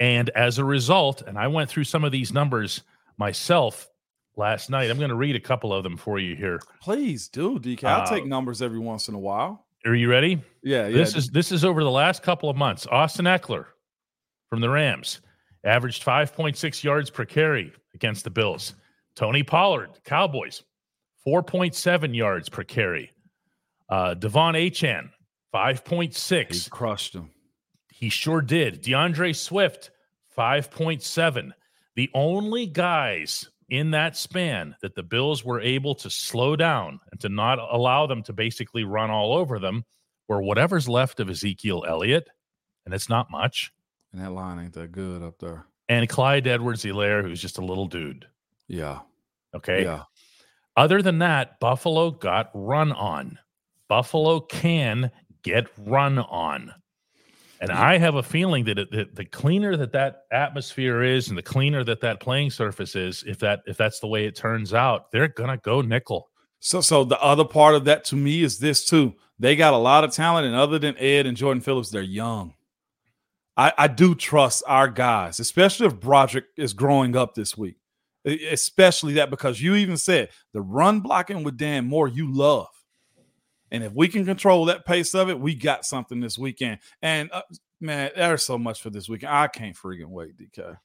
And 0.00 0.30
as 0.30 0.58
a 0.58 0.64
result, 0.64 1.22
and 1.22 1.38
I 1.38 1.48
went 1.48 1.70
through 1.70 1.84
some 1.84 2.04
of 2.04 2.12
these 2.12 2.32
numbers 2.32 2.82
myself 3.16 3.88
last 4.36 4.70
night. 4.70 4.90
I'm 4.90 4.98
going 4.98 5.10
to 5.10 5.14
read 5.16 5.36
a 5.36 5.40
couple 5.40 5.72
of 5.72 5.82
them 5.82 5.96
for 5.96 6.18
you 6.18 6.34
here. 6.36 6.60
Please 6.80 7.28
do, 7.28 7.58
DK. 7.58 7.84
I'll 7.84 8.02
Uh, 8.02 8.06
take 8.06 8.26
numbers 8.26 8.62
every 8.62 8.78
once 8.78 9.08
in 9.08 9.14
a 9.14 9.18
while. 9.18 9.66
Are 9.86 9.94
you 9.94 10.08
ready? 10.10 10.40
Yeah, 10.62 10.86
yeah. 10.86 10.96
This 10.96 11.14
is 11.14 11.28
this 11.28 11.52
is 11.52 11.64
over 11.64 11.82
the 11.84 11.90
last 11.90 12.22
couple 12.22 12.48
of 12.48 12.56
months. 12.56 12.86
Austin 12.90 13.26
Ekeler 13.26 13.66
from 14.48 14.60
the 14.60 14.70
Rams 14.70 15.20
averaged 15.62 16.02
5.6 16.04 16.82
yards 16.82 17.10
per 17.10 17.24
carry 17.24 17.72
against 17.94 18.24
the 18.24 18.30
Bills. 18.30 18.74
Tony 19.14 19.42
Pollard, 19.42 19.90
Cowboys, 20.04 20.62
4.7 21.26 22.14
yards 22.16 22.48
per 22.48 22.64
carry. 22.64 23.10
Uh, 23.88 24.14
De'Von 24.14 24.54
Achane, 24.54 25.10
5.6. 25.54 26.64
He 26.64 26.70
crushed 26.70 27.14
him. 27.14 27.30
He 27.90 28.08
sure 28.08 28.40
did. 28.40 28.80
D'Andre 28.80 29.32
Swift, 29.32 29.90
5.7. 30.36 31.52
The 31.94 32.10
only 32.14 32.66
guys 32.66 33.48
in 33.68 33.92
that 33.92 34.16
span 34.16 34.74
that 34.82 34.94
the 34.94 35.02
Bills 35.02 35.44
were 35.44 35.60
able 35.60 35.94
to 35.96 36.10
slow 36.10 36.56
down 36.56 37.00
and 37.10 37.20
to 37.20 37.28
not 37.28 37.58
allow 37.58 38.06
them 38.06 38.22
to 38.24 38.32
basically 38.32 38.84
run 38.84 39.10
all 39.10 39.34
over 39.34 39.58
them 39.58 39.84
were 40.28 40.42
whatever's 40.42 40.88
left 40.88 41.20
of 41.20 41.30
Ezekiel 41.30 41.84
Elliott, 41.86 42.28
and 42.84 42.94
it's 42.94 43.08
not 43.08 43.30
much. 43.30 43.72
And 44.12 44.22
that 44.22 44.30
line 44.30 44.58
ain't 44.58 44.74
that 44.74 44.92
good 44.92 45.22
up 45.22 45.38
there. 45.38 45.66
And 45.88 46.08
Clyde 46.08 46.46
Edwards 46.46 46.84
Helaire, 46.84 47.22
who's 47.22 47.42
just 47.42 47.58
a 47.58 47.64
little 47.64 47.86
dude. 47.86 48.26
Yeah. 48.68 49.00
Okay. 49.54 49.84
Yeah. 49.84 50.04
Other 50.76 51.02
than 51.02 51.18
that, 51.18 51.60
Buffalo 51.60 52.10
got 52.10 52.50
run 52.54 52.92
on. 52.92 53.38
Buffalo 53.88 54.40
can 54.40 55.10
get 55.42 55.66
run 55.78 56.18
on. 56.18 56.72
And 57.60 57.70
I 57.70 57.98
have 57.98 58.16
a 58.16 58.22
feeling 58.22 58.64
that 58.64 58.78
it, 58.78 58.90
the, 58.90 59.08
the 59.12 59.24
cleaner 59.24 59.76
that 59.76 59.92
that 59.92 60.22
atmosphere 60.32 61.02
is, 61.02 61.28
and 61.28 61.38
the 61.38 61.42
cleaner 61.42 61.84
that 61.84 62.00
that 62.00 62.20
playing 62.20 62.50
surface 62.50 62.96
is, 62.96 63.24
if 63.26 63.38
that 63.38 63.62
if 63.66 63.76
that's 63.76 64.00
the 64.00 64.06
way 64.06 64.26
it 64.26 64.36
turns 64.36 64.74
out, 64.74 65.10
they're 65.12 65.28
gonna 65.28 65.58
go 65.58 65.80
nickel. 65.80 66.30
So, 66.60 66.80
so 66.80 67.04
the 67.04 67.20
other 67.20 67.44
part 67.44 67.74
of 67.74 67.84
that 67.84 68.04
to 68.06 68.16
me 68.16 68.42
is 68.42 68.58
this 68.58 68.84
too. 68.84 69.14
They 69.38 69.56
got 69.56 69.74
a 69.74 69.78
lot 69.78 70.04
of 70.04 70.12
talent, 70.12 70.46
and 70.46 70.56
other 70.56 70.78
than 70.78 70.96
Ed 70.98 71.26
and 71.26 71.36
Jordan 71.36 71.60
Phillips, 71.60 71.90
they're 71.90 72.02
young. 72.02 72.54
I, 73.56 73.72
I 73.76 73.88
do 73.88 74.14
trust 74.14 74.62
our 74.66 74.88
guys, 74.88 75.38
especially 75.38 75.86
if 75.86 76.00
Broderick 76.00 76.46
is 76.56 76.72
growing 76.72 77.16
up 77.16 77.34
this 77.34 77.56
week. 77.56 77.76
Especially 78.26 79.14
that 79.14 79.28
because 79.28 79.60
you 79.60 79.74
even 79.74 79.98
said 79.98 80.30
the 80.54 80.62
run 80.62 81.00
blocking 81.00 81.44
with 81.44 81.58
Dan 81.58 81.84
Moore, 81.86 82.08
you 82.08 82.32
love. 82.32 82.68
And 83.74 83.82
if 83.82 83.92
we 83.92 84.06
can 84.06 84.24
control 84.24 84.66
that 84.66 84.86
pace 84.86 85.16
of 85.16 85.28
it, 85.28 85.40
we 85.40 85.56
got 85.56 85.84
something 85.84 86.20
this 86.20 86.38
weekend. 86.38 86.78
And 87.02 87.28
uh, 87.32 87.42
man, 87.80 88.12
there's 88.14 88.44
so 88.44 88.56
much 88.56 88.80
for 88.80 88.88
this 88.88 89.08
weekend. 89.08 89.32
I 89.32 89.48
can't 89.48 89.74
freaking 89.74 90.10
wait, 90.10 90.36
DK. 90.38 90.76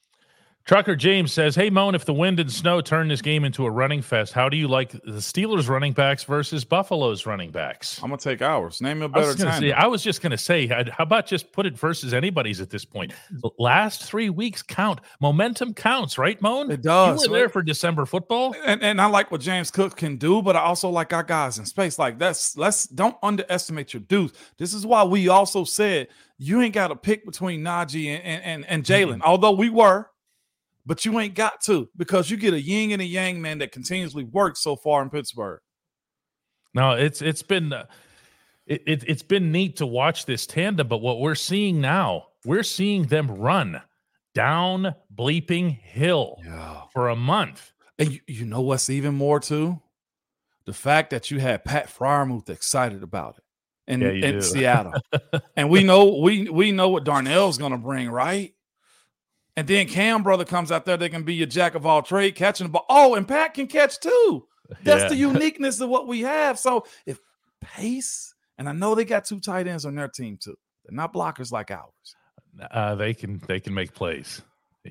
Trucker 0.70 0.96
James 0.96 1.34
says, 1.34 1.56
Hey, 1.56 1.72
Moan, 1.72 1.96
if 1.96 2.06
the 2.06 2.14
wind 2.14 2.40
and 2.40 2.52
snow 2.52 2.80
turn 2.80 3.08
this 3.08 3.24
game 3.24 3.44
into 3.44 3.66
a 3.66 3.72
running 3.72 4.04
fest, 4.04 4.34
how 4.34 4.48
do 4.50 4.56
you 4.56 4.68
like 4.68 4.92
the 4.92 5.14
Steelers 5.14 5.68
running 5.68 5.94
backs 5.94 6.24
versus 6.24 6.64
Buffalo's 6.64 7.26
running 7.26 7.50
backs? 7.50 8.00
I'm 8.04 8.10
going 8.10 8.20
to 8.20 8.24
take 8.24 8.44
ours. 8.44 8.80
Name 8.80 9.02
a 9.02 9.06
I 9.06 9.08
better 9.08 9.26
was, 9.30 9.36
time. 9.38 9.60
say, 9.60 9.72
I 9.72 9.88
was 9.88 10.04
just 10.04 10.22
going 10.22 10.30
to 10.30 10.38
say, 10.38 10.68
how 10.68 10.84
about 11.00 11.26
just 11.26 11.52
put 11.54 11.66
it 11.66 11.76
versus 11.76 12.14
anybody's 12.14 12.62
at 12.62 12.70
this 12.70 12.86
point? 12.86 13.14
The 13.32 13.50
last 13.58 14.04
three 14.04 14.30
weeks 14.30 14.62
count. 14.62 15.00
Momentum 15.20 15.74
counts, 15.74 16.20
right, 16.20 16.40
Moan? 16.40 16.70
It 16.70 16.84
does. 16.84 17.24
You 17.26 17.32
were 17.32 17.40
there 17.40 17.50
for 17.50 17.64
December 17.64 18.06
football. 18.06 18.56
and, 18.64 18.84
and 18.84 19.02
I 19.02 19.08
like 19.08 19.32
what 19.32 19.42
James 19.42 19.72
Cook 19.72 19.96
can 19.98 20.18
do, 20.18 20.40
but 20.44 20.56
I 20.56 20.60
also 20.60 20.90
like 20.90 21.14
our 21.14 21.24
guys 21.24 21.58
in 21.58 21.66
space. 21.66 21.98
Like 21.98 22.20
that's 22.20 22.56
let's 22.58 22.86
don't 22.86 23.18
underestimate 23.24 23.92
your 23.96 24.02
dudes. 24.02 24.34
This 24.60 24.76
is 24.76 24.86
why 24.86 25.04
we 25.04 25.30
also 25.30 25.64
said 25.64 26.10
you 26.38 26.62
ain't 26.62 26.76
got 26.76 26.90
to 26.90 26.96
pick 26.96 27.26
between 27.26 27.62
Najee 27.62 28.06
and 28.10 28.24
and, 28.24 28.44
and, 28.44 28.66
and 28.68 28.84
Jalen, 28.84 29.14
Mm-hmm. 29.14 29.22
although 29.24 29.54
we 29.54 29.72
were, 29.72 30.12
but 30.90 31.06
you 31.06 31.20
ain't 31.20 31.36
got 31.36 31.62
to 31.62 31.88
because 31.96 32.32
you 32.32 32.36
get 32.36 32.56
a 32.56 32.60
yin 32.60 32.92
and 32.92 33.02
a 33.02 33.06
yang 33.06 33.40
man 33.40 33.60
that 33.60 33.72
continuously 33.72 34.24
works 34.24 34.60
so 34.64 34.76
far 34.76 35.04
in 35.04 35.12
Pittsburgh. 35.12 35.60
No, 36.74 36.94
it's 36.94 37.22
it's 37.22 37.44
been 37.44 37.72
uh, 37.72 37.86
it, 38.66 38.82
it 38.88 39.04
it's 39.08 39.22
been 39.22 39.52
neat 39.52 39.78
to 39.78 39.86
watch 39.86 40.26
this 40.26 40.48
tandem, 40.48 40.88
but 40.88 40.98
what 40.98 41.20
we're 41.20 41.36
seeing 41.36 41.80
now, 41.80 42.26
we're 42.44 42.64
seeing 42.64 43.04
them 43.04 43.30
run 43.30 43.80
down 44.34 44.96
bleeping 45.16 45.80
hill 45.80 46.38
Yeah. 46.44 46.82
for 46.92 47.10
a 47.10 47.16
month. 47.16 47.72
And 48.00 48.14
you, 48.14 48.20
you 48.28 48.46
know 48.46 48.62
what's 48.62 48.90
even 48.90 49.14
more 49.14 49.40
too? 49.40 49.80
The 50.66 50.74
fact 50.74 51.12
that 51.12 51.30
you 51.30 51.40
had 51.40 51.64
Pat 51.66 51.88
Freiermuth 51.88 52.50
excited 52.50 53.04
about 53.04 53.38
it 53.38 53.44
in, 53.94 54.02
Yeah, 54.02 54.10
in. 54.30 54.42
Seattle. 54.42 54.94
and 55.56 55.70
we 55.70 55.84
know 55.84 56.18
we 56.18 56.50
we 56.50 56.72
know 56.72 56.90
what 56.90 57.04
Darnell's 57.04 57.60
gonna 57.60 57.78
bring, 57.78 58.10
right? 58.10 58.54
And 59.60 59.68
then 59.68 59.88
Cam 59.90 60.24
brother 60.24 60.46
comes 60.46 60.72
out 60.72 60.86
there, 60.86 60.96
they 60.96 61.10
can 61.10 61.24
be 61.24 61.36
your 61.36 61.46
jack 61.46 61.76
of 61.76 61.86
all 61.86 62.02
trade 62.02 62.34
catching 62.36 62.66
the 62.68 62.72
ball. 62.72 62.86
Oh, 62.88 63.16
and 63.16 63.28
Pat 63.28 63.54
can 63.54 63.68
catch 63.68 64.00
too. 64.00 64.48
That's 64.86 65.04
Yeah. 65.04 65.10
the 65.10 65.16
uniqueness 65.34 65.82
of 65.82 65.90
what 65.90 66.08
we 66.08 66.22
have. 66.22 66.58
So 66.58 66.86
if 67.06 67.20
pace, 67.60 68.34
and 68.58 68.70
I 68.70 68.72
know 68.72 68.96
they 68.96 69.04
got 69.04 69.26
two 69.26 69.42
tight 69.42 69.68
ends 69.68 69.84
on 69.86 69.96
their 69.96 70.08
team 70.08 70.38
too. 70.42 70.56
They're 70.86 70.96
not 70.96 71.12
blockers 71.14 71.52
like 71.52 71.72
ours. 71.72 71.92
Uh, 72.72 72.96
they 72.96 73.14
can 73.14 73.42
they 73.50 73.60
can 73.60 73.74
make 73.74 73.94
plays. 73.94 74.42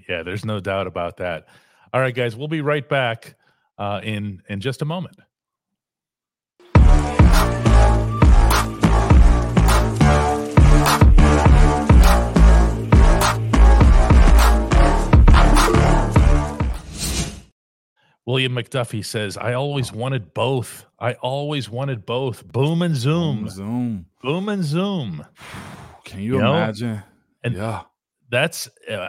Yeah, 0.07 0.23
there's 0.23 0.45
no 0.45 0.61
doubt 0.61 0.87
about 0.87 1.17
that. 1.17 1.47
All 1.95 2.01
right, 2.03 2.15
guys, 2.15 2.37
we'll 2.37 2.47
be 2.49 2.61
right 2.61 2.87
back 2.87 3.37
uh, 3.79 4.03
in 4.05 4.43
in 4.51 4.61
just 4.61 4.83
a 4.83 4.85
moment. 4.85 5.17
William 18.39 18.55
McDuffie 18.55 19.05
says, 19.05 19.37
I 19.37 19.55
always 19.55 19.93
wanted 19.93 20.33
both. 20.33 20.87
I 21.01 21.15
always 21.15 21.69
wanted 21.69 22.07
both. 22.07 22.47
Boom 22.47 22.83
and 22.83 22.95
zoom. 22.95 23.49
Zoom. 23.49 24.07
Boom 24.23 24.49
and 24.49 24.63
zoom. 24.63 25.27
Can 26.05 26.21
you, 26.21 26.35
You 26.37 26.41
know? 26.41 26.55
imagine? 26.55 27.03
And- 27.43 27.57
yeah. 27.57 27.83
That's 28.31 28.69
uh, 28.89 29.09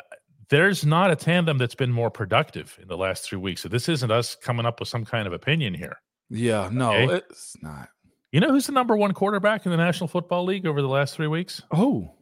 there's 0.49 0.84
not 0.84 1.11
a 1.11 1.15
tandem 1.15 1.59
that's 1.59 1.75
been 1.75 1.91
more 1.91 2.09
productive 2.09 2.75
in 2.82 2.88
the 2.88 2.97
last 2.97 3.23
three 3.25 3.38
weeks. 3.38 3.61
So 3.61 3.69
this 3.69 3.88
isn't 3.88 4.09
us 4.09 4.34
coming 4.36 4.65
up 4.65 4.80
with 4.80 4.89
some 4.89 5.05
kind 5.05 5.27
of 5.27 5.34
opinion 5.34 5.75
here. 5.75 5.97
Yeah. 6.32 6.69
No, 6.71 6.93
Okay. 6.93 7.15
it's 7.30 7.55
not. 7.61 7.89
You 8.32 8.39
know 8.39 8.49
who's 8.49 8.65
the 8.65 8.71
number 8.71 8.97
one 8.97 9.11
quarterback 9.13 9.65
in 9.67 9.71
the 9.71 9.77
National 9.77 10.07
Football 10.07 10.45
League 10.45 10.65
over 10.65 10.82
the 10.82 10.88
last 10.88 11.13
three 11.15 11.27
weeks? 11.27 11.61
Oh, 11.71 12.15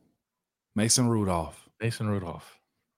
Mason 0.76 1.08
Rudolph. 1.08 1.70
Mason 1.80 2.10
Rudolph. 2.10 2.57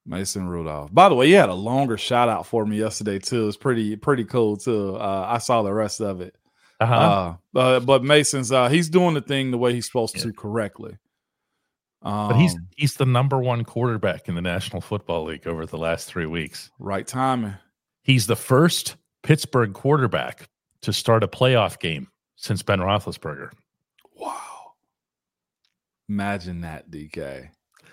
Mason 0.09 0.47
Rudolph. 0.49 0.93
By 0.93 1.07
the 1.07 1.15
way, 1.15 1.27
you 1.29 1.35
had 1.35 1.49
a 1.49 1.53
longer 1.53 1.97
shout 1.97 2.27
out 2.29 2.47
for 2.47 2.65
me 2.65 2.77
yesterday 2.79 3.19
too. 3.19 3.47
It's 3.47 3.55
pretty 3.57 3.95
pretty 3.95 4.25
cool 4.25 4.57
too. 4.57 4.95
Uh, 4.95 5.25
I 5.29 5.37
saw 5.37 5.61
the 5.61 5.71
rest 5.73 6.01
of 6.01 6.19
it. 6.21 6.35
Uh-huh. 6.79 6.93
Uh, 6.95 7.35
but 7.53 7.79
but 7.81 8.03
Mason's 8.03 8.51
uh, 8.51 8.69
he's 8.69 8.89
doing 8.89 9.13
the 9.13 9.21
thing 9.21 9.51
the 9.51 9.57
way 9.57 9.73
he's 9.73 9.85
supposed 9.85 10.15
Yeah. 10.17 10.23
to 10.23 10.33
correctly. 10.33 10.97
Um, 12.01 12.29
but 12.29 12.37
he's 12.37 12.55
he's 12.75 12.93
the 12.95 13.05
number 13.05 13.37
one 13.39 13.63
quarterback 13.65 14.27
in 14.27 14.35
the 14.35 14.41
National 14.41 14.81
Football 14.81 15.25
League 15.25 15.45
over 15.47 15.65
the 15.65 15.77
last 15.77 16.07
three 16.07 16.25
weeks. 16.25 16.71
right 16.79 17.05
timing. 17.05 17.55
He's 18.03 18.25
the 18.25 18.35
first 18.37 18.95
Pittsburgh 19.21 19.73
quarterback 19.73 20.49
to 20.81 20.93
start 20.93 21.23
a 21.23 21.27
playoff 21.27 21.79
game 21.79 22.07
since 22.37 22.63
Ben 22.63 22.79
Roethlisberger. 22.79 23.51
Wow. 24.15 24.71
Imagine 26.07 26.61
that, 26.61 26.89
DK. 26.89 27.49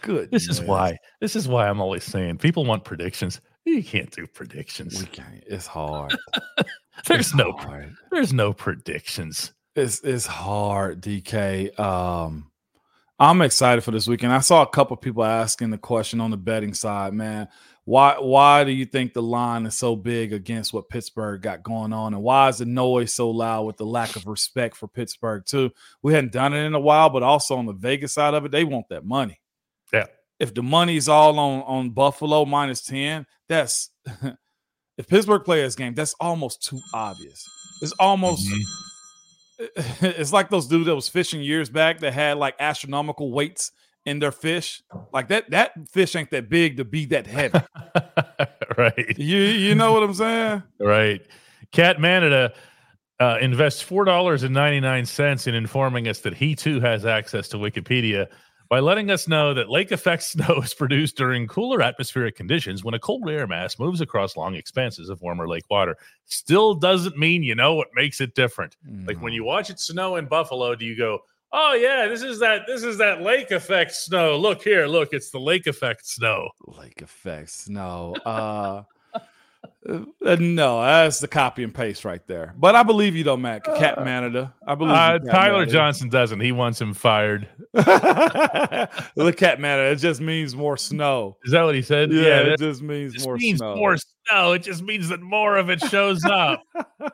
Good. 0.07 0.31
This 0.31 0.49
is 0.49 0.61
why. 0.63 0.97
This 1.21 1.35
is 1.37 1.49
why 1.49 1.69
I'm 1.69 1.81
always 1.81 2.05
saying 2.05 2.39
people 2.39 2.65
want 2.65 2.85
predictions. 2.85 3.41
You 3.65 3.83
can't 3.83 4.11
do 4.13 4.27
predictions. 4.27 5.01
we 5.01 5.07
can't. 5.07 5.43
It's 5.47 5.67
hard. 5.67 6.17
There's 7.07 7.27
It's 7.27 7.35
no 7.35 7.53
hard. 7.53 7.93
there's 8.11 8.33
no 8.33 8.53
predictions. 8.53 9.53
It's 9.75 10.01
it's 10.03 10.25
hard, 10.27 11.03
DK. 11.03 11.79
Um, 11.79 12.51
I'm 13.19 13.43
excited 13.43 13.83
for 13.83 13.91
this 13.91 14.07
weekend. 14.07 14.33
I 14.33 14.41
saw 14.41 14.63
a 14.63 14.67
couple 14.69 14.97
people 14.97 15.25
asking 15.25 15.71
the 15.71 15.79
question 15.79 16.21
on 16.21 16.31
the 16.31 16.37
betting 16.37 16.73
side, 16.73 17.13
man. 17.13 17.49
Why 17.85 18.17
why 18.19 18.65
do 18.65 18.71
you 18.73 18.87
think 18.87 19.13
the 19.13 19.23
line 19.23 19.67
is 19.67 19.77
so 19.77 19.95
big 19.97 20.33
against 20.33 20.73
what 20.73 20.89
Pittsburgh 20.89 21.43
got 21.43 21.63
going 21.63 21.93
on? 21.93 22.15
And 22.15 22.23
why 22.23 22.49
is 22.49 22.59
the 22.59 22.65
noise 22.67 23.13
so 23.13 23.29
loud 23.31 23.65
with 23.67 23.77
the 23.77 23.87
lack 23.87 24.17
of 24.17 24.27
respect 24.27 24.77
for 24.77 24.89
Pittsburgh, 24.89 25.45
too? 25.45 25.71
We 26.03 26.15
hadn't 26.15 26.33
done 26.33 26.55
it 26.55 26.65
in 26.65 26.75
a 26.75 26.81
while, 26.81 27.11
but 27.11 27.23
also 27.23 27.57
on 27.57 27.67
the 27.67 27.73
Vegas 27.75 28.15
side 28.15 28.35
of 28.35 28.45
it, 28.45 28.53
they 28.53 28.65
want 28.65 28.89
that 28.89 29.05
money. 29.05 29.39
If 30.39 30.55
the 30.55 30.63
money's 30.63 31.09
all 31.09 31.39
on 31.39 31.63
on 31.63 31.91
Buffalo 31.91 32.45
minus 32.45 32.83
10, 32.83 33.27
that's 33.49 33.91
if 34.99 35.07
Pittsburgh 35.09 35.45
play 35.45 35.63
this 35.63 35.75
game, 35.75 35.95
that's 35.95 36.15
almost 36.21 36.63
too 36.63 36.81
obvious. 36.95 37.45
It's 37.83 37.93
almost 37.99 38.47
Mhm. 38.49 38.61
it's 40.03 40.33
like 40.33 40.51
those 40.51 40.67
dudes 40.67 40.87
that 40.87 40.95
was 40.95 41.09
fishing 41.09 41.41
years 41.41 41.71
back 41.71 42.01
that 42.01 42.13
had 42.13 42.37
like 42.37 42.55
astronomical 42.61 43.33
weights 43.33 43.73
in 44.05 44.19
their 44.19 44.33
fish. 44.33 44.83
Like 45.13 45.29
that 45.29 45.51
that 45.51 45.73
fish 45.91 46.15
ain't 46.15 46.31
that 46.31 46.49
big 46.51 46.77
to 46.77 46.85
be 46.85 47.07
that 47.07 47.27
heavy. 47.39 47.59
right. 48.77 49.19
you 49.19 49.39
you 49.39 49.75
know 49.75 49.93
what 49.93 50.03
I'm 50.03 50.15
saying? 50.15 50.63
Right. 50.79 51.27
Cat 51.73 51.99
Manada 52.01 52.53
uh, 53.19 53.39
invests 53.41 53.81
four 53.81 54.05
dollars 54.05 54.43
and 54.43 54.53
ninety 54.55 54.81
nine 54.81 55.07
cents 55.07 55.47
in 55.47 55.55
informing 55.55 56.07
us 56.07 56.21
that 56.21 56.35
he 56.35 56.55
too 56.55 56.81
has 56.81 57.07
access 57.07 57.49
to 57.49 57.57
Wikipedia 57.57 58.27
by 58.69 58.81
letting 58.81 59.11
us 59.11 59.29
know 59.29 59.55
that 59.55 59.71
lake 59.71 59.93
effect 59.93 60.23
snow 60.23 60.61
is 60.63 60.75
produced 60.75 61.17
during 61.17 61.47
cooler 61.47 61.83
atmospheric 61.83 62.37
conditions 62.37 62.85
when 62.85 62.95
a 62.95 62.99
cold 62.99 63.29
air 63.29 63.47
mass 63.47 63.79
moves 63.79 64.01
across 64.01 64.37
long 64.37 64.55
expanses 64.55 65.09
of 65.09 65.21
warmer 65.23 65.49
lake 65.49 65.65
water. 65.71 65.97
Still 66.27 66.75
doesn't 66.75 67.17
mean 67.17 67.43
you 67.43 67.55
know 67.55 67.75
what 67.75 67.89
makes 67.95 68.21
it 68.21 68.35
different. 68.35 68.77
Like 69.07 69.21
when 69.23 69.33
you 69.33 69.45
watch 69.45 69.71
it 69.71 69.79
snow 69.81 70.17
in 70.17 70.27
Buffalo, 70.27 70.75
do 70.75 70.85
you 70.85 70.97
go, 70.97 71.21
"Oh 71.53 71.75
yeah, 71.75 72.07
this 72.09 72.23
is 72.23 72.39
that 72.41 72.63
this 72.67 72.83
is 72.83 72.99
that 72.99 73.23
lake 73.23 73.51
effect 73.51 73.93
snow. 73.93 74.37
Look 74.37 74.63
here, 74.63 74.87
look, 74.87 75.13
it's 75.13 75.31
the 75.31 75.41
lake 75.41 75.67
effect 75.67 76.07
snow." 76.07 76.51
lake 76.67 77.03
effect 77.03 77.51
snow. 77.51 78.15
Uh 78.25 78.83
Uh, 79.89 80.37
no, 80.41 80.83
that's 80.83 81.21
the 81.21 81.29
copy 81.29 81.63
and 81.63 81.73
paste 81.75 82.05
right 82.05 82.27
there. 82.27 82.55
But 82.57 82.75
I 82.75 82.83
believe 82.83 83.15
you 83.15 83.23
though, 83.25 83.37
Matt. 83.37 83.65
Cat 83.65 84.03
Manada. 84.05 84.53
I 84.67 84.75
believe 84.75 84.93
Uh, 84.95 85.19
Tyler 85.21 85.53
Manada. 85.61 85.71
Johnson 85.71 86.09
doesn't. 86.09 86.41
He 86.41 86.51
wants 86.53 86.81
him 86.81 86.93
fired. 86.95 87.49
the 87.73 89.35
cat 89.37 89.61
Manada. 89.61 89.91
It 89.91 89.97
just 89.97 90.21
means 90.21 90.55
more 90.57 90.77
snow. 90.77 91.37
Is 91.45 91.53
that 91.53 91.63
what 91.63 91.75
he 91.75 91.83
said? 91.83 92.13
Yeah, 92.13 92.43
that 92.43 92.47
it 92.53 92.59
just 92.59 92.83
means 92.83 93.15
just 93.15 93.27
more 93.27 93.37
means 93.37 93.59
snow. 93.59 93.77
more 93.77 93.97
snow. 93.97 94.53
It 94.53 94.63
just 94.63 94.83
means 94.83 95.09
that 95.09 95.21
more 95.21 95.57
of 95.57 95.71
it 95.71 95.81
shows 95.83 96.25
up. 96.25 96.63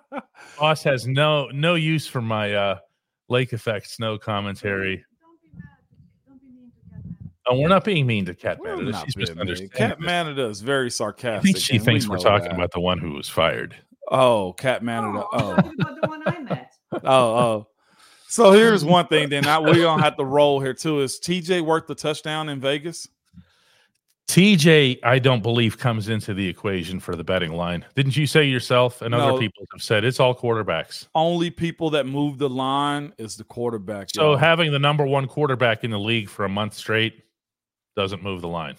Boss 0.59 0.83
has 0.85 1.07
no 1.07 1.49
no 1.49 1.75
use 1.75 2.07
for 2.07 2.23
my 2.23 2.55
uh 2.55 2.79
lake 3.29 3.53
effect 3.53 3.89
snow 3.91 4.19
commentary. 4.19 5.05
Oh, 7.49 7.59
we're 7.61 7.69
not 7.69 7.85
being 7.85 8.07
mean 8.07 8.25
to 8.27 8.35
Cat 8.35 8.59
We're 8.61 8.77
Manada. 8.77 8.91
not 8.93 9.05
She's 9.07 9.15
being 9.17 9.27
mean. 9.29 9.35
misunderstanding. 9.37 9.77
Cat 9.77 9.99
this. 9.99 10.07
Manada 10.07 10.47
is 10.47 10.61
very 10.61 10.91
sarcastic. 10.91 11.27
I 11.27 11.33
sarcastic. 11.33 11.55
think 11.55 11.65
she 11.65 11.77
and 11.77 11.81
we 11.83 11.85
thinks 11.93 12.09
we're 12.09 12.19
talking 12.19 12.49
that. 12.51 12.55
about 12.55 12.71
the 12.73 12.81
one 12.81 12.99
who 12.99 13.13
was 13.13 13.29
fired. 13.29 13.75
Oh, 14.11 14.53
Cat 14.55 14.83
Manada. 14.85 15.25
Oh, 15.25 15.29
Oh, 15.33 15.51
I'm 15.51 15.57
talking 15.57 15.81
about 15.81 16.01
the 16.03 16.09
one 16.09 16.23
I 16.27 16.39
met. 16.41 16.73
oh, 16.93 16.99
oh. 17.05 17.67
So 18.29 18.53
here's 18.53 18.85
one 18.85 19.07
thing. 19.09 19.29
Then 19.29 19.47
I, 19.47 19.59
we're 19.59 19.75
gonna 19.75 20.03
have 20.03 20.17
to 20.17 20.25
roll 20.25 20.61
here 20.61 20.73
too. 20.75 21.01
Is 21.01 21.19
TJ 21.21 21.63
worth 21.63 21.87
the 21.87 21.95
touchdown 21.95 22.49
in 22.49 22.61
Vegas? 22.61 23.07
TJ, 24.29 25.01
I 25.03 25.19
don't 25.19 25.43
believe 25.43 25.77
comes 25.77 26.09
into 26.09 26.33
the 26.33 26.47
equation 26.49 27.01
for 27.01 27.17
the 27.17 27.25
betting 27.25 27.53
line. 27.53 27.85
Didn't 27.97 28.17
you 28.17 28.27
say 28.27 28.45
yourself? 28.45 29.03
And 29.03 29.11
No. 29.11 29.19
other 29.19 29.39
people 29.39 29.67
have 29.73 29.83
said 29.83 30.05
it's 30.05 30.21
all 30.21 30.35
quarterbacks. 30.35 31.09
Only 31.15 31.51
people 31.51 31.91
that 31.91 32.07
move 32.07 32.39
the 32.39 32.49
line 32.49 33.13
is 33.19 33.37
the 33.37 33.45
quarterback. 33.45 34.09
So 34.11 34.31
y'all. 34.31 34.37
having 34.37 34.73
the 34.73 34.79
number 34.79 35.05
one 35.05 35.27
quarterback 35.27 35.85
in 35.85 35.91
the 35.91 35.99
league 35.99 36.31
for 36.31 36.45
a 36.45 36.49
month 36.49 36.75
straight 36.75 37.25
doesn't 37.97 38.23
move 38.23 38.41
the 38.41 38.49
line. 38.49 38.77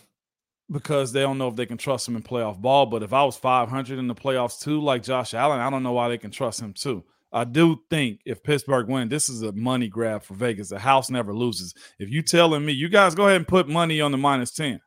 because 0.71 1.11
they 1.11 1.21
don't 1.21 1.37
know 1.37 1.49
if 1.49 1.55
they 1.55 1.65
can 1.65 1.77
trust 1.77 2.07
him 2.07 2.15
in 2.15 2.23
playoff 2.23 2.59
ball. 2.59 2.85
But 2.85 3.03
if 3.03 3.13
I 3.13 3.23
was 3.23 3.35
500 3.35 3.99
in 3.99 4.07
the 4.07 4.15
playoffs 4.15 4.59
too, 4.61 4.81
like 4.81 5.03
Josh 5.03 5.33
Allen, 5.33 5.59
I 5.59 5.69
don't 5.69 5.83
know 5.83 5.91
why 5.91 6.07
they 6.07 6.17
can 6.17 6.31
trust 6.31 6.59
him 6.61 6.73
too. 6.73 7.03
I 7.31 7.43
do 7.43 7.79
think 7.89 8.21
if 8.25 8.43
Pittsburgh 8.43 8.87
win, 8.87 9.09
this 9.09 9.27
is 9.27 9.41
a 9.41 9.51
money 9.51 9.87
grab 9.87 10.23
for 10.23 10.35
Vegas. 10.35 10.69
The 10.69 10.79
house 10.79 11.09
never 11.09 11.33
loses. 11.33 11.73
If 11.99 12.09
you 12.09 12.21
telling 12.21 12.63
me, 12.65 12.73
you 12.73 12.89
guys 12.89 13.13
go 13.15 13.25
ahead 13.25 13.37
and 13.37 13.47
put 13.47 13.67
money 13.67 14.01
on 14.01 14.11
the 14.11 14.17
minus 14.17 14.51
10. 14.51 14.79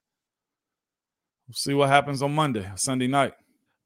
We'll 1.48 1.54
see 1.54 1.74
what 1.74 1.88
happens 1.88 2.22
on 2.22 2.34
Monday, 2.34 2.68
Sunday 2.76 3.06
night. 3.06 3.34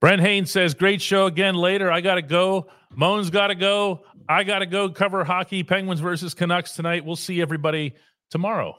Brent 0.01 0.22
Haynes 0.22 0.51
says, 0.51 0.72
Great 0.74 1.03
show 1.03 1.26
again 1.26 1.55
later. 1.55 1.91
I 1.91 2.01
got 2.01 2.14
to 2.14 2.22
go. 2.22 2.68
Moan's 2.95 3.30
got 3.30 3.49
to 3.49 3.55
go. 3.55 4.05
I 4.28 4.45
got 4.45 4.61
to 4.61 4.66
go 4.66 4.88
cover 4.88 5.24
hockey, 5.24 5.62
Penguins 5.62 6.01
versus 6.01 6.32
Canucks 6.34 6.72
tonight. 6.72 7.05
We'll 7.05 7.16
see 7.16 7.43
everybody 7.43 7.95
tomorrow. 8.30 8.76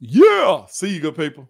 Yeah. 0.00 0.66
See 0.68 0.94
you, 0.94 1.00
good 1.00 1.16
people. 1.16 1.48